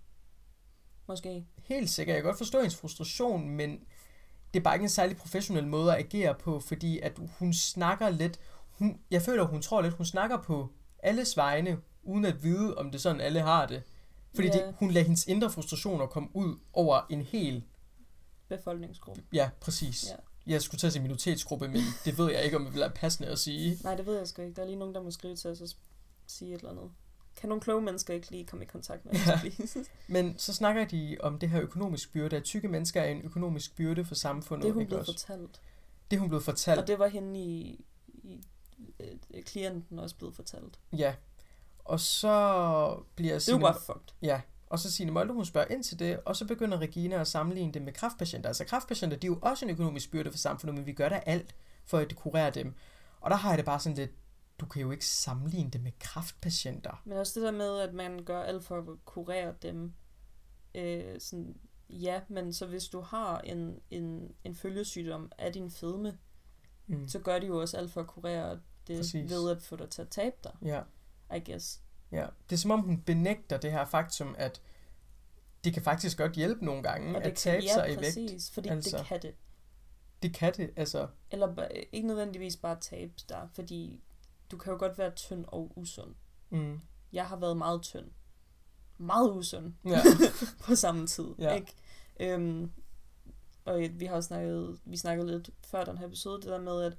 Måske. 1.08 1.46
Helt 1.64 1.90
sikkert, 1.90 2.14
jeg 2.14 2.22
kan 2.22 2.28
godt 2.28 2.38
forstå 2.38 2.58
hendes 2.58 2.76
frustration, 2.76 3.48
men 3.48 3.84
det 4.54 4.60
er 4.60 4.64
bare 4.64 4.74
ikke 4.74 4.82
en 4.84 4.88
særlig 4.90 5.16
professionel 5.16 5.66
måde 5.66 5.92
at 5.92 5.98
agere 5.98 6.34
på, 6.34 6.60
fordi 6.60 6.98
at 7.00 7.12
hun 7.38 7.52
snakker 7.54 8.10
lidt, 8.10 8.38
hun, 8.68 9.00
jeg 9.10 9.22
føler, 9.22 9.44
hun 9.44 9.62
tror 9.62 9.82
lidt, 9.82 9.94
hun 9.94 10.06
snakker 10.06 10.42
på 10.42 10.72
alles 10.98 11.36
vegne, 11.36 11.78
uden 12.02 12.24
at 12.24 12.42
vide, 12.42 12.74
om 12.78 12.90
det 12.90 13.00
sådan, 13.00 13.20
alle 13.20 13.40
har 13.40 13.66
det. 13.66 13.82
Fordi 14.34 14.46
Ja. 14.48 14.52
det, 14.52 14.74
hun 14.78 14.90
lader 14.90 15.04
hendes 15.06 15.26
indre 15.26 15.50
frustrationer 15.50 16.06
komme 16.06 16.28
ud 16.32 16.58
over 16.72 17.06
en 17.10 17.22
hel, 17.22 17.64
Befolkningsgruppe. 18.48 19.22
ja, 19.32 19.50
præcis. 19.60 20.06
Ja. 20.10 20.14
Jeg 20.52 20.62
skulle 20.62 20.78
til 20.78 20.86
at 20.86 20.92
sige 20.92 21.02
minoritetsgruppe, 21.02 21.68
men 21.68 21.80
det 22.04 22.18
ved 22.18 22.32
jeg 22.32 22.44
ikke, 22.44 22.56
om 22.56 22.64
det 22.64 22.72
vil 22.72 22.80
være 22.80 22.90
passende 22.90 23.28
at 23.28 23.38
sige. 23.38 23.78
Nej, 23.84 23.94
det 23.94 24.06
ved 24.06 24.18
jeg 24.18 24.28
sgu 24.28 24.42
ikke. 24.42 24.54
Der 24.54 24.62
er 24.62 24.66
lige 24.66 24.78
nogen, 24.78 24.94
der 24.94 25.02
må 25.02 25.10
skrive 25.10 25.36
til 25.36 25.50
os 25.50 25.60
og 25.60 25.68
sige 26.26 26.54
et 26.54 26.58
eller 26.58 26.70
andet. 26.70 26.90
Kan 27.36 27.48
nogle 27.48 27.60
kloge 27.60 27.82
mennesker 27.82 28.14
ikke 28.14 28.30
lige 28.30 28.46
komme 28.46 28.64
i 28.64 28.68
kontakt 28.68 29.04
med 29.04 29.14
Ja. 29.26 29.40
Men 30.08 30.38
så 30.38 30.54
snakker 30.54 30.84
de 30.84 31.16
om 31.20 31.38
det 31.38 31.48
her 31.50 31.62
økonomisk 31.62 32.12
byrde, 32.12 32.36
at 32.36 32.44
tykke 32.44 32.68
mennesker 32.68 33.00
er 33.02 33.08
en 33.08 33.22
økonomisk 33.22 33.76
byrde 33.76 34.04
for 34.04 34.14
samfundet. 34.14 34.64
Det 34.66 34.72
hun 34.74 34.92
også? 34.92 35.12
fortalt. 35.12 35.60
det 36.10 36.16
er 36.16 36.20
hun 36.20 36.28
blevet 36.28 36.44
fortalt. 36.44 36.80
Og 36.80 36.86
det 36.86 36.98
var 36.98 37.06
hende 37.06 37.40
i, 37.40 37.84
i 38.06 38.44
øh, 39.00 39.42
klienten 39.42 39.98
også 39.98 40.16
blevet 40.16 40.34
fortalt. 40.34 40.78
Ja. 40.92 41.14
Og 41.78 42.00
så 42.00 42.28
bliver 43.14 43.28
Det 43.28 43.30
er 43.30 43.34
jo 43.34 43.40
Signe, 43.40 43.60
bare 43.60 43.76
fucked. 43.86 44.14
ja, 44.22 44.40
og 44.66 44.78
så 44.78 44.90
Signe 44.90 45.12
Molde, 45.12 45.34
hun 45.34 45.44
spørger 45.44 45.68
ind 45.74 45.84
til 45.84 45.98
det, 45.98 46.20
og 46.24 46.36
så 46.36 46.44
begynder 46.44 46.78
Regina 46.78 47.20
at 47.20 47.26
sammenligne 47.28 47.72
det 47.72 47.82
med 47.82 47.92
kræftpatienter. 47.92 48.48
Altså 48.48 48.64
kræftpatienter, 48.64 49.16
de 49.16 49.26
er 49.26 49.28
jo 49.28 49.38
også 49.42 49.64
en 49.64 49.70
økonomisk 49.70 50.10
byrde 50.10 50.30
for 50.30 50.38
samfundet, 50.38 50.74
men 50.74 50.86
vi 50.86 50.92
gør 50.92 51.08
da 51.08 51.22
alt 51.26 51.54
for 51.84 51.98
at 51.98 52.16
kurere 52.16 52.50
dem. 52.50 52.74
Og 53.20 53.30
der 53.30 53.36
har 53.36 53.48
jeg 53.48 53.58
det 53.58 53.64
bare 53.64 53.80
sådan 53.80 53.96
lidt, 53.96 54.10
du 54.60 54.66
kan 54.66 54.82
jo 54.82 54.90
ikke 54.90 55.06
sammenligne 55.06 55.70
det 55.70 55.80
med 55.82 55.92
kræftpatienter. 55.98 57.02
Men 57.04 57.18
også 57.18 57.40
det 57.40 57.46
der 57.46 57.52
med, 57.52 57.78
at 57.78 57.94
man 57.94 58.24
gør 58.24 58.42
alt 58.42 58.64
for 58.64 58.78
at 58.78 58.84
kurere 59.04 59.54
dem. 59.62 59.92
Øh, 60.74 61.20
sådan, 61.20 61.56
ja, 61.90 62.20
men 62.28 62.52
så 62.52 62.66
hvis 62.66 62.88
du 62.88 63.00
har 63.00 63.40
en, 63.40 63.80
en, 63.90 64.34
en 64.44 64.54
følgesygdom 64.54 65.32
af 65.38 65.52
din 65.52 65.70
fedme, 65.70 66.18
Mm. 66.86 67.08
så 67.08 67.18
gør 67.18 67.38
de 67.38 67.46
jo 67.46 67.60
også 67.60 67.76
alt 67.76 67.92
for 67.92 68.00
at 68.00 68.06
kurere 68.06 68.60
det 68.86 68.96
Præcis. 68.98 69.30
ved 69.30 69.50
at 69.50 69.62
få 69.62 69.76
dig 69.76 69.90
til 69.90 70.02
at 70.02 70.08
tabe 70.08 70.36
dig, 70.44 70.52
Ja, 70.62 70.82
I 71.36 71.50
guess. 71.50 71.80
ja. 72.12 72.26
Det 72.50 72.56
er 72.56 72.58
som 72.60 72.70
om, 72.70 72.80
hun 72.80 73.00
benægter 73.02 73.56
det 73.56 73.72
her 73.72 73.84
faktum, 73.84 74.34
at 74.38 74.60
det 75.64 75.72
kan 75.74 75.82
faktisk 75.82 76.18
godt 76.18 76.32
hjælpe 76.32 76.64
nogle 76.64 76.82
gange 76.82 77.16
at 77.18 77.24
det 77.24 77.34
tabe 77.36 77.60
kan, 77.60 77.64
ja, 77.68 77.74
sig 77.74 77.86
i 77.86 77.90
vægt. 77.90 77.98
præcis, 78.00 78.50
fordi 78.50 78.68
altså. 78.68 78.98
det 78.98 79.06
kan 79.06 79.22
det. 79.22 79.34
Det 80.22 80.34
kan 80.34 80.52
det, 80.56 80.70
altså. 80.76 81.08
Eller 81.30 81.68
ikke 81.92 82.06
nødvendigvis 82.06 82.56
bare 82.56 82.80
tabe 82.80 83.12
dig, 83.28 83.48
fordi 83.54 84.02
du 84.54 84.58
kan 84.58 84.72
jo 84.72 84.78
godt 84.78 84.98
være 84.98 85.10
tynd 85.10 85.44
og 85.48 85.72
usund. 85.76 86.14
Mm. 86.50 86.80
Jeg 87.12 87.26
har 87.26 87.36
været 87.36 87.56
meget 87.56 87.82
tynd. 87.82 88.10
Meget 88.98 89.30
usund 89.36 89.72
Ja. 89.86 89.98
på 90.66 90.74
samme 90.74 91.06
tid, 91.06 91.24
Ja. 91.38 91.54
ikke? 91.54 91.74
Øhm, 92.20 92.72
og 93.64 93.80
vi 93.92 94.04
har 94.06 94.16
også 94.16 94.26
snakket, 94.26 94.78
vi 94.84 94.96
snakkede 94.96 95.28
lidt 95.30 95.50
før 95.64 95.84
den 95.84 95.98
her 95.98 96.06
episode, 96.06 96.42
det 96.42 96.50
der 96.50 96.60
med, 96.60 96.82
at 96.82 96.96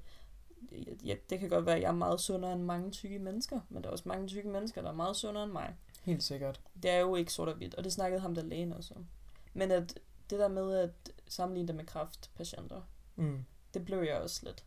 ja, 1.04 1.14
det 1.30 1.38
kan 1.40 1.48
godt 1.48 1.66
være, 1.66 1.74
at 1.76 1.82
jeg 1.82 1.88
er 1.88 1.92
meget 1.92 2.20
sundere 2.20 2.52
end 2.52 2.62
mange 2.62 2.90
tykke 2.90 3.18
mennesker, 3.18 3.60
men 3.68 3.82
der 3.82 3.88
er 3.88 3.92
også 3.92 4.08
mange 4.08 4.28
tykke 4.28 4.48
mennesker, 4.48 4.82
der 4.82 4.88
er 4.88 4.94
meget 4.94 5.16
sundere 5.16 5.44
end 5.44 5.52
mig. 5.52 5.76
Helt 6.02 6.22
sikkert. 6.22 6.60
Det 6.82 6.90
er 6.90 6.98
jo 6.98 7.14
ikke 7.16 7.32
sort 7.32 7.48
og 7.48 7.54
hvidt, 7.56 7.74
og 7.74 7.84
det 7.84 7.92
snakkede 7.92 8.20
ham 8.20 8.34
der 8.34 8.42
lægen 8.42 8.72
også 8.72 8.94
om. 8.94 9.06
Men 9.54 9.70
at 9.70 10.00
det 10.30 10.38
der 10.38 10.48
med 10.48 10.74
at 10.78 10.90
sammenligne 11.28 11.68
det 11.68 11.76
med 11.76 11.84
kræftpatienter, 11.86 12.82
Mm. 13.16 13.44
det 13.74 13.84
blev 13.84 13.98
jeg 13.98 14.16
også 14.20 14.40
lidt 14.44 14.64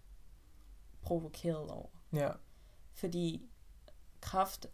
provokeret 1.01 1.69
over. 1.69 1.89
Ja. 2.13 2.29
Fordi 2.99 3.49
kræft 4.21 4.67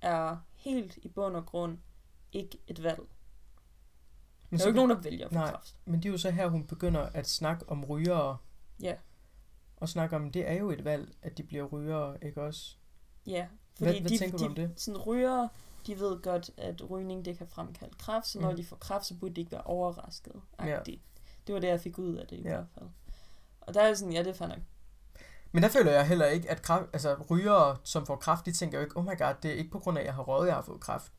er 0.00 0.36
helt 0.54 0.96
i 1.02 1.08
bund 1.08 1.36
og 1.36 1.46
grund 1.46 1.78
ikke 2.32 2.58
et 2.66 2.82
valg. 2.82 3.00
Men, 4.50 4.58
Der 4.58 4.64
er 4.64 4.68
jo 4.68 4.70
ikke 4.70 4.76
nogen, 4.76 4.90
der 4.90 5.00
vælger 5.00 5.28
for 5.28 5.34
Nej. 5.34 5.50
kræft. 5.50 5.76
men 5.84 6.02
det 6.02 6.08
er 6.08 6.12
jo 6.12 6.18
så 6.18 6.30
her, 6.30 6.48
hun 6.48 6.66
begynder 6.66 7.00
at 7.00 7.28
snakke 7.28 7.68
om 7.68 7.84
rygere. 7.84 8.36
Ja. 8.82 8.94
Og 9.76 9.88
snakke 9.88 10.16
om, 10.16 10.30
det 10.30 10.48
er 10.48 10.52
jo 10.54 10.70
et 10.70 10.84
valg, 10.84 11.14
at 11.22 11.38
de 11.38 11.42
bliver 11.42 11.64
rygere, 11.64 12.24
ikke 12.24 12.42
også? 12.42 12.76
Ja, 13.26 13.46
Hvad- 13.78 14.00
hvad 14.00 14.18
tænker 14.18 14.38
du 14.38 14.44
de, 14.44 14.48
om 14.48 14.54
det? 14.54 14.72
Sådan 14.80 14.98
rygere, 15.00 15.48
de 15.86 16.00
ved 16.00 16.22
godt, 16.22 16.50
at 16.56 16.90
rygning 16.90 17.24
det 17.24 17.38
kan 17.38 17.46
fremkalde 17.48 17.94
kræft, 17.98 18.26
så 18.26 18.40
når 18.40 18.50
Mm. 18.50 18.56
de 18.56 18.64
får 18.64 18.76
kræft, 18.76 19.06
så 19.06 19.14
burde 19.18 19.34
de 19.34 19.40
ikke 19.40 19.52
være 19.52 19.62
overrasket. 19.62 20.42
Ja. 20.60 20.80
Det 21.46 21.54
var 21.54 21.60
det, 21.60 21.68
jeg 21.68 21.80
fik 21.80 21.98
ud 21.98 22.14
af 22.14 22.26
det 22.26 22.36
i 22.36 22.42
Ja. 22.42 22.48
hvert 22.48 22.66
fald. 22.74 22.88
Og 23.60 23.74
der 23.74 23.80
er 23.82 23.94
sådan, 23.94 24.12
ja, 24.12 24.22
det 24.22 24.40
er 24.40 24.46
nok. 24.46 24.58
Men 25.52 25.62
der 25.62 25.68
føler 25.68 25.92
jeg 25.92 26.06
heller 26.08 26.26
ikke, 26.26 26.50
at 26.50 26.62
kræft, 26.62 26.84
altså, 26.92 27.16
rygere, 27.30 27.76
som 27.84 28.06
får 28.06 28.16
kræft, 28.16 28.46
de 28.46 28.52
tænker 28.52 28.78
jo 28.78 28.84
ikke, 28.84 28.96
oh 28.96 29.04
my 29.04 29.18
god, 29.18 29.34
det 29.42 29.50
er 29.50 29.54
ikke 29.54 29.70
på 29.70 29.78
grund 29.78 29.98
af, 29.98 30.02
at 30.02 30.06
jeg 30.06 30.14
har 30.14 30.22
røget, 30.22 30.46
jeg 30.46 30.54
har 30.54 30.62
fået 30.62 30.80
kræft. 30.80 31.12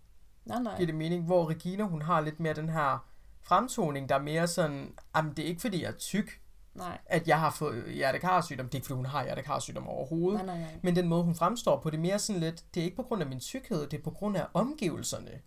Nej, 0.45 0.61
nej. 0.61 0.75
Giver 0.77 0.87
det 0.87 0.95
mening? 0.95 1.25
Hvor 1.25 1.49
Regina, 1.49 1.83
hun 1.83 2.01
har 2.01 2.21
lidt 2.21 2.39
mere 2.39 2.53
den 2.53 2.69
her 2.69 3.05
fremtoning, 3.41 4.09
der 4.09 4.15
er 4.15 4.21
mere 4.21 4.47
sådan, 4.47 4.93
jamen 5.15 5.33
det 5.33 5.45
er 5.45 5.49
ikke 5.49 5.61
fordi, 5.61 5.81
jeg 5.81 5.87
er 5.87 5.97
tyk, 5.97 6.39
Nej, 6.73 6.97
at 7.05 7.27
jeg 7.27 7.39
har 7.39 7.49
fået 7.49 7.93
hjertekarsygdom. 7.93 8.65
Det 8.65 8.73
er 8.73 8.77
ikke 8.77 8.87
fordi, 8.87 8.95
hun 8.95 9.05
har 9.05 9.23
hjertekarsygdom 9.23 9.87
overhovedet. 9.87 10.45
nej, 10.45 10.55
nej, 10.55 10.65
nej. 10.65 10.79
Men 10.83 10.95
den 10.95 11.07
måde, 11.07 11.23
hun 11.23 11.35
fremstår 11.35 11.79
på, 11.79 11.89
det 11.89 11.97
er 11.97 12.01
mere 12.01 12.19
sådan 12.19 12.39
lidt, 12.39 12.65
det 12.73 12.79
er 12.79 12.83
ikke 12.83 12.95
på 12.95 13.03
grund 13.03 13.21
af 13.21 13.27
min 13.27 13.39
tykkhed, 13.39 13.87
det 13.87 13.99
er 13.99 14.03
på 14.03 14.11
grund 14.11 14.37
af 14.37 14.45
omgivelserne. 14.53 15.41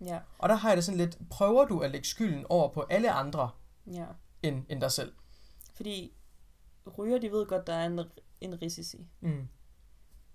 Ja, 0.00 0.18
Og 0.38 0.48
der 0.48 0.54
har 0.54 0.68
jeg 0.68 0.76
det 0.76 0.84
sådan 0.84 0.98
lidt, 0.98 1.18
prøver 1.30 1.64
du 1.64 1.80
at 1.80 1.90
lægge 1.90 2.06
skylden 2.08 2.46
over 2.48 2.68
på 2.68 2.84
alle 2.90 3.10
andre, 3.10 3.50
ja. 3.86 4.04
end, 4.42 4.64
end 4.68 4.80
dig 4.80 4.92
selv? 4.92 5.12
Fordi 5.74 6.12
ryger, 6.98 7.18
de 7.18 7.32
ved 7.32 7.46
godt, 7.46 7.66
der 7.66 7.74
er 7.74 7.86
en, 7.86 8.00
en 8.44 8.62
risici 8.62 9.06
Mm. 9.20 9.48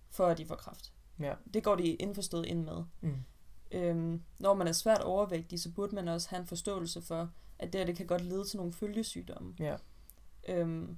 for, 0.10 0.28
at 0.28 0.38
de 0.38 0.46
får 0.46 0.56
kræft. 0.56 0.94
Ja. 1.20 1.34
Det 1.54 1.64
går 1.64 1.76
de 1.76 1.84
indforstået 1.96 2.46
ind 2.46 2.64
med. 2.64 2.84
Mm. 3.02 3.24
Øhm, 3.72 4.24
når 4.40 4.54
man 4.54 4.68
er 4.68 4.72
svært 4.72 5.02
overvægtig, 5.02 5.60
så 5.60 5.72
burde 5.72 5.96
man 5.96 6.08
også 6.08 6.30
have 6.30 6.40
en 6.40 6.48
forståelse 6.48 7.02
for, 7.02 7.32
at 7.60 7.74
det, 7.74 7.80
her, 7.80 7.86
det 7.86 7.96
kan 7.96 8.08
godt 8.08 8.22
lede 8.22 8.46
til 8.46 8.58
nogle 8.58 8.74
følgesygdomme. 8.74 9.56
Ja. 9.60 9.76
Øhm, 10.48 10.98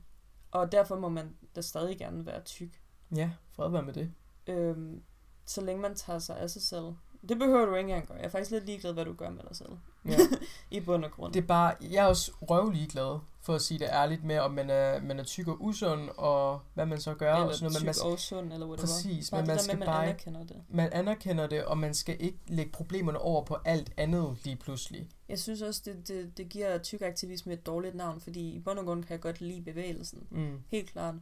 og 0.52 0.72
derfor 0.72 1.00
må 1.00 1.10
man 1.10 1.36
da 1.56 1.62
stadig 1.62 1.98
gerne 1.98 2.26
være 2.26 2.42
tyk. 2.44 2.82
Ja, 3.16 3.32
fred 3.52 3.70
være 3.70 3.84
med 3.84 3.94
det. 3.94 4.12
Øhm, 4.48 5.04
så 5.46 5.62
længe 5.62 5.82
man 5.82 5.96
tager 5.96 6.20
sig 6.20 6.38
af 6.40 6.50
sig 6.50 6.62
selv. 6.62 6.86
Det 7.30 7.38
behøver 7.40 7.66
du 7.66 7.76
ikke 7.76 7.90
engang 7.90 8.08
gøre. 8.08 8.18
Jeg 8.18 8.26
er 8.26 8.30
faktisk 8.30 8.52
lidt 8.52 8.66
ligeglad, 8.66 8.94
hvad 8.94 9.06
du 9.06 9.14
gør 9.14 9.30
med 9.30 9.44
dig 9.44 9.56
selv. 9.56 9.72
Ja. 10.06 10.18
I 10.78 10.80
bund 10.80 11.06
og 11.06 11.12
grund. 11.12 11.34
Det 11.34 11.44
er 11.44 11.48
bare, 11.48 11.76
jeg 11.82 12.04
er 12.04 12.08
også 12.08 12.32
røvlig 12.42 12.88
glad, 12.90 13.20
for 13.42 13.56
at 13.56 13.62
sige 13.62 13.80
det 13.80 13.88
ærligt, 13.92 14.24
med 14.24 14.40
om 14.40 14.52
man 14.52 14.70
er, 14.70 15.02
man 15.02 15.20
er 15.20 15.24
tyk 15.24 15.48
og 15.48 15.58
usund, 15.66 16.10
og 16.18 16.60
hvad 16.74 16.86
man 16.86 17.00
så 17.02 17.14
gør. 17.14 17.34
eller 17.34 17.48
og 17.48 17.54
sådan 17.54 17.66
noget. 17.66 17.96
tyk 17.96 18.04
man, 18.04 18.12
og 18.12 18.20
sund, 18.20 18.54
eller 18.54 18.68
whatever. 18.68 18.88
præcis, 18.88 19.30
Bare 19.30 19.42
men 19.42 19.48
man 19.48 19.60
skal 19.60 19.78
med, 19.78 19.80
man 19.80 19.94
bare 19.94 20.04
anerkender 20.04 20.44
det. 20.44 20.56
man 20.70 20.90
anerkender 20.94 21.48
det, 21.48 21.66
og 21.66 21.78
man 21.78 21.94
skal 21.94 22.18
ikke 22.20 22.40
lægge 22.48 22.72
problemerne 22.72 23.20
over 23.20 23.44
på 23.44 23.58
alt 23.66 23.92
andet 23.98 24.38
lige 24.44 24.56
pludselig. 24.56 25.10
Jeg 25.30 25.40
synes 25.40 25.62
også, 25.62 25.82
det, 25.86 26.08
det, 26.08 26.38
det 26.38 26.50
giver 26.50 26.78
tyk 26.78 27.02
aktivisme 27.02 27.54
et 27.54 27.66
dårligt 27.66 27.96
navn, 27.96 28.22
fordi 28.22 28.50
i 28.50 28.60
bund 28.60 28.80
og 28.80 28.86
grund 28.86 29.04
kan 29.04 29.12
jeg 29.12 29.22
godt 29.22 29.42
lide 29.42 29.62
bevægelsen. 29.62 30.28
Mm. 30.32 30.60
Helt 30.68 30.92
klart. 30.92 31.16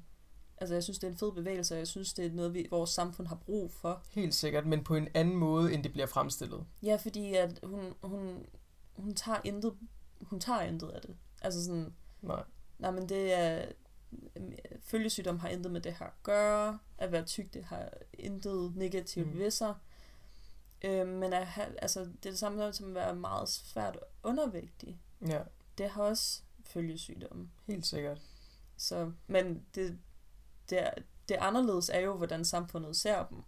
Altså, 0.61 0.73
jeg 0.73 0.83
synes, 0.83 0.99
det 0.99 1.07
er 1.07 1.11
en 1.11 1.17
fed 1.17 1.31
bevægelse, 1.31 1.73
og 1.75 1.79
jeg 1.79 1.87
synes, 1.87 2.13
det 2.13 2.25
er 2.25 2.31
noget, 2.31 2.53
vi, 2.53 2.67
vores 2.71 2.89
samfund 2.89 3.27
har 3.27 3.35
brug 3.35 3.71
for. 3.71 4.01
Helt 4.11 4.35
sikkert, 4.35 4.65
men 4.65 4.83
på 4.83 4.95
en 4.95 5.07
anden 5.13 5.35
måde, 5.35 5.73
end 5.73 5.83
det 5.83 5.91
bliver 5.93 6.07
fremstillet. 6.07 6.63
Ja, 6.83 6.95
fordi 6.95 7.33
at 7.33 7.59
hun, 7.63 7.79
hun, 8.03 8.45
hun 8.97 9.13
tager 9.15 9.41
intet, 9.43 9.77
hun 10.21 10.39
tager 10.39 10.61
intet 10.61 10.89
af 10.89 11.01
det. 11.01 11.17
Altså 11.41 11.65
sådan, 11.65 11.93
Nej. 12.21 12.43
nej, 12.79 12.91
men 12.91 13.09
det 13.09 13.33
er, 13.33 13.65
følgesygdom 14.81 15.39
har 15.39 15.49
intet 15.49 15.71
med 15.71 15.81
det 15.81 15.93
her 15.93 16.05
at 16.05 16.23
gøre, 16.23 16.79
at 16.97 17.11
være 17.11 17.25
tyk, 17.25 17.53
det 17.53 17.63
har 17.63 17.89
intet 18.13 18.75
negativt 18.75 19.27
Mm. 19.27 19.33
mm. 19.33 19.39
ved 19.39 19.51
sig. 19.51 19.75
Øh, 20.81 21.07
men 21.07 21.33
at 21.33 21.47
have, 21.47 21.79
altså, 21.81 21.99
det 21.99 22.25
er 22.25 22.29
det 22.29 22.39
samme 22.39 22.73
som 22.73 22.87
at 22.87 22.93
være 22.95 23.15
meget 23.15 23.49
svært 23.49 23.97
undervægtig. 24.23 24.99
Ja, 25.27 25.41
Det 25.77 25.89
har 25.89 26.03
også 26.03 26.41
følgesygdomme. 26.65 27.49
helt 27.67 27.85
sikkert. 27.85 28.21
Så, 28.77 29.11
men 29.27 29.65
det, 29.75 29.99
det, 30.69 30.79
er, 30.83 30.91
det 31.29 31.35
anderledes 31.35 31.89
er 31.89 31.99
jo, 31.99 32.13
hvordan 32.17 32.45
samfundet 32.45 32.95
ser 32.95 33.25
dem. 33.25 33.43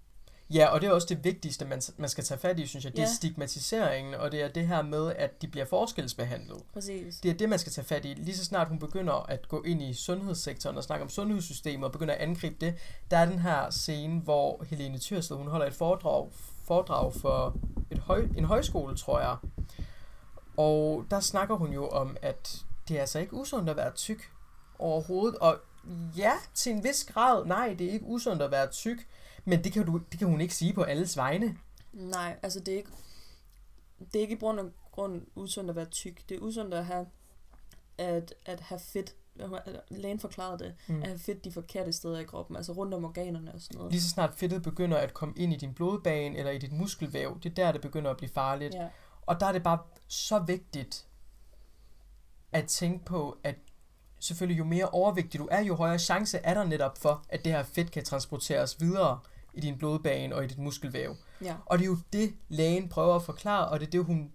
Ja, 0.54 0.68
og 0.68 0.82
det 0.82 0.88
er 0.88 0.92
også 0.92 1.08
det 1.10 1.24
vigtigste, 1.24 1.66
man, 1.66 1.82
man 1.98 2.10
skal 2.10 2.24
tage 2.24 2.40
fat 2.40 2.60
i, 2.60 2.68
synes 2.68 2.86
jeg. 2.86 2.92
Det 2.92 3.00
er 3.00 3.04
Ja. 3.04 3.14
stigmatiseringen, 3.14 4.14
og 4.14 4.32
det 4.32 4.42
er 4.42 4.48
det 4.48 4.68
her 4.68 4.82
med, 4.82 5.14
at 5.16 5.42
de 5.42 5.48
bliver 5.48 5.66
forskelsbehandlet. 5.66 6.62
Præcis. 6.74 7.16
Det 7.24 7.32
er 7.32 7.36
det, 7.36 7.50
man 7.50 7.60
skal 7.60 7.72
tage 7.72 7.86
fat 7.86 8.06
i. 8.06 8.14
Lige 8.14 8.38
så 8.38 8.46
snart 8.46 8.68
hun 8.68 8.80
begynder 8.80 9.14
at 9.14 9.48
gå 9.50 9.62
ind 9.64 9.82
i 9.82 9.94
sundhedssektoren 9.94 10.78
og 10.78 10.84
snakke 10.84 11.04
om 11.04 11.10
sundhedssystemet 11.10 11.86
og 11.86 11.92
begynder 11.92 12.14
at 12.14 12.20
angribe 12.22 12.56
det, 12.62 12.76
der 13.12 13.18
er 13.18 13.26
den 13.26 13.40
her 13.40 13.70
scene, 13.70 14.20
hvor 14.22 14.64
Helene 14.70 14.98
Tyrsted, 14.98 15.36
hun 15.36 15.48
holder 15.48 15.66
et 15.66 15.74
foredrag, 15.74 16.28
foredrag 16.64 17.14
for 17.14 17.56
et 17.92 18.00
høj, 18.00 18.28
en 18.38 18.46
højskole, 18.46 18.96
tror 18.98 19.20
jeg. 19.20 19.36
Og 20.58 21.06
der 21.12 21.20
snakker 21.20 21.56
hun 21.56 21.74
jo 21.74 21.88
om, 21.88 22.18
at 22.22 22.58
det 22.88 22.98
er 22.98 23.02
altså 23.02 23.20
ikke 23.20 23.34
usundt 23.34 23.70
at 23.70 23.76
være 23.78 23.92
tyk 23.92 24.32
overhovedet. 24.80 25.36
Og 25.40 25.58
ja, 26.18 26.32
til 26.54 26.72
en 26.72 26.84
vis 26.84 27.04
grad, 27.14 27.46
nej, 27.46 27.76
det 27.80 27.88
er 27.88 27.92
ikke 27.92 28.06
usundt 28.06 28.42
at 28.42 28.52
være 28.52 28.68
tyk, 28.68 29.08
men 29.46 29.64
det 29.64 29.74
kan, 29.74 29.86
du, 29.86 29.98
det 30.12 30.20
kan 30.20 30.28
hun 30.28 30.42
ikke 30.42 30.56
sige 30.56 30.74
på 30.74 30.84
alles 30.84 31.18
vegne. 31.18 31.58
Nej, 31.94 32.40
altså 32.44 32.60
det 32.60 32.74
er 32.74 32.78
ikke, 32.78 32.92
det 34.00 34.16
er 34.16 34.22
ikke 34.22 34.36
i 34.36 34.40
grund 34.40 34.60
og 34.60 34.72
grund 34.92 35.22
usundt 35.36 35.70
at 35.70 35.76
være 35.76 35.86
tyk. 35.86 36.30
Det 36.30 36.38
er 36.38 36.42
usundt 36.42 36.74
at 36.74 36.86
have, 36.86 37.06
at, 37.98 38.34
at 38.46 38.60
have 38.60 38.80
fedt. 38.80 39.16
Lægen 39.90 40.20
forklarede 40.20 40.64
det. 40.64 40.76
Mm. 40.88 41.02
At 41.02 41.08
have 41.08 41.20
fedt 41.20 41.44
de 41.44 41.52
forkerte 41.52 41.94
steder 41.94 42.20
i 42.20 42.24
kroppen, 42.24 42.56
altså 42.56 42.72
rundt 42.72 42.94
om 42.94 43.06
organerne 43.06 43.54
og 43.54 43.62
sådan 43.62 43.78
noget. 43.78 43.92
Lige 43.92 44.02
så 44.02 44.10
snart 44.10 44.34
fedtet 44.36 44.64
begynder 44.64 44.98
at 44.98 45.14
komme 45.14 45.34
ind 45.38 45.54
i 45.54 45.58
din 45.58 45.74
blodbane 45.74 46.38
eller 46.38 46.52
i 46.52 46.58
dit 46.58 46.72
muskelvæv, 46.72 47.40
det 47.44 47.50
er 47.50 47.56
der, 47.56 47.72
det 47.72 47.82
begynder 47.82 48.12
at 48.12 48.18
blive 48.18 48.30
farligt. 48.30 48.74
Ja, 48.74 48.88
Og 49.22 49.40
der 49.40 49.46
er 49.46 49.52
det 49.52 49.64
bare 49.64 49.80
så 50.08 50.40
vigtigt 50.40 51.08
at 52.52 52.68
tænke 52.68 53.06
på, 53.06 53.38
at 53.44 53.56
selvfølgelig 54.20 54.60
jo 54.60 54.64
mere 54.64 54.90
overvægtig 54.90 55.40
du 55.40 55.48
er, 55.52 55.62
jo 55.62 55.76
højere 55.76 56.00
chance 56.00 56.38
er 56.38 56.54
der 56.54 56.64
netop 56.64 56.98
for, 56.98 57.26
at 57.30 57.46
det 57.46 57.52
her 57.52 57.64
fedt 57.64 57.92
kan 57.92 58.04
transporteres 58.04 58.82
videre 58.82 59.20
i 59.54 59.62
din 59.62 59.78
blodbane 59.78 60.36
og 60.36 60.44
i 60.44 60.48
dit 60.48 60.58
muskelvæv. 60.58 61.16
ja. 61.42 61.56
Og 61.66 61.78
det 61.78 61.84
er 61.84 61.90
jo 61.90 61.98
det, 62.14 62.34
lægen 62.50 62.90
prøver 62.90 63.16
at 63.16 63.24
forklare, 63.24 63.68
og 63.70 63.80
det 63.80 63.86
er 63.88 63.92
det, 63.92 64.06
hun 64.06 64.32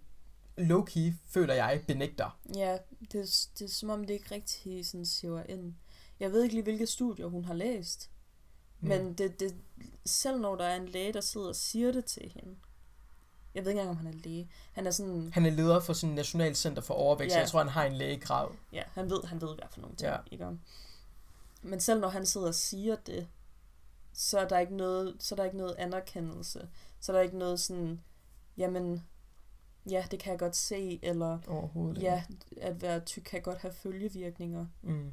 low-key, 0.60 1.12
føler 1.28 1.54
jeg, 1.54 1.84
benægter. 1.88 2.38
Ja, 2.56 2.78
det, 3.12 3.20
er- 3.20 3.46
det 3.58 3.64
er 3.64 3.68
som 3.68 3.90
om 3.90 4.04
det 4.04 4.14
ikke 4.14 4.34
rigtig 4.34 4.86
sådan 4.86 5.06
siver 5.06 5.42
ind. 5.48 5.74
Jeg 6.20 6.32
ved 6.32 6.42
ikke 6.42 6.54
lige, 6.54 6.62
hvilke 6.62 6.86
studier 6.86 7.26
hun 7.26 7.44
har 7.44 7.54
læst. 7.54 8.10
Mm. 8.80 8.88
Men 8.88 9.14
det, 9.14 9.40
det, 9.40 9.54
selv 10.06 10.40
når 10.40 10.56
der 10.56 10.64
er 10.64 10.76
en 10.76 10.88
læge, 10.88 11.12
der 11.12 11.20
sidder 11.20 11.48
og 11.48 11.56
siger 11.56 11.92
det 11.92 12.04
til 12.04 12.32
hende. 12.34 12.56
Jeg 13.54 13.64
ved 13.64 13.70
ikke 13.70 13.80
engang, 13.80 13.98
om 14.00 14.06
han 14.06 14.14
er 14.14 14.18
læge. 14.24 14.50
Han 14.72 14.86
er 14.86 14.90
sådan, 14.90 15.30
Han 15.34 15.46
er 15.46 15.50
leder 15.50 15.80
for 15.80 15.92
sådan 15.92 16.14
national 16.14 16.56
center 16.56 16.82
for 16.82 16.94
overvægt, 16.94 17.32
så 17.32 17.38
Ja. 17.38 17.40
jeg 17.42 17.48
tror, 17.50 17.58
han 17.58 17.68
har 17.68 17.84
en 17.84 17.92
lægegrad. 17.92 18.48
ja, 18.72 18.82
han 18.92 19.10
ved, 19.10 19.22
han 19.24 19.40
ved 19.40 19.52
i 19.52 19.54
hvert 19.58 19.70
fald 19.72 19.80
nogle 19.82 19.96
ting, 19.96 20.10
Ja. 20.10 20.16
ikke. 20.32 20.48
Men 21.62 21.80
selv 21.80 22.00
når 22.00 22.08
han 22.08 22.26
sidder 22.26 22.46
og 22.46 22.54
siger 22.54 22.96
det, 22.96 23.26
så 24.14 24.38
er 24.38 24.48
der 24.48 24.58
ikke 24.58 24.76
noget, 24.76 25.16
så 25.18 25.34
er 25.34 25.36
der 25.36 25.44
ikke 25.44 25.56
noget 25.56 25.74
anerkendelse. 25.78 26.68
Så 27.00 27.12
er 27.12 27.16
der 27.16 27.22
ikke 27.22 27.38
noget 27.38 27.60
sådan, 27.60 28.00
jamen, 28.56 29.02
ja, 29.90 30.04
det 30.10 30.18
kan 30.18 30.30
jeg 30.30 30.38
godt 30.38 30.56
se, 30.56 30.98
eller 31.02 31.38
Overhovedet 31.46 32.02
ja, 32.02 32.24
at 32.56 32.82
være 32.82 33.00
tyk 33.00 33.22
kan 33.22 33.42
godt 33.42 33.58
have 33.58 33.72
følgevirkninger. 33.72 34.66
Mm. 34.82 35.12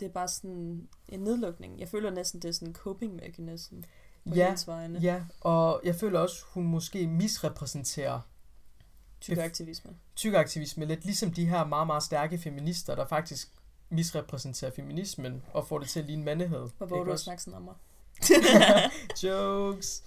Det 0.00 0.06
er 0.06 0.10
bare 0.12 0.28
sådan 0.28 0.88
en 1.08 1.20
nedlukning. 1.20 1.80
Jeg 1.80 1.88
føler 1.88 2.10
næsten, 2.10 2.42
det 2.42 2.48
er 2.48 2.52
sådan 2.52 2.68
en 2.68 2.74
coping 2.74 3.14
mechanism 3.14 3.74
på 4.28 4.34
Ja, 4.34 4.46
hendes 4.46 4.66
vegne. 4.68 4.98
Ja, 4.98 5.24
og 5.40 5.80
jeg 5.84 5.94
føler 5.94 6.20
også, 6.20 6.44
hun 6.48 6.64
måske 6.66 7.06
misrepræsenterer 7.06 8.20
Tyk 9.20 9.38
aktivisme. 9.38 9.96
tykaktivisme 10.16 10.84
lidt, 10.84 11.04
ligesom 11.04 11.32
de 11.32 11.46
her 11.46 11.64
meget, 11.66 11.86
meget 11.86 12.02
stærke 12.02 12.38
feminister, 12.38 12.94
der 12.94 13.06
faktisk 13.06 13.52
misrepræsenterer 13.88 14.70
feminismen 14.70 15.42
og 15.52 15.66
får 15.66 15.78
det 15.78 15.88
til 15.88 16.00
at 16.00 16.06
ligne 16.06 16.24
mandighed. 16.24 16.68
Hvor 16.78 17.04
du 17.04 17.10
også? 17.10 17.24
snakket 17.24 17.42
sådan 17.42 17.56
om 17.56 17.62
mig. 17.62 17.74
Jokes. 19.22 20.02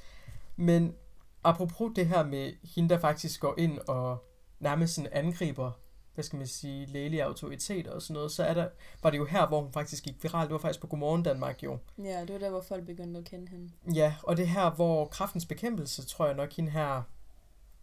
Men 0.56 0.96
apropos 1.44 1.92
det 1.96 2.08
her 2.08 2.26
med 2.26 2.54
hende, 2.76 2.90
der 2.90 3.00
faktisk 3.00 3.40
går 3.40 3.56
ind 3.58 3.80
og 3.88 4.26
nærmest 4.60 4.96
sådan 4.96 5.10
angriber, 5.14 5.72
hvad 6.14 6.24
skal 6.24 6.38
man 6.38 6.48
sige, 6.48 6.86
lægelige 6.86 7.24
autoriteter 7.24 7.92
og 7.92 8.02
sådan 8.02 8.14
noget, 8.14 8.32
så 8.32 8.44
er 8.44 8.54
der, 8.54 8.68
var 9.04 9.10
det 9.10 9.18
jo 9.18 9.26
her, 9.26 9.48
hvor 9.48 9.62
hun 9.62 9.72
faktisk 9.72 10.04
gik 10.04 10.24
viral. 10.24 10.48
Det 10.48 10.54
var 10.54 10.60
faktisk 10.60 10.82
på 10.82 10.88
Godmorgen 10.88 11.24
Danmark 11.24 11.64
jo. 11.64 11.78
Ja, 12.04 12.22
det 12.22 12.34
var 12.34 12.40
der, 12.40 12.50
hvor 12.50 12.62
folk 12.62 12.86
begyndte 12.86 13.20
at 13.20 13.26
kende 13.26 13.48
hende. 13.48 13.70
Ja, 13.94 14.16
og 14.24 14.38
det 14.38 14.48
her, 14.48 14.70
hvor 14.70 15.06
kraftens 15.06 15.46
bekæmpelse, 15.46 16.06
tror 16.06 16.26
jeg 16.26 16.36
nok, 16.36 16.54
hende 16.54 16.72
her 16.72 17.02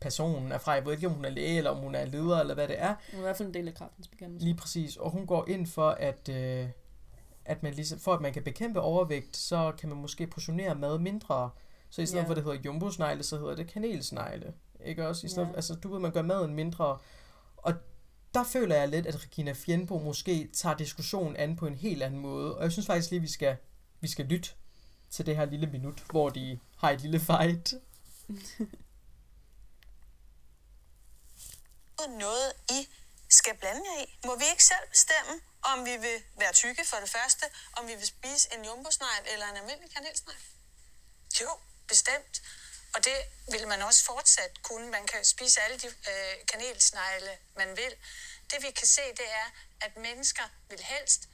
personen 0.00 0.52
er 0.52 0.58
fra. 0.58 0.72
Jeg 0.72 0.84
ved 0.84 0.92
ikke, 0.92 1.06
om 1.06 1.12
hun 1.12 1.24
er 1.24 1.30
læge, 1.30 1.58
eller 1.58 1.70
om 1.70 1.76
hun 1.76 1.94
er 1.94 2.04
leder, 2.04 2.40
eller 2.40 2.54
hvad 2.54 2.68
det 2.68 2.80
er. 2.80 2.88
Hun 2.88 2.96
var 3.12 3.18
i 3.18 3.22
hvert 3.22 3.36
fald 3.36 3.48
en 3.48 3.54
del 3.54 3.68
af 3.68 3.74
kraftens 3.74 4.08
bekæmpelse. 4.08 4.46
Lige 4.46 4.56
præcis. 4.56 4.96
Og 4.96 5.10
hun 5.10 5.26
går 5.26 5.48
ind 5.48 5.66
for, 5.66 5.88
at, 5.88 6.28
øh, 6.28 6.68
at 7.44 7.62
man 7.62 7.74
ligesom, 7.74 7.98
for 7.98 8.14
at 8.14 8.20
man 8.20 8.32
kan 8.32 8.42
bekæmpe 8.44 8.80
overvægt, 8.80 9.36
så 9.36 9.72
kan 9.78 9.88
man 9.88 9.98
måske 9.98 10.26
portionere 10.26 10.74
mad 10.74 10.98
mindre. 10.98 11.50
Så 11.90 12.02
i 12.02 12.06
stedet 12.06 12.22
Ja. 12.22 12.26
for, 12.26 12.30
at 12.32 12.36
det 12.36 12.44
hedder 12.44 12.58
jumbo-snegle, 12.64 13.22
så 13.22 13.38
hedder 13.38 13.54
det 13.56 13.68
kanelsnegle. 13.68 14.54
Ikke 14.84 15.08
også? 15.08 15.26
I 15.26 15.30
stedet, 15.30 15.48
Ja. 15.48 15.54
Altså, 15.54 15.74
du 15.74 15.92
ved, 15.92 16.00
man 16.00 16.12
gør 16.12 16.22
maden 16.22 16.54
mindre. 16.54 16.98
Og 17.56 17.74
der 18.34 18.44
føler 18.44 18.76
jeg 18.76 18.88
lidt, 18.88 19.06
at 19.06 19.22
Regina 19.24 19.52
Fjendbo 19.52 19.98
måske 19.98 20.48
tager 20.52 20.76
diskussionen 20.76 21.36
an 21.36 21.56
på 21.56 21.66
en 21.66 21.74
helt 21.74 22.02
anden 22.02 22.20
måde. 22.20 22.56
Og 22.56 22.62
jeg 22.62 22.72
synes 22.72 22.86
faktisk 22.86 23.10
lige, 23.10 23.20
vi 23.20 23.28
skal, 23.28 23.56
vi 24.00 24.08
skal 24.08 24.24
lytte 24.24 24.50
til 25.10 25.26
det 25.26 25.36
her 25.36 25.44
lille 25.44 25.66
minut, 25.66 26.02
hvor 26.10 26.28
de 26.30 26.58
har 26.76 26.90
et 26.90 27.00
lille 27.00 27.20
fight. 27.20 27.74
noget, 32.20 32.52
I 32.70 32.88
skal 33.28 33.52
blande 33.60 33.80
jer 33.96 34.04
i. 34.04 34.18
Må 34.26 34.36
vi 34.38 34.44
ikke 34.52 34.64
selv 34.64 34.86
bestemme, 34.90 35.40
om 35.64 35.84
vi 35.84 35.96
vil 35.96 36.24
være 36.36 36.52
tykke 36.52 36.84
for 36.84 36.96
det 36.96 37.10
første, 37.10 37.50
om 37.72 37.88
vi 37.88 37.94
vil 37.94 38.06
spise 38.06 38.54
en 38.54 38.64
jumbosnegl 38.64 39.22
eller 39.26 39.46
en 39.46 39.56
almindelig 39.56 39.94
kanelsnegl? 39.94 40.38
Jo, 41.40 41.58
bestemt. 41.88 42.42
Og 42.94 43.04
det 43.04 43.18
vil 43.50 43.68
man 43.68 43.82
også 43.82 44.04
fortsat 44.04 44.62
kunne. 44.62 44.90
Man 44.90 45.06
kan 45.06 45.24
spise 45.24 45.60
alle 45.60 45.78
de 45.78 45.86
øh, 45.86 46.46
kanelsnegle, 46.52 47.38
man 47.56 47.76
vil. 47.76 47.96
Det 48.50 48.62
vi 48.62 48.70
kan 48.70 48.86
se, 48.86 49.02
det 49.02 49.32
er, 49.32 49.50
at 49.80 49.96
mennesker 49.96 50.48
vil 50.68 50.80
helst 50.80 51.28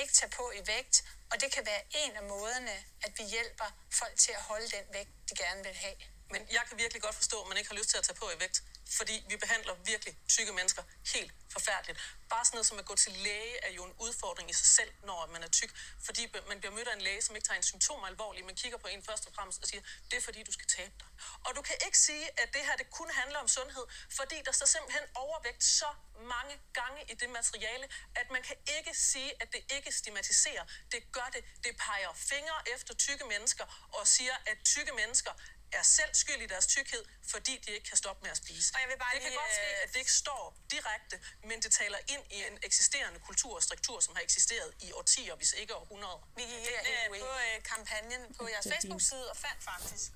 ikke 0.00 0.12
tage 0.12 0.30
på 0.30 0.50
i 0.50 0.66
vægt, 0.66 1.04
og 1.30 1.40
det 1.40 1.52
kan 1.52 1.66
være 1.66 1.82
en 1.90 2.16
af 2.16 2.22
måderne, 2.22 2.84
at 3.02 3.12
vi 3.18 3.24
hjælper 3.24 3.70
folk 3.92 4.18
til 4.18 4.32
at 4.32 4.42
holde 4.42 4.68
den 4.68 4.84
vægt, 4.92 5.10
de 5.30 5.34
gerne 5.36 5.64
vil 5.64 5.74
have. 5.74 5.96
Men 6.30 6.46
jeg 6.50 6.62
kan 6.68 6.78
virkelig 6.78 7.02
godt 7.02 7.14
forstå, 7.14 7.42
at 7.42 7.48
man 7.48 7.56
ikke 7.56 7.70
har 7.70 7.76
lyst 7.76 7.90
til 7.90 7.98
at 7.98 8.04
tage 8.04 8.16
på 8.16 8.30
i 8.30 8.40
vægt. 8.40 8.62
Fordi 8.90 9.24
vi 9.28 9.36
behandler 9.36 9.74
virkelig 9.74 10.16
tykke 10.28 10.52
mennesker 10.52 10.82
helt 11.14 11.32
forfærdeligt. 11.52 11.98
Bare 12.28 12.44
sådan 12.44 12.56
noget 12.56 12.66
som 12.66 12.78
at 12.78 12.84
gå 12.84 12.94
til 12.94 13.12
læge 13.12 13.64
er 13.64 13.70
jo 13.70 13.84
en 13.84 13.94
udfordring 13.98 14.50
i 14.50 14.52
sig 14.52 14.66
selv, 14.66 14.92
når 15.02 15.26
man 15.26 15.42
er 15.42 15.48
tyk. 15.48 15.70
Fordi 16.04 16.32
man 16.48 16.58
bliver 16.60 16.74
mødt 16.74 16.88
af 16.88 16.94
en 16.94 17.00
læge, 17.00 17.22
som 17.22 17.36
ikke 17.36 17.46
tager 17.48 17.56
en 17.56 17.62
symptomer 17.62 18.06
alvorligt, 18.06 18.46
men 18.46 18.56
kigger 18.56 18.78
på 18.78 18.88
en 18.88 19.02
først 19.04 19.26
og 19.26 19.32
fremmest 19.34 19.62
og 19.62 19.68
siger, 19.68 19.82
det 20.10 20.16
er 20.16 20.20
fordi, 20.20 20.42
du 20.42 20.52
skal 20.52 20.66
tabe 20.66 20.94
dig. 21.00 21.08
Og 21.44 21.56
du 21.56 21.62
kan 21.62 21.76
ikke 21.86 21.98
sige, 21.98 22.40
at 22.40 22.48
det 22.54 22.62
her 22.66 22.76
det 22.76 22.90
kun 22.90 23.10
handler 23.10 23.38
om 23.38 23.48
sundhed, 23.48 23.86
fordi 24.10 24.42
der 24.44 24.52
står 24.52 24.66
simpelthen 24.66 25.02
overvægt 25.14 25.64
så 25.64 25.90
mange 26.34 26.54
gange 26.72 27.00
i 27.12 27.14
det 27.14 27.30
materiale, 27.30 27.88
at 28.14 28.30
man 28.30 28.42
kan 28.42 28.56
ikke 28.78 28.94
sige, 28.94 29.42
at 29.42 29.52
det 29.52 29.72
ikke 29.76 29.92
stigmatiserer. 29.92 30.64
Det 30.92 31.12
gør 31.12 31.28
det. 31.32 31.44
Det 31.64 31.76
peger 31.76 32.12
fingre 32.14 32.58
efter 32.74 32.94
tykke 32.94 33.24
mennesker 33.24 33.88
og 33.92 34.08
siger, 34.08 34.36
at 34.46 34.56
tykke 34.64 34.92
mennesker 34.92 35.32
er 35.72 35.84
selv 35.98 36.12
skyld 36.22 36.40
i 36.46 36.48
deres 36.54 36.66
tykkhed, 36.66 37.02
fordi 37.32 37.52
de 37.64 37.68
ikke 37.76 37.88
kan 37.90 37.96
stoppe 38.02 38.20
med 38.24 38.30
at 38.30 38.38
spise. 38.44 38.66
Og 38.74 38.78
jeg 38.82 38.88
vil 38.92 38.98
bare 39.04 39.14
det 39.14 39.22
kan 39.22 39.30
lige, 39.30 39.40
godt 39.42 39.54
ske, 39.60 39.68
øh, 39.76 39.84
at 39.84 39.88
det 39.92 39.98
ikke 40.04 40.16
står 40.24 40.44
direkte, 40.74 41.16
men 41.48 41.56
det 41.64 41.70
taler 41.80 41.98
ind 42.14 42.24
i 42.36 42.38
en 42.50 42.56
eksisterende 42.68 43.18
kultur 43.28 43.54
og 43.58 43.62
struktur, 43.68 44.00
som 44.00 44.12
har 44.16 44.22
eksisteret 44.28 44.70
i 44.86 44.88
årtier, 44.92 45.34
hvis 45.40 45.52
ikke 45.60 45.72
århundreder. 45.80 46.20
Vi 46.36 46.42
gik 46.52 46.64
øh, 46.82 47.20
på 47.22 47.30
øh, 47.46 47.56
kampagnen 47.72 48.20
på 48.38 48.42
jeres 48.52 48.66
er. 48.66 48.70
Facebook-side 48.74 49.26
og 49.32 49.36
fandt 49.36 49.60
faktisk 49.70 50.12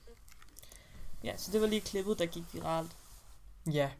Ja, 1.24 1.36
så 1.36 1.52
det 1.52 1.60
var 1.60 1.66
lige 1.66 1.80
klippet, 1.80 2.18
der 2.18 2.26
gik 2.26 2.44
viralt. 2.52 2.96
Ja. 3.72 3.90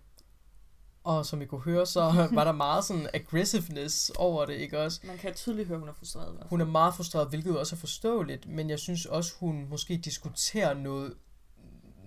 Og 1.04 1.26
som 1.26 1.42
I 1.42 1.46
kunne 1.46 1.60
høre, 1.60 1.86
så 1.86 2.00
var 2.38 2.44
der 2.44 2.52
meget 2.52 2.84
sådan 2.84 3.08
aggressiveness 3.14 4.10
over 4.10 4.46
det, 4.46 4.54
ikke 4.54 4.80
også? 4.80 5.00
Man 5.04 5.18
kan 5.18 5.34
tydeligt 5.34 5.68
høre, 5.68 5.78
hun 5.78 5.88
er 5.88 5.92
frustreret. 5.92 6.46
Hun 6.50 6.60
er 6.60 6.64
meget 6.64 6.94
frustreret, 6.94 7.28
hvilket 7.28 7.58
også 7.58 7.76
er 7.76 7.80
forståeligt, 7.80 8.46
men 8.46 8.70
jeg 8.70 8.78
synes 8.78 9.06
også, 9.06 9.34
hun 9.38 9.68
måske 9.68 9.96
diskuterer 9.96 10.74
noget, 10.74 11.16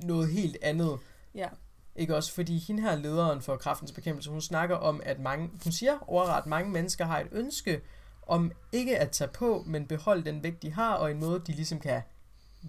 noget 0.03 0.29
helt 0.31 0.57
andet. 0.61 0.99
Ja, 1.35 1.47
Ikke 1.95 2.15
også? 2.15 2.33
Fordi 2.33 2.57
hende 2.57 2.81
her, 2.83 2.95
lederen 2.95 3.41
for 3.41 3.55
kraftens 3.55 3.91
bekæmpelse, 3.91 4.29
hun 4.29 4.41
snakker 4.41 4.75
om, 4.75 5.01
at 5.05 5.19
mange, 5.19 5.49
hun 5.63 5.71
siger 5.71 5.97
overret, 6.07 6.45
mange 6.45 6.71
mennesker 6.71 7.05
har 7.05 7.19
et 7.19 7.27
ønske 7.31 7.81
om 8.27 8.51
ikke 8.71 8.97
at 8.99 9.11
tage 9.11 9.27
på, 9.27 9.63
men 9.67 9.87
beholde 9.87 10.23
den 10.25 10.43
vægt, 10.43 10.61
de 10.61 10.71
har, 10.73 10.93
og 10.93 11.11
en 11.11 11.19
måde, 11.19 11.41
de 11.47 11.51
ligesom 11.51 11.79
kan 11.79 12.01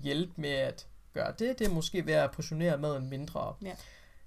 hjælpe 0.03 0.33
med 0.37 0.51
at 0.51 0.87
gøre 1.15 1.33
det, 1.39 1.59
det 1.59 1.67
er 1.67 1.71
måske 1.75 2.07
ved 2.07 2.15
at 2.15 2.31
portionere 2.31 2.79
maden 2.79 3.11
mindre. 3.11 3.55
Ja. 3.63 3.73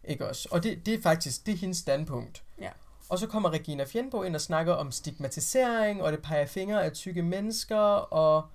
Ikke 0.03 0.27
også? 0.27 0.47
Og 0.51 0.63
det, 0.63 0.85
det 0.85 0.93
er 0.93 1.01
faktisk, 1.01 1.45
det 1.45 1.53
er 1.53 1.57
hendes 1.57 1.77
standpunkt. 1.77 2.43
Ja. 2.61 2.69
Og 3.09 3.19
så 3.19 3.27
kommer 3.27 3.49
Regina 3.49 3.83
Fjendbo 3.83 4.23
ind 4.23 4.35
og 4.35 4.41
snakker 4.41 4.73
om 4.73 4.91
stigmatisering, 4.91 6.03
og 6.03 6.11
det 6.11 6.21
peger 6.21 6.45
fingre 6.45 6.83
af 6.85 6.91
tykke 6.91 7.23
mennesker, 7.23 7.77
og 7.97 8.47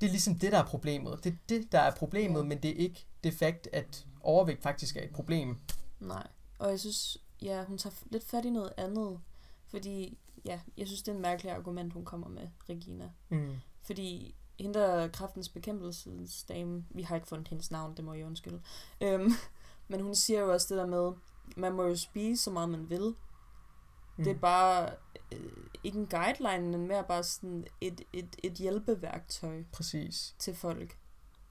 det 0.00 0.06
er 0.06 0.10
ligesom 0.10 0.34
det, 0.38 0.52
der 0.52 0.58
er 0.58 0.64
problemet. 0.64 1.24
Det 1.24 1.32
er 1.32 1.36
det, 1.48 1.72
der 1.72 1.78
er 1.80 1.90
problemet, 1.90 2.40
Ja. 2.40 2.44
men 2.44 2.58
det 2.62 2.70
er 2.70 2.74
ikke 2.76 3.06
det 3.24 3.34
fakt, 3.34 3.68
at 3.72 4.06
overvægt 4.20 4.62
faktisk 4.62 4.96
er 4.96 5.02
et 5.02 5.10
problem. 5.10 5.56
nej. 6.00 6.26
Og 6.58 6.70
jeg 6.70 6.80
synes, 6.80 7.18
ja, 7.42 7.64
hun 7.64 7.78
tager 7.78 7.94
lidt 8.10 8.24
fat 8.24 8.44
i 8.44 8.50
noget 8.50 8.72
andet. 8.76 9.20
Fordi, 9.66 10.18
ja, 10.44 10.60
jeg 10.76 10.86
synes, 10.86 11.02
det 11.02 11.12
er 11.12 11.16
en 11.16 11.22
mærkelig 11.22 11.52
argument, 11.52 11.92
hun 11.92 12.04
kommer 12.04 12.28
med, 12.28 12.48
Regina. 12.68 13.10
Mm. 13.28 13.56
Fordi 13.82 14.34
hende 14.60 14.78
der 14.78 15.08
kraftens 15.08 15.48
bekæmpelsesdame, 15.48 16.84
vi 16.90 17.02
har 17.02 17.14
ikke 17.14 17.28
fundet 17.28 17.48
hendes 17.48 17.70
navn, 17.70 17.96
det 17.96 18.04
må 18.04 18.14
jeg 18.14 18.26
undskylde. 18.26 18.62
Øhm, 19.00 19.32
men 19.88 20.00
hun 20.00 20.14
siger 20.14 20.40
jo 20.40 20.52
også 20.52 20.66
det 20.74 20.78
der 20.80 20.86
med, 20.86 21.12
man 21.56 21.72
må 21.72 21.84
jo 21.84 21.96
spise 21.96 22.42
så 22.42 22.50
meget 22.50 22.68
man 22.68 22.90
vil. 22.90 23.14
Mm. 24.16 24.24
Det 24.24 24.30
er 24.30 24.38
bare 24.38 24.90
øh, 25.32 25.66
ikke 25.84 25.98
en 25.98 26.06
guideline, 26.06 26.78
men 26.78 26.88
mere 26.88 27.04
bare 27.04 27.22
sådan 27.22 27.66
et, 27.80 28.00
et, 28.12 28.36
et 28.42 28.52
hjælpeværktøj 28.52 29.62
Præcis. 29.72 30.34
til 30.38 30.54
folk. 30.54 30.98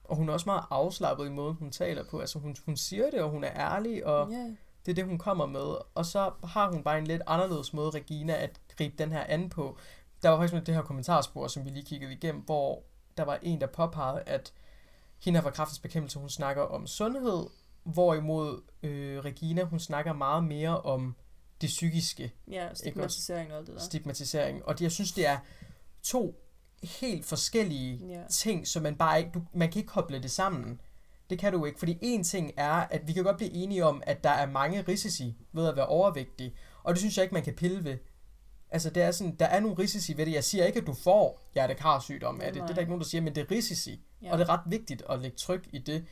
Og 0.09 0.15
hun 0.15 0.29
er 0.29 0.33
også 0.33 0.45
meget 0.45 0.63
afslappet 0.69 1.25
i 1.25 1.29
måden, 1.29 1.55
hun 1.55 1.71
taler 1.71 2.03
på. 2.03 2.19
Altså 2.19 2.39
hun, 2.39 2.55
hun 2.65 2.77
siger 2.77 3.09
det, 3.11 3.21
og 3.21 3.29
hun 3.29 3.43
er 3.43 3.51
ærlig, 3.55 4.05
og 4.05 4.31
Ja, 4.31 4.45
det 4.85 4.91
er 4.91 4.95
det, 4.95 5.05
hun 5.05 5.17
kommer 5.17 5.45
med. 5.45 5.75
Og 5.95 6.05
så 6.05 6.31
har 6.43 6.71
hun 6.71 6.83
bare 6.83 6.97
en 6.97 7.07
lidt 7.07 7.21
anderledes 7.27 7.73
måde, 7.73 7.89
Regina, 7.89 8.33
at 8.33 8.59
gribe 8.77 8.95
den 8.97 9.11
her 9.11 9.23
an 9.23 9.49
på. 9.49 9.77
Der 10.23 10.29
var 10.29 10.37
faktisk 10.37 10.65
det 10.65 10.75
her 10.75 10.81
kommentarspor, 10.81 11.47
som 11.47 11.65
vi 11.65 11.69
lige 11.69 11.85
kiggede 11.85 12.13
igennem, 12.13 12.41
hvor 12.41 12.83
der 13.17 13.23
var 13.23 13.39
en, 13.41 13.61
der 13.61 13.67
påpegede, 13.67 14.23
at 14.25 14.53
hende 15.23 15.41
fra 15.41 15.49
kraftens 15.49 15.79
bekæmpelse, 15.79 16.19
hun 16.19 16.29
snakker 16.29 16.63
om 16.63 16.87
sundhed, 16.87 17.47
hvorimod 17.83 18.61
øh, 18.83 19.19
Regina, 19.19 19.63
hun 19.63 19.79
snakker 19.79 20.13
meget 20.13 20.43
mere 20.43 20.81
om 20.81 21.15
det 21.61 21.67
psykiske 21.67 22.33
ja 22.51 22.73
stigmatisering 22.73 23.51
og 23.51 23.57
alt 23.57 23.67
det 23.67 23.75
der. 23.75 23.81
stigmatisering. 23.81 24.65
Og 24.65 24.79
det, 24.79 24.83
jeg 24.83 24.91
synes, 24.91 25.11
det 25.11 25.27
er 25.27 25.37
to 26.03 26.48
helt 26.83 27.25
forskellige 27.25 28.07
Ja. 28.07 28.21
ting, 28.29 28.67
som 28.67 28.83
man 28.83 28.95
bare 28.95 29.19
ikke, 29.19 29.31
du, 29.33 29.41
man 29.53 29.71
kan 29.71 29.79
ikke 29.79 29.91
koble 29.91 30.21
det 30.21 30.31
sammen. 30.31 30.81
Det 31.29 31.39
kan 31.39 31.53
du 31.53 31.65
ikke, 31.65 31.79
fordi 31.79 31.97
en 32.01 32.23
ting 32.23 32.51
er, 32.57 32.71
at 32.73 33.07
vi 33.07 33.13
kan 33.13 33.23
godt 33.23 33.37
blive 33.37 33.51
enige 33.51 33.85
om, 33.85 34.03
at 34.05 34.23
der 34.23 34.29
er 34.29 34.45
mange 34.45 34.81
risici 34.81 35.35
ved 35.53 35.67
at 35.67 35.75
være 35.75 35.85
overvægtig, 35.87 36.55
og 36.83 36.93
det 36.93 36.99
synes 36.99 37.17
jeg 37.17 37.23
ikke, 37.23 37.33
man 37.33 37.43
kan 37.43 37.53
pille 37.55 37.83
ved. 37.83 37.97
Altså, 38.71 38.89
det 38.89 39.03
er 39.03 39.11
sådan, 39.11 39.35
der 39.35 39.45
er 39.45 39.59
nogle 39.59 39.77
risici 39.77 40.17
ved 40.17 40.25
det. 40.25 40.31
Jeg 40.33 40.43
siger 40.43 40.65
ikke, 40.65 40.79
at 40.79 40.87
du 40.87 40.93
får 40.93 41.41
hjertekarsygdom 41.53 42.41
af 42.41 42.53
det. 42.53 42.61
Det 42.61 42.69
er 42.69 42.73
der 42.73 42.79
ikke 42.79 42.89
nogen, 42.91 43.01
der 43.01 43.07
siger, 43.07 43.21
men 43.21 43.35
det 43.35 43.41
er 43.41 43.51
risici. 43.51 43.99
Ja. 44.21 44.31
Og 44.31 44.37
det 44.37 44.43
er 44.43 44.49
ret 44.49 44.61
vigtigt 44.65 45.03
at 45.09 45.19
lægge 45.19 45.37
tryk 45.37 45.67
i 45.73 45.77
det. 45.79 46.05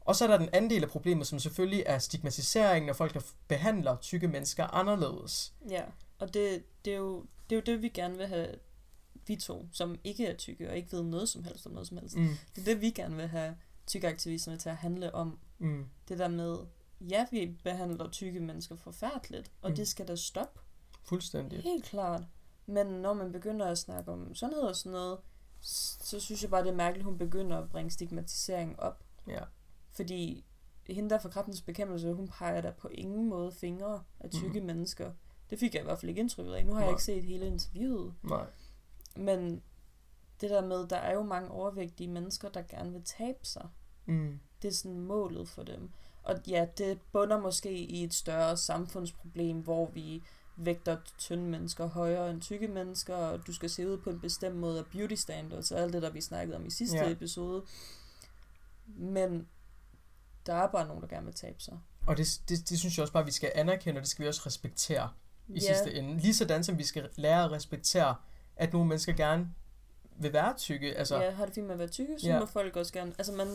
Og 0.00 0.16
så 0.16 0.24
er 0.24 0.28
der 0.28 0.38
den 0.38 0.48
anden 0.52 0.70
del 0.70 0.82
af 0.82 0.88
problemet, 0.88 1.26
som 1.26 1.38
selvfølgelig 1.38 1.82
er 1.86 1.98
stigmatiseringen, 1.98 2.86
når 2.86 2.92
folk 2.94 3.14
der 3.14 3.20
behandler 3.48 3.96
tykke 3.96 4.28
mennesker 4.28 4.66
anderledes. 4.66 5.52
Ja, 5.70 5.82
og 6.18 6.34
det, 6.34 6.62
det, 6.84 6.92
er 6.92 6.96
jo, 6.98 7.24
det 7.50 7.56
er 7.56 7.60
jo 7.60 7.74
det, 7.74 7.82
vi 7.82 7.88
gerne 7.88 8.16
vil 8.16 8.26
have, 8.26 8.46
vi 9.30 9.36
to, 9.36 9.68
som 9.72 9.96
ikke 10.04 10.26
er 10.26 10.36
tykke 10.36 10.70
og 10.70 10.76
ikke 10.76 10.92
ved 10.92 11.02
noget 11.02 11.28
som 11.28 11.44
helst 11.44 11.66
om 11.66 11.72
noget 11.72 11.88
som 11.88 11.96
helst. 11.96 12.16
Mm. 12.16 12.28
Det 12.54 12.60
er 12.60 12.64
det, 12.64 12.80
vi 12.80 12.90
gerne 12.90 13.16
vil 13.16 13.26
have 13.28 13.56
tykkeaktivisterne 13.86 14.58
til 14.58 14.68
at 14.68 14.76
handle 14.76 15.14
om. 15.14 15.38
Mm. 15.58 15.86
Det 16.08 16.18
der 16.18 16.28
med, 16.28 16.58
ja, 17.00 17.26
vi 17.30 17.56
behandler 17.64 18.10
tykke 18.10 18.40
mennesker 18.40 18.76
forfærdeligt, 18.76 19.52
og 19.62 19.70
Mm. 19.70 19.76
det 19.76 19.88
skal 19.88 20.08
da 20.08 20.16
stoppe. 20.16 20.60
Fuldstændig. 21.02 21.62
Helt 21.62 21.84
klart. 21.84 22.22
Men 22.66 22.86
når 22.86 23.12
man 23.12 23.32
begynder 23.32 23.66
at 23.66 23.78
snakke 23.78 24.12
om 24.12 24.34
sundhed 24.34 24.62
og 24.62 24.76
sådan 24.76 24.92
noget, 24.92 25.18
så 25.60 26.20
synes 26.20 26.42
jeg 26.42 26.50
bare, 26.50 26.62
det 26.64 26.70
er 26.70 26.74
mærkeligt, 26.76 27.02
at 27.02 27.10
hun 27.10 27.18
begynder 27.18 27.58
at 27.58 27.68
bringe 27.70 27.90
stigmatisering 27.90 28.80
op. 28.80 29.04
Ja. 29.26 29.40
Fordi 29.90 30.44
hende 30.86 31.10
der 31.10 31.18
fra 31.18 31.28
kraftens 31.28 31.62
bekæmpelse, 31.62 32.12
hun 32.12 32.28
peger 32.28 32.60
der 32.60 32.70
på 32.72 32.88
ingen 32.88 33.28
måde 33.28 33.52
fingre 33.52 34.02
af 34.20 34.30
tykke 34.30 34.60
mm. 34.60 34.66
mennesker. 34.66 35.12
Det 35.50 35.58
fik 35.58 35.74
jeg 35.74 35.80
i 35.82 35.84
hvert 35.84 35.98
fald 35.98 36.08
ikke 36.08 36.20
indtrykket 36.20 36.52
af. 36.52 36.66
Nu 36.66 36.72
har 36.72 36.80
jeg 36.80 36.86
Nej. 36.86 36.92
ikke 36.94 37.02
set 37.04 37.24
hele 37.24 37.46
interviewet. 37.46 38.14
Nej. 38.22 38.46
Men 39.16 39.62
det 40.40 40.50
der 40.50 40.66
med, 40.66 40.86
der 40.86 40.96
er 40.96 41.14
jo 41.14 41.22
mange 41.22 41.50
overvægtige 41.50 42.08
mennesker, 42.08 42.48
der 42.48 42.62
gerne 42.62 42.92
vil 42.92 43.02
tabe 43.04 43.38
sig. 43.42 43.68
Mm. 44.06 44.40
Det 44.62 44.68
er 44.68 44.72
sådan 44.72 44.98
målet 45.00 45.48
for 45.48 45.62
dem. 45.62 45.90
Og 46.22 46.36
ja, 46.48 46.66
det 46.78 46.98
bunder 47.12 47.40
måske 47.40 47.72
i 47.78 48.04
et 48.04 48.14
større 48.14 48.56
samfundsproblem, 48.56 49.60
hvor 49.60 49.90
vi 49.90 50.22
vægter 50.56 50.96
tynde 51.18 51.44
mennesker 51.44 51.86
højere 51.86 52.30
end 52.30 52.40
tykke 52.40 52.68
mennesker, 52.68 53.16
og 53.16 53.46
du 53.46 53.52
skal 53.52 53.70
se 53.70 53.88
ud 53.88 53.98
på 53.98 54.10
en 54.10 54.20
bestemt 54.20 54.56
måde 54.56 54.78
af 54.78 54.86
beauty 54.86 55.14
standards, 55.14 55.70
og 55.72 55.80
alt 55.80 55.92
det, 55.92 56.02
der 56.02 56.10
vi 56.10 56.20
snakkede 56.20 56.56
om 56.56 56.66
i 56.66 56.70
sidste 56.70 56.96
Ja. 56.96 57.10
episode. 57.10 57.64
Men 58.86 59.48
der 60.46 60.54
er 60.54 60.66
bare 60.70 60.86
nogen, 60.86 61.02
der 61.02 61.08
gerne 61.08 61.26
vil 61.26 61.34
tabe 61.34 61.60
sig. 61.62 61.78
Og 62.06 62.16
det, 62.16 62.40
det, 62.48 62.68
det 62.68 62.78
synes 62.78 62.96
jeg 62.98 63.02
også 63.02 63.12
bare, 63.12 63.24
vi 63.24 63.30
skal 63.32 63.52
anerkende, 63.54 63.98
og 63.98 64.02
det 64.02 64.10
skal 64.10 64.22
vi 64.22 64.28
også 64.28 64.42
respektere 64.46 65.10
i 65.48 65.52
Ja. 65.52 65.60
sidste 65.60 65.94
ende. 65.94 66.18
Lige 66.18 66.34
sådan 66.34 66.64
som 66.64 66.78
vi 66.78 66.84
skal 66.84 67.10
lære 67.16 67.44
at 67.44 67.50
respektere, 67.52 68.14
at 68.60 68.72
nogle 68.72 68.88
mennesker 68.88 69.12
gerne 69.12 69.48
vil 70.16 70.32
være 70.32 70.54
tykke. 70.56 70.94
Altså, 70.98 71.22
ja, 71.22 71.30
har 71.30 71.44
det 71.44 71.54
fint 71.54 71.66
med 71.66 71.72
at 71.74 71.78
være 71.78 71.88
tykke, 71.88 72.14
så 72.18 72.26
Ja. 72.26 72.40
må 72.40 72.46
folk 72.46 72.76
også 72.76 72.92
gerne... 72.92 73.12
Altså, 73.18 73.32
man, 73.32 73.46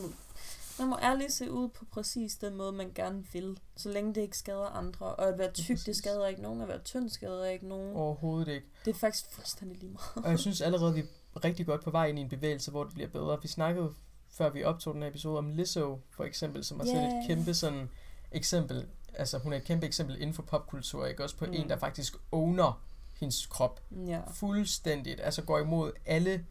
man 0.78 0.88
må 0.88 0.98
ærligt 1.02 1.32
se 1.32 1.50
ud 1.50 1.68
på 1.68 1.84
præcis 1.92 2.36
den 2.36 2.56
måde, 2.56 2.72
man 2.72 2.92
gerne 2.94 3.24
vil, 3.32 3.58
så 3.76 3.88
længe 3.88 4.14
det 4.14 4.20
ikke 4.20 4.38
skader 4.38 4.66
andre. 4.66 5.06
Og 5.06 5.28
at 5.28 5.38
være 5.38 5.52
tyk, 5.52 5.86
det 5.86 5.96
skader 5.96 6.26
ikke 6.26 6.42
nogen. 6.42 6.60
At 6.60 6.68
være 6.68 6.78
tynd 6.78 7.10
skader 7.10 7.44
ikke 7.46 7.68
nogen. 7.68 7.96
overhovedet 7.96 8.48
ikke. 8.48 8.66
Det 8.84 8.90
er 8.90 8.98
faktisk 8.98 9.32
fuldstændig 9.32 9.78
lige 9.78 9.90
meget. 9.92 10.24
Og 10.24 10.30
jeg 10.30 10.38
synes 10.38 10.60
allerede, 10.60 10.94
vi 10.94 11.00
er 11.00 11.44
rigtig 11.44 11.66
godt 11.66 11.84
på 11.84 11.90
vej 11.90 12.06
ind 12.06 12.18
i 12.18 12.22
en 12.22 12.28
bevægelse, 12.28 12.70
hvor 12.70 12.84
det 12.84 12.94
bliver 12.94 13.08
bedre. 13.08 13.42
Vi 13.42 13.48
snakkede, 13.48 13.92
før 14.30 14.50
vi 14.50 14.64
optog 14.64 14.94
den 14.94 15.02
her 15.02 15.08
episode, 15.08 15.38
om 15.38 15.50
Lizzo, 15.50 16.00
for 16.10 16.24
eksempel, 16.24 16.64
som 16.64 16.80
er 16.80 16.84
sådan 16.84 17.00
Ja. 17.12 17.20
et 17.20 17.26
kæmpe 17.26 17.54
sådan 17.54 17.88
eksempel. 18.32 18.86
Altså, 19.14 19.38
hun 19.38 19.52
er 19.52 19.56
et 19.56 19.64
kæmpe 19.64 19.86
eksempel 19.86 20.16
inden 20.20 20.34
for 20.34 20.42
popkultur, 20.42 21.06
ikke? 21.06 21.22
Også 21.24 21.36
på. 21.36 21.44
Mm. 21.46 21.52
en, 21.52 21.68
der 21.68 21.76
faktisk 21.78 22.16
owner 22.32 22.82
hendes 23.20 23.46
krop 23.46 23.80
Ja. 24.06 24.20
fuldstændigt, 24.34 25.20
altså 25.20 25.42
går 25.42 25.58
imod 25.58 25.92
alle 26.06 26.44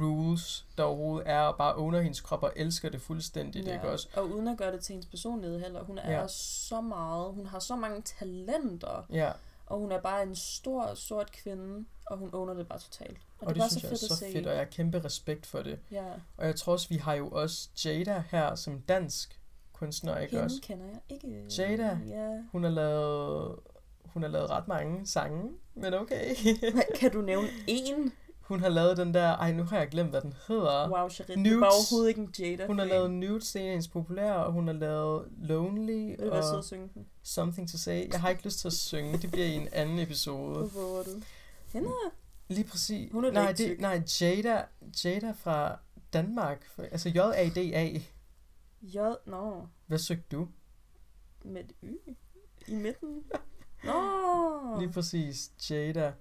rules, 0.00 0.66
der 0.78 0.82
overhovedet 0.84 1.30
er, 1.30 1.40
og 1.40 1.56
bare 1.56 1.74
owner 1.76 2.00
hendes 2.00 2.20
krop 2.20 2.42
og 2.42 2.52
elsker 2.56 2.88
det 2.88 3.00
fuldstændigt, 3.00 3.66
ja. 3.66 3.72
ikke 3.74 3.90
også? 3.90 4.08
Og 4.16 4.30
uden 4.30 4.48
at 4.48 4.58
gøre 4.58 4.72
det 4.72 4.80
til 4.80 4.92
hendes 4.92 5.06
personlighed 5.06 5.60
heller. 5.60 5.82
Hun 5.84 5.98
er 5.98 6.12
Ja. 6.20 6.26
så 6.28 6.80
meget. 6.80 7.32
Hun 7.34 7.46
har 7.46 7.58
så 7.58 7.76
mange 7.76 8.02
talenter. 8.02 9.06
Ja, 9.12 9.32
Og 9.66 9.78
hun 9.78 9.92
er 9.92 10.00
bare 10.00 10.22
en 10.22 10.36
stor, 10.36 10.94
sort 10.94 11.32
kvinde. 11.32 11.84
Og 12.06 12.18
hun 12.18 12.30
owner 12.32 12.54
det 12.54 12.68
bare 12.68 12.78
totalt. 12.78 13.18
Og, 13.40 13.46
og, 13.46 13.54
det, 13.54 13.60
bare 13.60 13.70
synes 13.70 13.82
jeg 13.84 13.92
er 13.92 13.96
så 13.96 14.24
fedt, 14.32 14.46
og 14.46 14.52
jeg 14.52 14.60
har 14.60 14.64
kæmpe 14.70 15.04
respekt 15.04 15.46
for 15.46 15.62
det. 15.62 15.78
Ja. 15.90 16.04
Og 16.36 16.46
jeg 16.46 16.56
tror 16.56 16.72
også, 16.72 16.88
vi 16.88 16.96
har 16.96 17.14
jo 17.14 17.28
også 17.28 17.68
Jada 17.84 18.22
her 18.30 18.54
som 18.54 18.80
dansk 18.80 19.40
kunstner, 19.72 20.18
ikke 20.18 20.30
Hende 20.32 20.44
også? 20.44 20.56
kender 20.62 20.84
jeg 20.86 21.00
ikke. 21.08 21.46
Jada? 21.58 21.98
Ja. 22.06 22.38
Hun 22.52 22.62
har 22.64 22.70
lavet, 22.70 23.56
hun 24.12 24.22
har 24.22 24.30
lavet 24.30 24.50
ret 24.50 24.68
mange 24.68 25.06
sange, 25.06 25.50
men 25.74 25.94
okay. 25.94 26.34
Kan 27.00 27.12
du 27.12 27.20
nævne 27.20 27.48
én? 27.68 28.10
hun 28.50 28.60
har 28.60 28.68
lavet 28.68 28.96
den 28.96 29.14
der, 29.14 29.28
ej 29.28 29.52
nu 29.52 29.64
har 29.64 29.78
jeg 29.78 29.88
glemt, 29.88 30.10
hvad 30.10 30.20
den 30.20 30.34
hedder. 30.48 30.90
Wow, 30.90 31.08
Charit. 31.08 31.38
Nudes. 31.38 31.60
var 31.60 31.66
overhovedet 31.66 32.08
ikke 32.08 32.20
en 32.20 32.34
Jada. 32.38 32.66
Hun 32.66 32.78
har 32.78 32.86
lavet 32.86 33.10
Nudes, 33.10 33.52
det 33.52 33.60
er 33.60 33.64
en 33.64 33.70
hendes 33.70 33.88
populære, 33.88 34.46
og 34.46 34.52
hun 34.52 34.66
har 34.66 34.74
lavet 34.74 35.28
Lonely 35.38 36.06
Vil 36.06 36.18
du 36.18 36.30
og 36.30 36.58
at 36.58 36.64
synge 36.64 36.88
den? 36.94 37.06
Something 37.22 37.70
to 37.70 37.78
Say. 37.78 38.12
Jeg 38.12 38.20
har 38.20 38.28
ikke 38.28 38.44
lyst 38.44 38.58
til 38.58 38.68
at 38.68 38.72
synge, 38.72 39.18
det 39.18 39.30
bliver 39.30 39.46
i 39.46 39.54
en 39.54 39.68
anden 39.72 39.98
episode. 39.98 40.58
Hvor 40.58 40.80
våger 40.80 41.02
du? 41.02 41.10
Hende 41.72 41.90
Lige 42.48 42.64
præcis. 42.64 43.12
Hun 43.12 43.24
er 43.24 43.30
nej, 43.30 43.52
det, 43.52 43.80
nej, 43.80 44.02
Jada, 44.20 44.62
Jada 45.04 45.30
fra 45.30 45.78
Danmark. 46.12 46.66
Altså 46.78 47.08
J-A-D-A. 47.08 47.98
J... 48.82 48.98
Nå. 49.26 49.66
Hvad 49.86 49.98
søgte 49.98 50.36
du? 50.36 50.48
Med 51.44 51.60
et 51.60 51.72
Y. 51.82 52.16
I 52.68 52.74
midten. 52.74 53.22
Lige 54.78 54.92
præcis, 54.92 55.50
Jada. 55.70 56.12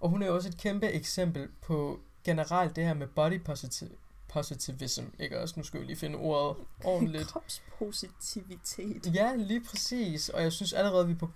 Og 0.00 0.08
hun 0.08 0.22
er 0.22 0.26
jo 0.26 0.34
også 0.34 0.48
et 0.48 0.58
kæmpe 0.58 0.86
eksempel 0.86 1.48
på 1.62 2.00
generelt 2.24 2.76
det 2.76 2.84
her 2.84 2.94
med 2.94 3.06
body 3.06 3.40
positiv 3.44 3.88
positivism, 4.28 5.04
ikke 5.18 5.40
også? 5.40 5.54
Nu 5.56 5.62
skal 5.62 5.80
vi 5.80 5.84
lige 5.84 5.96
finde 5.96 6.18
ordet 6.18 6.56
ordentligt. 6.84 7.26
Kropspositivitet. 7.26 9.14
Ja, 9.14 9.34
lige 9.36 9.64
præcis. 9.64 10.28
Og 10.28 10.42
jeg 10.42 10.52
synes 10.52 10.72
allerede, 10.72 11.06
vi 11.06 11.12
er 11.12 11.16
på 11.16 11.30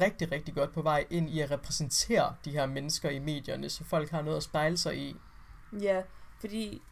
rigtig, 0.00 0.32
rigtig 0.32 0.54
godt 0.54 0.72
på 0.72 0.82
vej 0.82 1.06
ind 1.10 1.30
i 1.30 1.40
at 1.40 1.50
repræsentere 1.50 2.34
de 2.44 2.50
her 2.50 2.66
mennesker 2.66 3.10
i 3.10 3.18
medierne, 3.18 3.70
så 3.70 3.84
folk 3.84 4.10
har 4.10 4.22
noget 4.22 4.36
at 4.36 4.42
spejle 4.42 4.76
sig 4.76 4.98
i. 4.98 5.16
Ja, 5.80 6.02
fordi... 6.40 6.82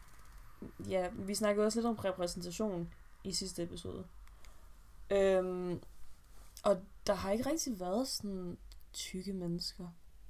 Ja, 0.89 1.07
vi 1.13 1.35
snakkede 1.35 1.65
også 1.65 1.79
lidt 1.79 1.87
om 1.87 1.95
repræsentation 1.95 2.93
i 3.23 3.33
sidste 3.33 3.63
episode. 3.63 4.03
Øhm, 5.09 5.81
og 6.63 6.77
der 7.07 7.13
har 7.13 7.31
ikke 7.31 7.49
rigtig 7.49 7.79
været 7.79 8.07
sådan 8.07 8.57
tykke 8.93 9.33
mennesker 9.33 9.87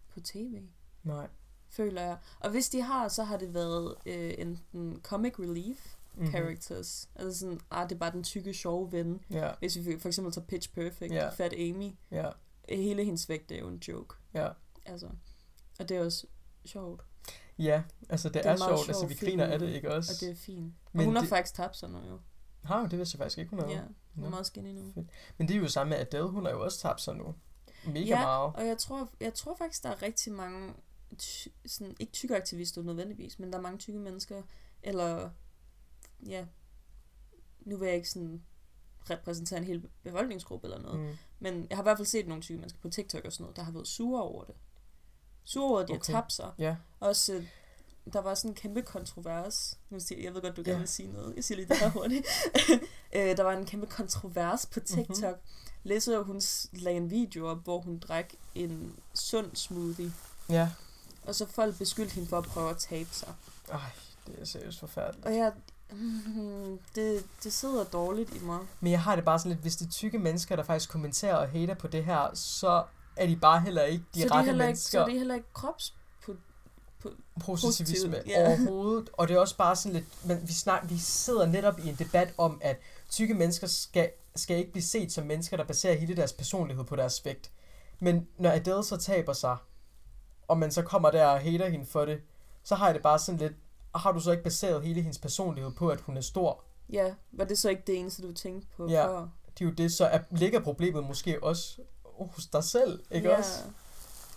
på 0.10 0.20
tv, 0.20 0.62
Nej. 1.04 1.28
føler 1.70 2.02
jeg. 2.02 2.18
Og 2.40 2.52
hvis 2.52 2.70
de 2.70 2.82
har, 2.82 3.08
så 3.08 3.24
har 3.24 3.38
det 3.38 3.54
været 3.54 3.96
øh, 4.06 4.34
enten 4.38 5.00
comic 5.04 5.40
relief 5.40 5.96
Mhm. 6.14 6.32
characters. 6.32 7.10
Altså 7.16 7.40
sådan, 7.40 7.60
ah, 7.72 7.90
det 7.90 7.96
er 7.96 8.00
bare 8.00 8.12
den 8.12 8.24
tykke, 8.24 8.54
sjove 8.54 8.92
ven. 8.92 9.22
Ja, 9.32 9.52
Hvis 9.60 9.86
vi 9.86 10.00
for 10.00 10.08
eksempel 10.08 10.34
tager 10.34 10.46
Pitch 10.46 10.74
Perfect, 10.74 11.14
Ja. 11.14 11.30
Fat 11.30 11.54
Amy, 11.54 11.92
ja, 12.12 12.30
hele 12.70 13.04
hendes 13.06 13.30
vægt 13.30 13.52
er 13.52 13.60
jo 13.60 13.68
en 13.68 13.78
joke. 13.88 14.16
ja. 14.34 14.50
Altså, 14.86 15.10
og 15.80 15.90
det 15.90 15.98
er 15.98 16.06
også 16.06 16.28
sjovt, 16.66 17.02
Ja, 17.60 17.84
altså 18.10 18.30
det, 18.30 18.34
Det 18.34 18.46
er 18.46 18.52
er, 18.54 18.58
sjovt, 18.58 18.88
altså 18.88 19.08
vi 19.08 19.14
film, 19.16 19.30
griner 19.30 19.46
af 19.46 19.60
det, 19.60 19.70
ikke 19.70 19.90
og 19.90 19.96
også? 19.96 20.26
det 20.26 20.32
er 20.32 20.36
fint. 20.36 20.74
Og 20.86 20.92
Men 20.94 21.06
hun 21.06 21.16
har 21.16 21.22
det- 21.22 21.30
faktisk 21.30 21.56
tabt 21.56 21.78
sig 21.78 21.90
nu 21.90 21.98
jo. 22.10 22.20
Har 22.64 22.82
hun? 22.82 22.90
Det 22.90 23.00
vidste 23.00 23.16
jeg 23.16 23.20
faktisk 23.20 23.38
ikke, 23.38 23.50
hun 23.50 23.60
havde. 23.60 23.74
Ja, 23.74 23.82
hun 24.16 24.24
er 24.26 24.30
meget 24.30 24.46
skinny 24.46 24.72
nu. 24.72 24.94
Men 25.38 25.48
det 25.48 25.56
er 25.56 25.60
jo 25.60 25.68
samme 25.68 25.90
med 25.90 25.98
Adele, 25.98 26.28
hun 26.30 26.46
har 26.46 26.52
jo 26.52 26.64
også 26.64 26.80
tabt 26.80 27.02
sig 27.02 27.16
nu. 27.16 27.36
Mega 27.86 28.00
Ja, 28.06 28.22
meget. 28.24 28.54
Og 28.56 28.68
jeg 28.68 28.78
tror, 28.78 29.10
jeg 29.20 29.34
tror 29.34 29.56
faktisk, 29.56 29.84
der 29.84 29.90
er 29.90 30.02
rigtig 30.02 30.34
mange, 30.34 30.74
ty- 31.18 31.48
sådan, 31.66 31.96
ikke 32.00 32.12
tykke 32.14 32.36
aktivister 32.36 32.82
nødvendigvis, 32.84 33.40
men 33.40 33.52
der 33.52 33.58
er 33.58 33.62
mange 33.62 33.78
tykke 33.78 34.00
mennesker, 34.00 34.42
eller 34.84 35.30
ja, 36.26 36.46
nu 37.60 37.78
vil 37.78 37.86
jeg 37.86 37.96
ikke 37.96 38.10
sådan 38.10 38.44
repræsentere 39.10 39.60
en 39.60 39.66
hel 39.66 39.90
befolkningsgruppe 40.04 40.68
eller 40.68 40.80
noget, 40.80 41.00
mm. 41.00 41.06
Mm. 41.06 41.18
men 41.40 41.68
jeg 41.70 41.78
har 41.78 41.84
i 41.84 41.86
hvert 41.86 41.98
fald 41.98 42.06
set 42.06 42.28
nogle 42.28 42.44
tykke 42.44 42.60
mennesker 42.60 42.80
på 42.82 42.90
TikTok 42.90 43.26
og 43.26 43.34
sådan 43.34 43.44
noget, 43.44 43.56
der 43.58 43.64
har 43.64 43.72
været 43.72 43.88
sure 43.88 44.24
over 44.24 44.44
det. 44.44 44.56
Sure 45.44 45.70
over, 45.70 45.80
at 45.80 45.88
de 45.88 45.94
Okay. 45.94 46.14
har 46.14 46.22
tabt 46.22 46.34
sig. 46.34 46.52
Ja, 46.58 46.76
Også, 47.00 47.34
øh, 47.34 47.48
der 48.14 48.22
var 48.22 48.34
sådan 48.36 48.52
en 48.52 48.56
kæmpe 48.56 48.82
kontrovers. 48.82 49.78
Nu 49.90 50.00
siger, 50.00 50.22
jeg 50.24 50.34
ved 50.34 50.42
godt, 50.42 50.58
du 50.58 50.62
gerne 50.62 50.72
Ja. 50.74 50.78
vil 50.80 50.88
sige 50.88 51.12
noget. 51.12 51.36
Jeg 51.36 51.44
siger 51.44 51.56
lige 51.56 51.68
det 51.70 51.78
her 51.78 51.90
hurtigt. 51.90 52.28
øh, 53.16 53.38
der 53.38 53.44
var 53.44 53.52
en 53.54 53.66
kæmpe 53.66 53.86
kontrovers 53.88 54.66
på 54.66 54.80
TikTok. 54.80 55.08
Mhm. 55.10 55.28
Mm-hmm. 55.28 55.84
Læste, 55.84 56.24
hun 56.24 56.42
lagde 56.74 56.98
en 56.98 57.10
video 57.12 57.48
op, 57.48 57.64
hvor 57.64 57.80
hun 57.80 58.00
drak 58.00 58.26
en 58.56 58.96
sund 59.14 59.56
smoothie. 59.56 60.14
ja. 60.50 60.70
Og 61.24 61.36
så 61.36 61.46
folk 61.46 61.78
beskyldte 61.78 62.14
hende 62.16 62.30
for 62.30 62.38
at 62.38 62.44
prøve 62.44 62.70
at 62.70 62.78
tabe 62.78 63.10
sig. 63.12 63.34
Ej, 63.72 63.80
det 64.28 64.36
er 64.42 64.46
seriøst 64.46 64.80
forfærdeligt. 64.80 65.26
Og 65.26 65.36
jeg... 65.36 65.52
Mm, 65.92 66.80
det, 66.96 67.24
det 67.44 67.54
sidder 67.54 67.84
dårligt 67.84 68.36
i 68.36 68.40
mig. 68.40 68.60
Men 68.80 68.92
jeg 68.92 69.02
har 69.02 69.16
det 69.16 69.26
bare 69.26 69.40
sådan 69.40 69.50
lidt, 69.52 69.62
hvis 69.62 69.76
de 69.76 69.88
tykke 69.90 70.20
mennesker, 70.20 70.56
der 70.56 70.64
faktisk 70.64 70.90
kommenterer 70.90 71.36
og 71.36 71.50
hater 71.50 71.74
på 71.74 71.88
det 71.88 72.06
her, 72.06 72.30
så 72.34 72.84
er 73.16 73.28
de 73.28 73.36
bare 73.36 73.62
heller 73.62 73.84
ikke 73.84 74.06
de 74.16 74.20
så, 74.22 74.26
det 74.26 74.32
er 74.32 74.36
rette 74.36 74.46
heller 74.46 74.64
ikke, 74.66 74.68
mennesker. 74.70 74.90
så 74.92 75.02
er 75.02 75.06
det 75.06 75.14
heller 75.18 75.36
ikke 75.36 75.54
krops... 75.54 75.94
positivisme 77.46 78.12
Positivt, 78.12 78.28
ja. 78.28 78.48
overhovedet. 78.48 79.10
Og 79.14 79.28
det 79.28 79.36
er 79.36 79.40
også 79.40 79.58
bare 79.58 79.76
sådan 79.76 79.94
lidt, 79.94 80.26
men 80.26 80.48
vi, 80.48 80.54
snak, 80.54 80.90
vi 80.90 80.98
sidder 80.98 81.46
netop 81.46 81.80
i 81.80 81.90
en 81.90 81.96
debat 81.96 82.34
om, 82.38 82.62
at 82.64 82.80
tykke 83.10 83.34
mennesker 83.34 83.68
skal, 83.68 84.12
skal 84.36 84.58
ikke 84.58 84.72
blive 84.72 84.84
set 84.84 85.12
som 85.12 85.26
mennesker, 85.26 85.58
der 85.58 85.64
baserer 85.64 85.96
hele 85.96 86.16
deres 86.16 86.34
personlighed 86.34 86.84
på 86.86 86.96
deres 86.96 87.26
vægt. 87.26 87.52
Men 88.00 88.28
når 88.38 88.52
Adele 88.52 88.84
så 88.84 88.98
taber 88.98 89.34
sig, 89.34 89.58
og 90.48 90.58
man 90.58 90.72
så 90.72 90.82
kommer 90.82 91.12
der 91.12 91.26
og 91.26 91.40
hater 91.40 91.70
hende 91.70 91.86
for 91.86 92.06
det, 92.06 92.22
så 92.64 92.76
har 92.76 92.86
jeg 92.86 92.94
det 92.96 93.04
bare 93.04 93.20
sådan 93.20 93.40
lidt, 93.40 93.54
har 93.96 94.12
du 94.12 94.20
så 94.20 94.32
ikke 94.32 94.44
baseret 94.44 94.84
hele 94.84 95.02
hendes 95.02 95.18
personlighed 95.18 95.72
på, 95.72 95.90
at 95.90 96.02
hun 96.02 96.18
er 96.18 96.22
stor? 96.22 96.64
Ja, 96.90 97.14
var 97.32 97.46
det 97.46 97.58
så 97.58 97.70
ikke 97.70 97.84
det 97.88 97.98
eneste, 98.00 98.22
du 98.28 98.34
tænkte 98.34 98.68
på 98.78 98.90
Ja. 98.90 99.08
før? 99.08 99.28
Det 99.60 99.66
er 99.66 99.70
jo 99.70 99.72
det, 99.72 99.94
så 99.94 100.06
er, 100.06 100.20
ligger 100.32 100.60
problemet 100.60 101.04
måske 101.04 101.44
også 101.44 101.82
hos 102.20 102.46
dig 102.46 102.64
selv, 102.64 103.04
ikke 103.12 103.30
ja. 103.30 103.38
også? 103.38 103.64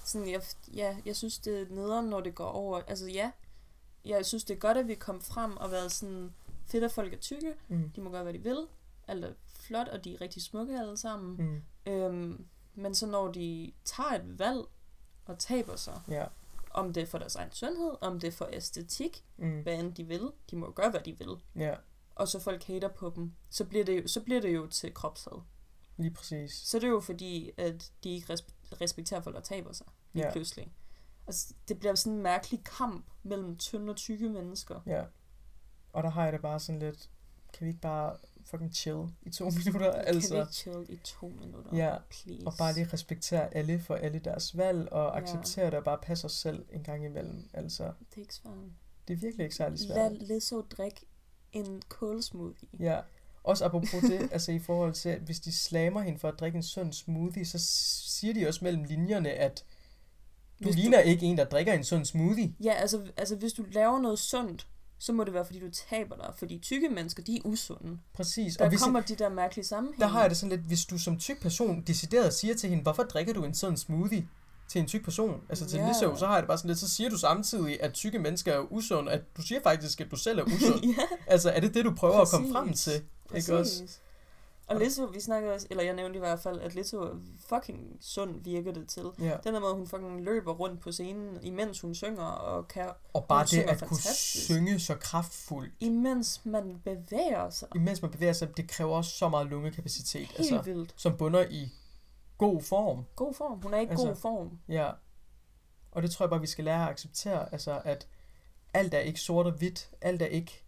Sådan, 0.05 0.29
jeg, 0.31 0.43
ja, 0.75 0.97
jeg 1.07 1.17
synes, 1.17 1.39
det 1.39 1.61
er 1.61 1.67
nederen, 1.75 2.07
når 2.07 2.21
det 2.21 2.35
går 2.35 2.47
over. 2.49 2.81
Altså 2.87 3.07
ja, 3.07 3.31
jeg 4.05 4.27
synes, 4.27 4.45
det 4.45 4.55
er 4.55 4.59
godt, 4.59 4.77
at 4.79 4.89
vi 4.89 4.95
kom 4.95 5.21
frem 5.21 5.57
og 5.57 5.71
været 5.71 5.93
sådan, 5.93 6.35
fedt, 6.67 6.85
at 6.85 6.93
folk 6.93 7.13
er 7.13 7.19
tykke. 7.19 7.55
Mm. 7.69 7.91
De 7.91 8.01
må 8.01 8.11
gøre, 8.11 8.23
hvad 8.23 8.33
de 8.33 8.39
vil. 8.43 8.67
Alt 9.09 9.25
er 9.25 9.33
flot, 9.61 9.89
og 9.89 10.05
de 10.05 10.15
er 10.15 10.21
rigtig 10.21 10.43
smukke 10.43 10.79
alle 10.79 10.97
sammen. 10.97 11.37
Mm. 11.87 11.93
Øhm, 11.93 12.47
men 12.75 12.95
så 12.95 13.07
når 13.07 13.33
de 13.33 13.73
tager 13.85 14.11
et 14.11 14.39
valg 14.39 14.61
og 15.25 15.39
taber 15.39 15.77
sig, 15.77 16.01
Ja. 16.09 16.27
om 16.71 16.93
det 16.93 17.03
er 17.03 17.07
for 17.07 17.19
deres 17.19 17.37
egen 17.37 17.53
sundhed, 17.53 17.91
om 18.01 18.21
det 18.21 18.29
er 18.29 18.33
for 18.33 18.49
æstetik, 18.53 19.25
Mm. 19.37 19.61
hvad 19.63 19.79
end 19.79 19.95
de 19.95 20.05
vil, 20.05 20.31
de 20.51 20.57
må 20.57 20.71
gøre, 20.71 20.91
hvad 20.91 21.01
de 21.01 21.19
vil, 21.19 21.37
Ja, 21.57 21.75
og 22.15 22.29
så 22.29 22.39
folk 22.39 22.63
hater 22.65 22.89
på 22.89 23.13
dem, 23.17 23.33
så 23.51 23.65
bliver 23.65 23.85
det 23.85 24.03
jo, 24.03 24.09
så 24.09 24.21
bliver 24.21 24.41
det 24.41 24.55
jo 24.55 24.67
til 24.67 24.95
kropshad. 24.95 25.41
lige 25.97 26.11
præcis. 26.11 26.53
Så 26.55 26.79
det 26.79 26.85
er 26.85 26.91
jo 26.91 27.01
fordi, 27.01 27.51
at 27.57 27.93
de 28.05 28.15
ikke 28.15 28.33
res- 28.33 28.47
respekterer 28.81 29.21
folk, 29.21 29.37
der 29.37 29.43
taber 29.43 29.73
sig 29.73 29.87
lige 30.13 30.27
Ja. 30.27 30.33
pludselig. 30.33 30.73
Altså, 31.27 31.55
det 31.69 31.79
bliver 31.79 31.95
sådan 31.95 32.13
en 32.17 32.23
mærkelig 32.23 32.65
kamp 32.65 33.07
mellem 33.23 33.57
tynde 33.57 33.91
og 33.91 33.97
tykke 33.97 34.29
mennesker. 34.29 34.81
Ja. 34.87 35.05
Og 35.93 36.03
der 36.03 36.11
har 36.11 36.25
jeg 36.25 36.33
det 36.33 36.43
bare 36.43 36.61
sådan 36.61 36.79
lidt, 36.79 37.11
kan 37.53 37.65
vi 37.65 37.69
ikke 37.71 37.81
bare 37.81 38.17
fucking 38.45 38.75
chill 38.75 38.99
i 39.23 39.31
to 39.31 39.45
minutter? 39.65 39.93
Kan 39.93 40.01
Altså, 40.07 40.35
vi 40.35 40.41
ikke 40.41 40.53
chill 40.53 40.87
i 40.89 40.97
to 40.97 41.29
minutter? 41.29 41.77
Ja, 41.77 41.97
please. 42.11 42.47
og 42.47 42.53
bare 42.59 42.73
lige 42.75 42.89
respektere 42.93 43.55
alle 43.55 43.81
for 43.81 43.95
alle 43.95 44.19
deres 44.19 44.57
valg, 44.57 44.93
og 44.93 45.13
Ja. 45.13 45.23
acceptere 45.23 45.67
det 45.67 45.75
og 45.75 45.85
bare 45.85 45.99
passe 46.03 46.25
os 46.25 46.33
selv 46.33 46.67
en 46.71 46.83
gang 46.83 47.05
imellem. 47.05 47.49
Altså, 47.53 47.85
Det 47.85 48.17
er 48.17 48.21
ikke 48.21 48.35
svært. 48.35 48.55
det 49.09 49.15
er 49.15 49.19
virkelig 49.19 49.45
ikke 49.45 49.57
særlig 49.57 49.79
Lad 49.89 49.97
svært. 49.97 50.13
Lizzo 50.29 50.61
drikke 50.61 51.01
en 51.53 51.83
kålsmoothie. 51.89 52.69
Ja. 52.81 53.01
Også 53.45 53.65
apropos 53.65 54.01
det, 54.03 54.29
altså 54.33 54.53
i 54.53 54.59
forhold 54.59 54.93
til, 54.93 55.09
at 55.09 55.21
hvis 55.21 55.41
de 55.41 55.53
slamer 55.53 56.01
hende 56.03 56.19
for 56.19 56.29
at 56.29 56.35
drikke 56.41 56.57
en 56.57 56.63
sund 56.63 56.93
smoothie, 56.93 57.45
så 57.47 57.59
siger 58.07 58.35
de 58.35 58.49
også 58.49 58.61
mellem 58.63 58.85
linjerne, 58.85 59.31
at 59.31 59.65
du 60.59 60.65
Hvis 60.65 60.75
du- 60.77 60.81
ligner 60.81 60.99
ikke 61.01 61.27
en, 61.27 61.39
der 61.39 61.45
drikker 61.45 61.73
en 61.73 61.85
sund 61.85 62.05
smoothie. 62.05 62.55
Ja, 62.65 62.73
altså, 62.73 63.01
altså 63.17 63.37
hvis 63.37 63.53
du 63.53 63.65
laver 63.73 63.99
noget 64.01 64.19
sundt, 64.19 64.67
så 64.99 65.13
må 65.13 65.25
det 65.25 65.35
være, 65.35 65.45
fordi 65.45 65.61
du 65.61 65.71
taber 65.91 66.17
dig. 66.17 66.33
Fordi 66.39 66.59
tykke 66.59 66.89
mennesker, 66.89 67.23
de 67.23 67.37
er 67.37 67.41
usunde. 67.45 67.99
Præcis. 68.15 68.57
Der 68.57 68.65
og 68.65 68.69
hvis, 68.69 68.81
kommer 68.83 69.01
de 69.01 69.15
der 69.15 69.29
mærkelige 69.29 69.65
sammenhænge. 69.65 70.01
der 70.01 70.07
har 70.07 70.21
jeg 70.21 70.31
det 70.31 70.39
sådan 70.39 70.57
lidt, 70.57 70.67
hvis 70.67 70.85
du 70.85 70.99
som 70.99 71.19
tyk 71.19 71.41
person 71.43 71.83
decideret 71.83 72.35
siger 72.35 72.55
til 72.55 72.69
hende, 72.71 72.83
hvorfor 72.83 73.03
drikker 73.03 73.33
du 73.33 73.45
en 73.45 73.55
sådan 73.55 73.77
smoothie 73.77 74.29
til 74.69 74.81
en 74.81 74.87
tyk 74.87 75.05
person, 75.05 75.41
altså 75.49 75.67
til 75.67 75.79
Ja. 75.79 75.89
Lizzo, 75.89 76.17
så 76.17 76.27
har 76.27 76.33
jeg 76.35 76.43
det 76.43 76.49
bare 76.49 76.59
sådan 76.59 76.69
lidt, 76.69 76.79
så 76.79 76.89
siger 76.89 77.11
du 77.11 77.19
samtidig, 77.19 77.83
at 77.83 77.93
tykke 77.93 78.19
mennesker 78.19 78.53
er 78.53 78.73
usunde, 78.73 79.13
at 79.13 79.21
du 79.37 79.43
siger 79.43 79.61
faktisk, 79.63 80.01
at 80.01 80.11
du 80.11 80.17
selv 80.17 80.39
er 80.39 80.43
usund. 80.57 80.85
ja, 80.85 81.03
altså 81.27 81.51
er 81.51 81.61
det 81.61 81.75
det, 81.75 81.85
du 81.85 81.95
prøver 81.95 82.21
at 82.21 82.29
komme 82.29 82.53
frem 82.53 82.73
Præcis. 83.33 83.49
Ikke 83.49 83.59
også? 83.61 83.99
Og 84.67 84.79
Lizzo, 84.81 85.05
vi 85.05 85.21
snakkede 85.21 85.55
også, 85.55 85.67
eller 85.71 85.83
jeg 85.85 85.95
nævnte 85.95 86.17
i 86.17 86.19
hvert 86.19 86.41
fald, 86.41 86.61
at 86.61 86.75
Lizzo 86.75 87.01
er 87.03 87.17
fucking 87.49 87.97
sund 88.01 88.45
virker 88.45 88.73
det 88.73 88.89
til. 88.89 89.03
Ja. 89.21 89.37
Den 89.45 89.55
der 89.55 89.61
måde, 89.61 89.75
hun 89.75 89.87
fucking 89.87 90.21
løber 90.23 90.53
rundt 90.53 90.81
på 90.81 90.93
scenen, 90.93 91.39
imens 91.43 91.81
hun 91.81 91.95
synger, 91.95 92.23
og 92.25 92.69
kan, 92.69 92.91
Og 93.13 93.25
bare 93.25 93.45
det 93.47 93.63
at 93.63 93.83
kunne 93.89 93.99
synge 94.15 94.81
så 94.81 94.95
kraftfuldt, 94.95 95.73
imens 95.81 96.41
man 96.45 96.81
bevæger 96.85 97.51
sig. 97.51 97.69
imens 97.75 98.03
man 98.03 98.11
bevæger 98.11 98.33
sig, 98.33 98.57
det 98.57 98.69
kræver 98.69 98.97
også 98.97 99.11
så 99.11 99.29
meget 99.29 99.47
lungekapacitet, 99.47 100.27
Helt 100.27 100.39
altså, 100.39 100.63
vildt. 100.63 100.95
som 100.97 101.17
bunder 101.17 101.47
i 101.51 101.69
god 102.39 102.63
form. 102.63 103.05
God 103.17 103.35
form. 103.35 103.63
Hun 103.63 103.75
er 103.75 103.79
i 103.81 103.87
Altså- 103.87 104.07
god 104.07 104.17
form. 104.17 104.59
Ja. 104.69 104.91
Og 105.93 106.03
det 106.03 106.11
tror 106.11 106.25
jeg 106.25 106.31
bare, 106.31 106.41
vi 106.41 106.47
skal 106.47 106.65
lære 106.65 106.83
at 106.85 106.89
acceptere, 106.91 107.53
altså 107.53 107.81
at 107.85 108.07
alt 108.75 108.95
er 108.95 108.99
ikke 108.99 109.21
sort 109.21 109.47
og 109.47 109.53
hvidt, 109.53 109.91
alt 110.01 110.23
er 110.23 110.27
ikke, 110.27 110.65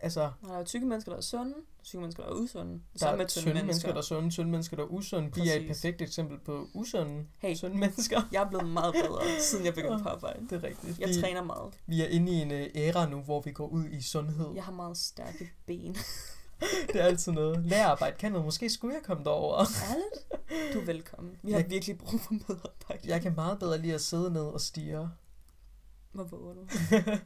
altså, 0.00 0.30
Der 0.42 0.52
er 0.58 0.64
tykke 0.64 0.86
mennesker, 0.86 1.12
der 1.12 1.16
er 1.16 1.22
sunde, 1.22 1.54
tykke 1.84 2.00
mennesker, 2.00 2.22
der 2.22 2.30
er 2.30 2.34
usunde. 2.34 2.72
Det 2.92 3.00
der 3.00 3.06
er 3.08 3.16
med 3.16 3.26
tynde 3.26 3.44
tynde 3.44 3.54
mennesker, 3.54 3.66
mennesker. 3.66 3.88
der 3.92 3.98
er 3.98 4.02
sunde, 4.02 4.30
tynde 4.30 4.50
mennesker, 4.50 4.76
der 4.76 4.82
er 4.84 4.88
usunde. 4.88 5.34
Vi 5.34 5.48
er 5.48 5.54
et 5.54 5.66
perfekt 5.66 6.02
eksempel 6.02 6.38
på 6.38 6.68
usunde, 6.74 7.26
Hey. 7.38 7.54
sunde 7.54 7.76
mennesker. 7.78 8.22
Jeg 8.32 8.42
er 8.42 8.48
blevet 8.48 8.68
meget 8.68 8.94
bedre, 8.94 9.40
siden 9.40 9.64
jeg 9.64 9.74
begyndte 9.74 10.02
på 10.02 10.08
arbejde. 10.08 10.40
Det 10.50 10.52
er 10.52 10.62
rigtigt. 10.68 10.98
Jeg 11.00 11.08
vi, 11.08 11.20
træner 11.20 11.42
meget. 11.44 11.74
vi 11.86 12.02
er 12.02 12.06
inde 12.08 12.32
i 12.32 12.34
en 12.34 12.50
øh, 12.50 12.66
æra 12.74 13.08
nu, 13.08 13.20
hvor 13.20 13.40
vi 13.40 13.52
går 13.52 13.66
ud 13.66 13.84
i 13.84 14.02
sundhed. 14.02 14.54
Jeg 14.54 14.64
har 14.64 14.72
meget 14.72 14.96
stærke 14.96 15.50
ben. 15.66 15.96
Det 16.92 16.96
er 17.00 17.04
altid 17.04 17.32
noget. 17.32 17.64
Lærerarbejde 17.66 18.16
kan 18.18 18.32
noget. 18.32 18.44
Måske 18.44 18.70
skulle 18.70 18.94
jeg 18.94 19.02
komme 19.02 19.24
derover. 19.24 19.56
Ærligt? 19.58 20.74
Du 20.74 20.80
er 20.80 20.84
velkommen. 20.84 21.32
Vi 21.42 21.52
har 21.52 21.58
Jeg- 21.58 21.70
virkelig 21.70 21.98
brug 21.98 22.20
for 22.20 22.32
medarbejdere. 22.32 22.98
Jeg 23.04 23.22
kan 23.22 23.34
meget 23.34 23.58
bedre 23.58 23.78
lide 23.78 23.94
at 23.94 24.00
sidde 24.00 24.30
ned 24.32 24.42
og 24.42 24.60
stige. 24.60 25.08
Hvor 26.12 26.24
våger 26.24 26.54
du? 26.54 26.60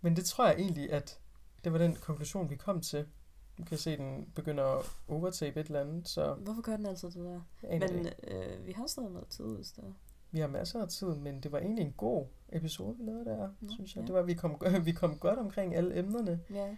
Men 0.00 0.16
det 0.16 0.24
tror 0.24 0.46
jeg 0.46 0.54
egentlig, 0.58 0.92
at 0.92 1.18
det 1.64 1.72
var 1.72 1.78
den 1.78 1.94
konklusion, 1.94 2.50
vi 2.50 2.56
kom 2.56 2.80
til. 2.80 3.06
Du 3.58 3.64
kan 3.64 3.78
se, 3.78 3.96
den 3.96 4.28
begynder 4.34 4.64
at 4.64 4.84
overtape 5.08 5.60
et 5.60 5.66
eller 5.66 5.80
andet, 5.80 6.08
så 6.08 6.34
Hvorfor 6.34 6.62
gør 6.62 6.76
den 6.76 6.86
altid 6.86 7.10
det 7.10 7.24
der? 7.24 7.40
Men 7.78 8.06
øh, 8.28 8.66
vi 8.66 8.72
har 8.72 8.86
stadig 8.86 9.10
noget 9.10 9.28
tid, 9.28 9.44
hvis 9.44 9.70
der. 9.72 9.82
vi 10.30 10.40
har 10.40 10.46
masser 10.48 10.82
af 10.82 10.88
tid, 10.88 11.06
men 11.14 11.40
det 11.40 11.52
var 11.52 11.58
egentlig 11.58 11.84
en 11.84 11.92
god 11.96 12.26
episode, 12.52 12.96
vi 12.98 13.04
lavede 13.04 13.24
der, 13.24 13.48
Nå, 13.60 13.68
synes 13.70 13.94
jeg. 13.96 14.00
ja. 14.02 14.06
Det 14.06 14.14
var, 14.14 14.20
at 14.20 14.26
vi 14.26 14.34
kom, 14.34 14.62
vi 14.84 14.92
kom 14.92 15.18
godt 15.18 15.38
omkring 15.38 15.74
alle 15.76 15.98
emnerne, 15.98 16.40
Ja. 16.54 16.76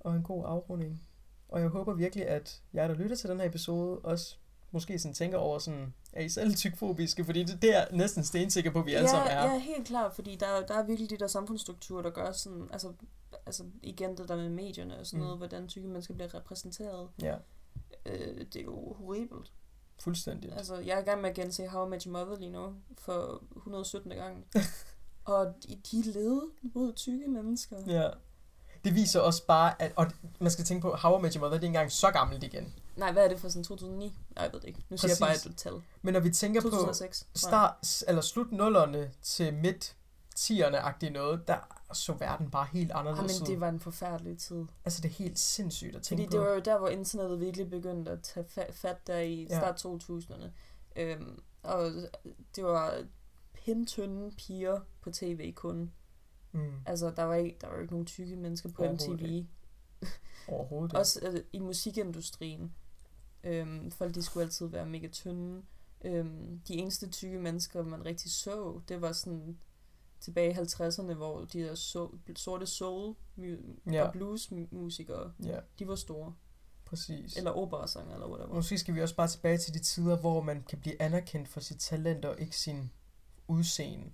og 0.00 0.16
en 0.16 0.22
god 0.22 0.44
afrunding. 0.46 1.02
Og 1.48 1.60
jeg 1.60 1.68
håber 1.68 1.94
virkelig, 1.94 2.26
at 2.28 2.62
jeg, 2.72 2.88
der 2.88 2.94
lytter 2.94 3.16
til 3.16 3.30
den 3.30 3.40
her 3.40 3.46
episode, 3.46 3.98
også 3.98 4.36
måske 4.70 4.98
sådan 4.98 5.14
tænker 5.14 5.38
over 5.38 5.58
sådan, 5.58 5.94
er 6.12 6.22
I 6.22 6.28
selv 6.28 6.54
tykfobiske? 6.54 7.24
Fordi 7.24 7.44
det, 7.44 7.62
det 7.62 7.76
er 7.76 7.84
næsten 7.92 8.24
stensikker 8.24 8.70
på, 8.70 8.78
at 8.78 8.86
vi 8.86 8.94
alle 8.94 9.08
sammen 9.08 9.30
er. 9.30 9.52
ja, 9.52 9.58
helt 9.58 9.86
klart, 9.86 10.14
fordi 10.14 10.36
der, 10.36 10.46
er- 10.46 10.66
der 10.66 10.74
er 10.74 10.82
virkelig 10.86 11.10
de 11.10 11.16
der 11.16 11.26
samfundsstrukturer, 11.26 12.02
der 12.02 12.10
gør 12.10 12.32
sådan, 12.32 12.68
altså, 12.72 12.92
altså 13.46 13.64
igen 13.82 14.16
det 14.16 14.28
der 14.28 14.36
med 14.36 14.48
medierne 14.48 14.98
og 14.98 15.06
sådan 15.06 15.18
Mm. 15.18 15.24
noget, 15.24 15.38
hvordan 15.38 15.68
tykke 15.68 15.88
mennesker 15.88 16.14
bliver 16.14 16.34
repræsenteret. 16.34 17.08
ja 17.22 17.36
Øh, 18.06 18.38
det 18.38 18.56
er 18.56 18.64
jo 18.64 18.92
horribelt. 18.94 19.52
fuldstændigt. 20.00 20.54
Altså, 20.54 20.76
jeg 20.76 20.96
er 20.96 21.02
i 21.02 21.04
gang 21.04 21.20
med 21.20 21.30
at 21.30 21.36
gense 21.36 21.66
How 21.66 21.86
I 21.86 21.90
Met 21.90 22.02
Your 22.02 22.12
Mother 22.12 22.36
lige 22.38 22.50
nu, 22.52 22.74
for 22.98 23.42
117. 23.56 24.12
gang. 24.12 24.46
og 25.24 25.54
de, 25.68 25.76
de 25.90 26.02
led 26.12 26.40
mod 26.74 26.92
tykke 26.92 27.28
mennesker. 27.28 27.76
Ja. 27.86 28.10
Det 28.84 28.94
viser 28.94 29.20
også 29.20 29.46
bare, 29.46 29.82
at 29.82 29.92
og 29.96 30.06
man 30.40 30.50
skal 30.50 30.64
tænke 30.64 30.82
på, 30.82 30.96
How 30.96 31.18
I 31.18 31.22
Met 31.22 31.34
Your 31.34 31.40
Mother, 31.40 31.56
det 31.58 31.64
er 31.64 31.66
engang 31.66 31.92
så 31.92 32.10
gammelt 32.10 32.44
igen. 32.44 32.74
Nej, 32.96 33.12
hvad 33.12 33.24
er 33.24 33.28
det 33.28 33.40
for 33.40 33.48
sådan 33.48 33.64
2009? 33.64 34.04
Nej, 34.34 34.44
jeg 34.44 34.52
ved 34.52 34.60
det 34.60 34.68
ikke. 34.68 34.84
Nu 34.88 34.96
siger 34.96 35.10
jeg 35.10 35.16
bare 35.20 35.30
Præcis. 35.30 35.46
et 35.46 35.56
tal. 35.56 35.72
Men 36.02 36.12
når 36.14 36.20
vi 36.20 36.30
tænker 36.30 36.60
på 36.60 36.68
2006. 36.70 37.18
tror 37.20 37.26
jeg. 37.34 37.38
start, 37.38 38.02
eller 38.08 38.22
slut 38.22 38.52
nullerne 38.52 39.10
til 39.22 39.54
midt 39.54 39.96
10'erne-agtigt 40.38 41.10
noget, 41.10 41.48
der 41.48 41.75
så 41.92 42.12
verden 42.12 42.50
bare 42.50 42.66
helt 42.72 42.90
anderledes 42.92 43.40
men 43.40 43.42
ud. 43.42 43.52
det 43.52 43.60
var 43.60 43.68
en 43.68 43.80
forfærdelig 43.80 44.38
tid. 44.38 44.64
Altså, 44.84 45.00
det 45.02 45.08
er 45.08 45.12
helt 45.14 45.38
sindssygt 45.38 45.96
at 45.96 46.02
tænke 46.02 46.22
Fordi 46.24 46.36
på. 46.36 46.40
det 46.42 46.48
var 46.48 46.54
jo 46.54 46.60
der, 46.60 46.78
hvor 46.78 46.88
internettet 46.88 47.40
virkelig 47.40 47.70
begyndte 47.70 48.10
at 48.10 48.22
tage 48.22 48.46
fa- 48.46 48.72
fat 48.72 49.06
der 49.06 49.18
i 49.18 49.46
Ja. 49.50 49.58
start 49.60 49.84
2000'erne. 49.86 50.48
Øhm, 50.96 51.42
og 51.62 51.90
det 52.56 52.64
var 52.64 53.04
pindtynde 53.52 54.30
piger 54.36 54.80
på 55.00 55.10
tv 55.10 55.52
kun. 55.52 55.92
Mm, 56.52 56.72
Altså, 56.86 57.10
der 57.16 57.22
var 57.22 57.34
ikke, 57.34 57.56
der 57.60 57.68
var 57.68 57.78
ikke 57.80 57.92
nogen 57.92 58.06
tykke 58.06 58.36
mennesker 58.36 58.68
på 58.68 58.82
Overhovedet 58.82 59.20
MTV. 59.20 59.46
overhovedet 60.48 60.90
ikke. 60.92 60.98
Også 60.98 61.20
øh, 61.22 61.40
i 61.52 61.58
musikindustrien. 61.58 62.74
Øhm, 63.44 63.90
folk, 63.90 64.14
de 64.14 64.22
skulle 64.22 64.44
altid 64.44 64.66
være 64.66 64.86
mega 64.86 65.08
tynde. 65.08 65.62
Øhm, 66.04 66.60
de 66.68 66.74
eneste 66.74 67.10
tykke 67.10 67.38
mennesker, 67.38 67.82
man 67.82 68.04
rigtig 68.06 68.32
så, 68.32 68.80
det 68.88 69.00
var 69.00 69.12
sådan 69.12 69.58
tilbage 70.26 70.50
i 70.50 70.54
50'erne, 70.54 71.14
hvor 71.14 71.44
de 71.44 71.60
der 71.60 71.74
so, 71.74 72.14
sorte 72.36 72.66
soul 72.66 73.14
Ja. 73.92 74.06
og 74.06 74.12
blues 74.12 74.46
mu- 74.52 74.68
musikere, 74.74 75.32
Ja, 75.44 75.58
de 75.78 75.88
var 75.88 75.94
store. 75.94 76.34
præcis. 76.84 77.36
Eller 77.36 77.50
operasanger, 77.50 78.14
eller 78.14 78.28
whatever. 78.28 78.54
Måske 78.54 78.78
skal 78.78 78.94
vi 78.94 79.02
også 79.02 79.16
bare 79.16 79.28
tilbage 79.28 79.58
til 79.58 79.74
de 79.74 79.78
tider, 79.78 80.16
hvor 80.18 80.40
man 80.42 80.62
kan 80.62 80.80
blive 80.80 81.02
anerkendt 81.02 81.48
for 81.48 81.60
sit 81.60 81.78
talent 81.78 82.24
og 82.24 82.40
ikke 82.40 82.56
sin 82.56 82.90
udseende. 83.48 84.10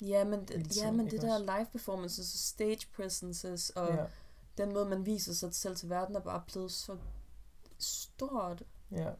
Ja, 0.00 0.24
men, 0.24 0.48
ja, 0.82 0.90
men 0.90 1.10
det 1.10 1.22
der 1.22 1.38
live 1.38 1.66
performances 1.72 2.34
og 2.34 2.38
stage 2.38 2.86
presences 2.96 3.70
og 3.70 3.88
Ja, 3.94 4.04
den 4.58 4.72
måde, 4.72 4.84
man 4.88 5.06
viser 5.06 5.32
sig 5.32 5.54
selv 5.54 5.76
til 5.76 5.88
verden, 5.88 6.16
er 6.16 6.20
bare 6.20 6.42
blevet 6.46 6.72
så 6.72 6.96
stort. 7.78 8.62
ja, 8.92 9.10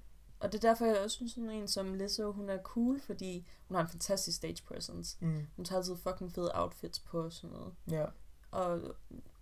Og 0.41 0.53
det 0.53 0.65
er 0.65 0.69
derfor, 0.69 0.85
jeg 0.87 0.99
også 1.05 1.17
synes, 1.17 1.33
sådan 1.33 1.51
en 1.51 1.69
som 1.69 1.95
Lizzo, 1.95 2.33
hun 2.33 2.49
er 2.51 2.59
cool, 2.63 3.01
fordi 3.01 3.47
hun 3.69 3.75
har 3.75 3.83
en 3.83 3.89
fantastisk 3.89 4.37
stage 4.37 4.63
presence. 4.67 5.17
mm, 5.21 5.47
Hun 5.57 5.65
tager 5.65 5.79
altid 5.79 5.97
fucking 5.97 6.33
fede 6.33 6.51
outfits 6.55 6.99
på 6.99 7.25
og 7.25 7.33
sådan 7.33 7.51
noget. 7.57 7.75
ja. 7.91 8.05
Og 8.51 8.81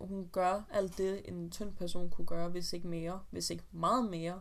hun 0.01 0.29
gør 0.31 0.61
alt 0.71 0.97
det, 0.97 1.21
en 1.29 1.51
tynd 1.51 1.73
person 1.73 2.09
kunne 2.09 2.27
gøre, 2.27 2.49
hvis 2.49 2.73
ikke 2.73 2.87
mere. 2.87 3.19
Hvis 3.29 3.49
ikke 3.49 3.63
meget 3.71 4.09
mere. 4.09 4.39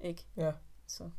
Ikke? 0.00 0.26
Ja. 0.36 0.52
Så 0.86 1.10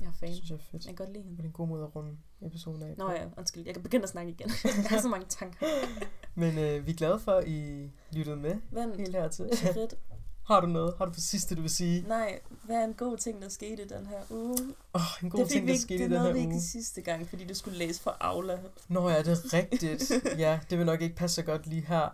jeg 0.00 0.08
er 0.08 0.12
fan. 0.12 0.28
Det 0.28 0.36
synes 0.36 0.50
jeg 0.50 0.56
er 0.56 0.60
fedt. 0.60 0.86
Jeg 0.86 0.96
kan 0.96 1.06
godt 1.06 1.12
lide 1.12 1.24
hende. 1.24 1.36
Det 1.36 1.42
er 1.42 1.46
en 1.46 1.52
god 1.52 1.68
måde 1.68 1.84
at 1.84 1.96
runde 1.96 2.16
episoden 2.42 2.82
af. 2.82 2.94
Nå 2.98 3.10
ja, 3.10 3.28
undskyld. 3.38 3.64
Jeg 3.64 3.74
kan 3.74 3.82
begynde 3.82 4.02
at 4.02 4.08
snakke 4.08 4.30
igen. 4.32 4.50
jeg 4.64 4.86
har 4.90 5.00
så 5.00 5.08
mange 5.08 5.26
tanker. 5.28 5.66
Men 6.34 6.58
øh, 6.58 6.86
vi 6.86 6.90
er 6.90 6.96
glade 6.96 7.18
for, 7.20 7.32
at 7.32 7.48
I 7.48 7.90
lyttede 8.12 8.36
med 8.36 8.56
Vent, 8.70 8.96
helt 8.96 9.16
hertil. 9.16 9.50
Charit. 9.56 9.94
Har 10.46 10.60
du 10.60 10.66
noget? 10.66 10.94
Har 10.98 11.04
du 11.04 11.12
for 11.12 11.20
sidste, 11.20 11.54
du 11.54 11.60
vil 11.60 11.70
sige? 11.70 12.04
Nej, 12.08 12.40
hvad 12.62 12.76
er 12.76 12.84
en 12.84 12.94
god 12.94 13.16
ting, 13.16 13.42
der 13.42 13.48
skete 13.48 13.82
i 13.82 13.88
den 13.88 14.06
her 14.06 14.20
uge? 14.30 14.56
Åh, 14.94 15.00
oh, 15.00 15.24
en 15.24 15.30
god 15.30 15.40
det 15.40 15.48
ting, 15.48 15.66
der 15.66 15.72
ikke, 15.72 15.82
skete 15.82 16.04
det 16.04 16.10
i 16.10 16.12
den 16.14 16.22
her 16.22 16.32
vi 16.32 16.38
ikke 16.38 16.52
uge. 16.52 16.60
sidste 16.60 17.00
gang, 17.02 17.28
fordi 17.28 17.44
du 17.44 17.54
skulle 17.54 17.78
læse 17.78 18.02
fra 18.02 18.16
Aula. 18.20 18.58
Nå 18.88 19.08
ja, 19.08 19.18
det 19.22 19.28
er 19.28 19.52
rigtigt. 19.52 20.12
ja, 20.38 20.60
det 20.70 20.78
vil 20.78 20.86
nok 20.86 21.00
ikke 21.00 21.16
passe 21.16 21.34
så 21.34 21.42
godt 21.42 21.66
lige 21.66 21.82
her. 21.86 22.08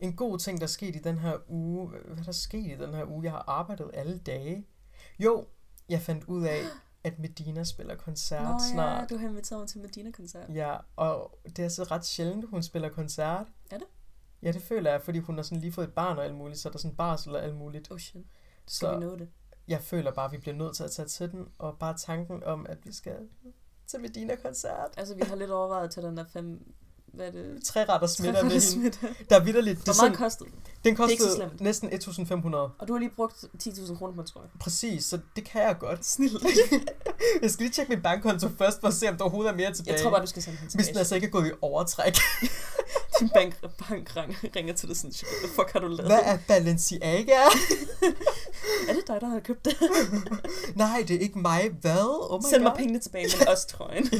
En 0.00 0.12
god 0.16 0.38
ting, 0.38 0.58
der 0.58 0.64
er 0.64 0.68
sket 0.68 0.96
i 0.96 0.98
den 0.98 1.18
her 1.18 1.36
uge. 1.48 1.88
Hvad 1.88 2.18
er 2.18 2.22
der 2.22 2.32
sket 2.32 2.66
i 2.66 2.76
den 2.84 2.94
her 2.94 3.04
uge? 3.10 3.24
Jeg 3.24 3.32
har 3.32 3.44
arbejdet 3.46 3.90
alle 3.94 4.18
dage. 4.18 4.66
Jo, 5.18 5.46
jeg 5.88 6.00
fandt 6.00 6.24
ud 6.24 6.42
af, 6.44 6.60
at 7.04 7.18
Medina 7.18 7.64
spiller 7.64 7.94
koncert 7.96 8.42
Nå 8.42 8.48
ja, 8.50 8.72
snart. 8.72 9.10
du 9.10 9.16
har 9.18 9.28
inviteret 9.28 9.60
mig 9.60 9.68
til 9.68 9.80
Medina-koncert. 9.80 10.48
Ja, 10.54 10.76
og 10.96 11.38
det 11.56 11.64
er 11.64 11.68
så 11.68 11.82
ret 11.82 12.04
sjældent, 12.06 12.50
hun 12.50 12.62
spiller 12.62 12.88
koncert. 12.88 13.46
Er 13.70 13.78
det? 13.78 13.86
Ja, 14.42 14.52
det 14.52 14.62
føler 14.62 14.90
jeg, 14.90 15.02
fordi 15.02 15.18
hun 15.18 15.36
har 15.36 15.42
sådan 15.42 15.60
lige 15.60 15.72
fået 15.72 15.86
et 15.88 15.94
barn 15.94 16.18
og 16.18 16.24
alt 16.24 16.34
muligt, 16.34 16.58
så 16.58 16.68
der 16.68 16.74
er 16.74 16.78
sådan 16.78 16.96
barsel 16.96 17.36
og 17.36 17.42
alt 17.42 17.56
muligt. 17.56 17.90
Oh 17.90 17.98
shit. 17.98 18.26
Skal 18.66 18.88
vi 18.88 18.94
Så 18.94 19.00
nå 19.00 19.16
det? 19.16 19.28
jeg 19.68 19.80
føler 19.82 20.10
bare, 20.12 20.24
at 20.24 20.32
vi 20.32 20.38
bliver 20.38 20.56
nødt 20.56 20.76
til 20.76 20.84
at 20.84 20.90
tage 20.90 21.08
til 21.08 21.30
den, 21.32 21.48
og 21.58 21.78
bare 21.78 21.96
tanken 21.96 22.42
om, 22.42 22.66
at 22.68 22.78
vi 22.86 22.92
skal 22.92 23.28
til 23.86 24.00
Medina-koncert. 24.00 24.90
Altså, 24.96 25.14
vi 25.14 25.22
har 25.22 25.36
lidt 25.36 25.50
overvejet 25.50 25.90
tage 25.90 26.06
den 26.06 26.16
der 26.16 26.24
fem... 26.24 26.74
Hvad 27.14 27.26
er 27.26 27.30
det? 27.30 27.62
Tre 27.64 27.84
retter 27.84 28.06
smitter 28.06 28.42
med 28.42 28.74
hende. 28.74 28.96
Der 29.30 29.36
er 29.36 29.44
vidderligt. 29.44 29.78
Er 29.80 29.84
Hvor 29.84 30.02
meget 30.04 30.18
kostede 30.18 30.50
den? 30.50 30.58
den 30.84 30.96
kostede 30.96 31.50
næsten 31.60 31.88
1.500. 31.88 32.56
Og 32.56 32.88
du 32.88 32.92
har 32.92 32.98
lige 32.98 33.10
brugt 33.16 33.44
10.000 33.64 33.96
kroner 33.98 34.14
på 34.14 34.20
en 34.20 34.26
trøje. 34.26 34.48
Præcis, 34.60 35.04
så 35.04 35.18
det 35.36 35.44
kan 35.44 35.62
jeg 35.62 35.76
godt. 35.80 36.06
Snilt. 36.06 36.42
Jeg 37.42 37.50
skal 37.50 37.62
lige 37.64 37.72
tjekke 37.72 37.92
min 37.94 38.02
bankkonto 38.02 38.48
først, 38.58 38.80
for 38.80 38.88
at 38.88 38.94
se, 38.94 39.08
om 39.08 39.16
der 39.16 39.24
overhovedet 39.24 39.52
er 39.52 39.56
mere 39.56 39.72
tilbage. 39.72 39.94
Jeg 39.94 40.02
tror 40.02 40.10
bare, 40.10 40.20
du 40.22 40.26
skal 40.26 40.42
sende 40.42 40.58
den 40.62 40.70
Hvis 40.74 40.86
den 40.88 40.96
altså 40.98 41.14
ikke 41.14 41.26
er 41.26 41.30
gået 41.30 41.46
i 41.48 41.50
overtræk. 41.62 42.16
Din 43.20 43.28
bank, 43.28 43.60
bank 43.60 44.16
ring- 44.16 44.56
ringer 44.56 44.74
til 44.74 44.88
dig 44.88 44.96
sådan, 44.96 45.12
"Shit, 45.12 45.28
hvad 45.40 45.50
fuck 45.50 45.72
har 45.72 45.80
du 45.80 45.86
lavet? 45.88 46.06
Hvad 46.06 46.20
er 46.22 46.38
Balenciaga? 46.48 47.32
Er 48.88 48.92
det 48.92 49.02
dig, 49.06 49.20
der 49.20 49.26
har 49.28 49.40
købt 49.40 49.64
det? 49.64 49.76
Nej, 50.74 51.04
det 51.08 51.16
er 51.16 51.20
ikke 51.20 51.38
mig. 51.38 51.70
Hvad? 51.80 52.28
Oh 52.30 52.40
my 52.44 52.48
Send 52.50 52.62
mig 52.62 52.70
God. 52.72 52.76
pengene 52.78 52.98
tilbage, 52.98 53.26
men 53.38 53.48
også 53.48 53.66
trøjen. 53.68 54.10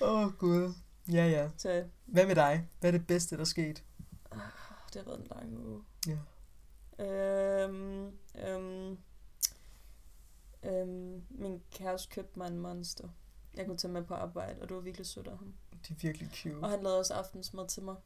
Åh, 0.00 0.24
oh, 0.24 0.32
gud. 0.32 0.72
Ja, 1.12 1.26
ja. 1.28 1.50
Så 1.56 1.84
Hvad 2.06 2.26
med 2.26 2.34
dig? 2.34 2.68
Hvad 2.80 2.90
er 2.94 2.98
det 2.98 3.06
bedste, 3.06 3.36
der 3.36 3.40
er 3.40 3.44
sket? 3.44 3.84
åh, 4.32 4.38
det 4.92 4.94
har 4.96 5.04
været 5.04 5.20
en 5.20 5.26
lang 5.34 5.58
uge. 5.66 5.82
Ja. 6.06 6.18
Øhm, 7.04 8.10
øhm, 8.48 8.98
øhm, 10.62 11.22
min 11.30 11.62
kæreste 11.72 12.14
købte 12.14 12.38
mig 12.38 12.46
en 12.48 12.58
monster. 12.58 13.08
Jeg 13.56 13.66
kunne 13.66 13.76
tage 13.76 13.92
med 13.92 14.04
på 14.04 14.14
arbejde, 14.14 14.62
og 14.62 14.68
det 14.68 14.74
var 14.76 14.82
virkelig 14.82 15.06
sødt 15.06 15.26
af 15.26 15.38
ham. 15.38 15.54
Det 15.82 15.90
er 15.90 15.94
virkelig 16.00 16.30
cute. 16.34 16.56
Og 16.62 16.70
han 16.70 16.82
lavede 16.82 16.98
også 16.98 17.14
aftensmad 17.14 17.68
til 17.68 17.82
mig. 17.82 17.96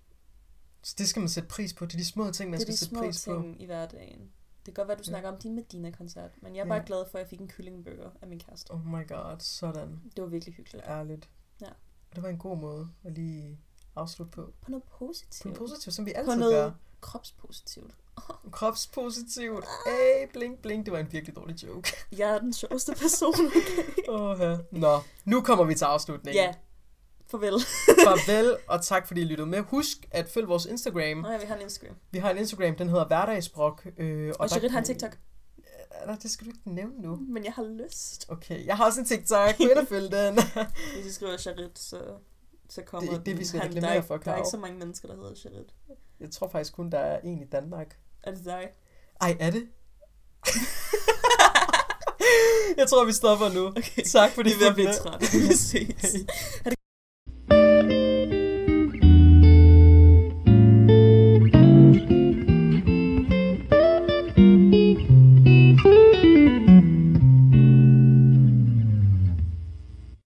Så 0.83 0.95
det 0.99 1.09
skal 1.09 1.21
man 1.21 1.29
sætte 1.29 1.49
pris 1.49 1.75
på. 1.75 1.87
Det 1.87 1.95
er 1.95 1.99
de 1.99 2.05
små 2.05 2.31
ting, 2.31 2.51
man 2.51 2.61
det 2.61 2.69
er 2.69 2.73
skal 2.73 2.73
de 2.73 2.79
sætte 2.79 2.91
små 2.95 3.01
pris 3.01 3.25
på. 3.25 3.33
ting 3.43 3.63
i 3.63 3.67
hverdagen. 3.67 4.21
Det 4.67 4.75
kan 4.75 4.75
godt 4.75 4.89
være, 4.89 4.97
du 4.97 5.03
Ja. 5.07 5.11
snakker 5.11 5.31
om 5.31 5.39
din 5.39 5.55
Medina-koncert, 5.55 6.31
men 6.43 6.55
jeg 6.57 6.61
er 6.63 6.67
Ja. 6.67 6.69
bare 6.73 6.87
glad 6.87 7.05
for, 7.11 7.19
at 7.19 7.23
jeg 7.23 7.29
fik 7.31 7.41
en 7.41 7.49
kyllingbøger 7.49 8.11
af 8.23 8.29
min 8.29 8.39
kæreste. 8.39 8.71
Oh 8.71 8.87
my 8.87 9.09
god, 9.09 9.37
sådan. 9.39 10.01
Det 10.17 10.23
var 10.23 10.29
virkelig 10.29 10.55
hyggeligt. 10.55 10.85
Ærligt. 10.87 11.29
Og 12.11 12.15
det 12.17 12.23
var 12.23 12.29
en 12.29 12.39
god 12.39 12.57
måde 12.59 12.89
at 13.05 13.13
lige 13.13 13.59
afslutte 13.97 14.31
på. 14.33 14.53
På 14.63 14.71
noget 14.71 14.83
På 14.85 14.91
positivt. 14.99 15.45
en 15.47 15.55
positiv, 15.59 15.93
som 15.93 16.07
vi 16.07 16.13
På 16.15 16.19
altid 16.21 16.37
noget 16.37 16.55
gør. 16.55 16.71
kropspositivt. 17.01 17.91
Kropspositivt. 18.53 19.65
Hey, 19.87 20.29
bling, 20.33 20.59
bling. 20.59 20.85
Det 20.87 20.93
var 20.93 20.99
en 20.99 21.13
virkelig 21.13 21.37
dårlig 21.37 21.63
joke. 21.65 21.93
Jeg 22.19 22.31
er 22.31 22.39
den 22.39 22.53
sjoveste 22.53 22.93
person, 22.93 23.35
okay? 23.47 24.09
Åh, 24.15 24.41
ja. 24.41 24.59
Nå, 24.73 24.99
nu 25.25 25.41
kommer 25.41 25.65
vi 25.65 25.75
til 25.75 25.85
afslutningen. 25.85 26.45
ja. 26.45 26.55
Farvel. 27.31 27.53
Farvel, 28.05 28.57
og 28.69 28.85
tak 28.85 29.07
fordi 29.07 29.21
I 29.21 29.25
lyttede 29.25 29.47
med. 29.49 29.61
Husk 29.63 29.99
at 30.11 30.29
følge 30.29 30.47
vores 30.49 30.65
Instagram. 30.67 31.17
Nå, 31.19 31.29
ja, 31.31 31.39
vi 31.39 31.47
har 31.47 31.55
en 31.57 31.63
Instagram. 31.63 31.97
Vi 32.11 32.19
har 32.19 32.31
en 32.31 32.37
Instagram, 32.39 32.77
den 32.77 32.89
hedder 32.89 33.07
Hverdagsbrok. 33.07 33.87
Øh, 33.99 34.33
Og 34.39 34.49
der 34.49 34.55
Charit 34.55 34.71
har 34.71 34.79
en 34.79 34.85
TikTok. 34.85 35.19
Nej, 36.07 36.17
det 36.23 36.31
skal 36.31 36.47
du 36.47 36.51
ikke 36.51 36.75
nævne 36.75 37.01
nu. 37.03 37.17
Men 37.29 37.45
jeg 37.45 37.53
har 37.53 37.63
lyst. 37.85 38.27
Okay, 38.29 38.67
jeg 38.67 38.77
har 38.77 38.87
også 38.87 39.01
en 39.01 39.07
TikTok. 39.07 39.57
Gå 39.59 39.65
ind 39.65 39.79
og 39.79 39.87
følg 39.95 40.13
den. 40.13 40.39
Hvis 40.95 41.07
I 41.07 41.13
skriver 41.13 41.37
Charit, 41.37 41.79
så, 41.79 42.03
så 42.69 42.83
kommer 42.83 43.11
Det 43.11 43.19
er 43.19 43.23
det, 43.25 43.39
vi 43.39 43.45
skal 43.45 43.61
reklamere 43.61 43.91
der 43.93 43.99
er, 43.99 44.03
for, 44.03 44.17
Der 44.17 44.33
er 44.33 44.37
ikke 44.37 44.45
Karo. 44.45 44.51
så 44.51 44.57
mange 44.57 44.79
mennesker, 44.79 45.09
der 45.09 45.15
hedder 45.17 45.35
Charit. 45.35 45.75
Jeg 46.21 46.31
tror 46.31 46.49
faktisk 46.49 46.73
kun, 46.73 46.91
der 46.93 46.99
er 46.99 47.21
en 47.21 47.43
i 47.43 47.47
Danmark. 47.47 47.99
Er 48.23 48.35
det 48.35 48.45
dig? 48.45 48.69
Ej, 49.21 49.37
er 49.41 49.51
det? 49.51 49.69
jeg 52.79 52.89
tror, 52.89 53.05
vi 53.05 53.13
stopper 53.13 53.49
nu. 53.49 53.67
Okay. 53.67 54.03
Tak 54.07 54.31
fordi 54.31 54.49
Vi 54.49 54.55
er 54.55 54.59
ved 54.59 54.67
at 54.67 54.73
I 54.73 54.75
blive 54.75 54.89
fulgte 54.89 55.11
med. 55.11 55.19
trætte. 55.21 55.39
Vi 55.49 55.55
ses. 55.55 56.17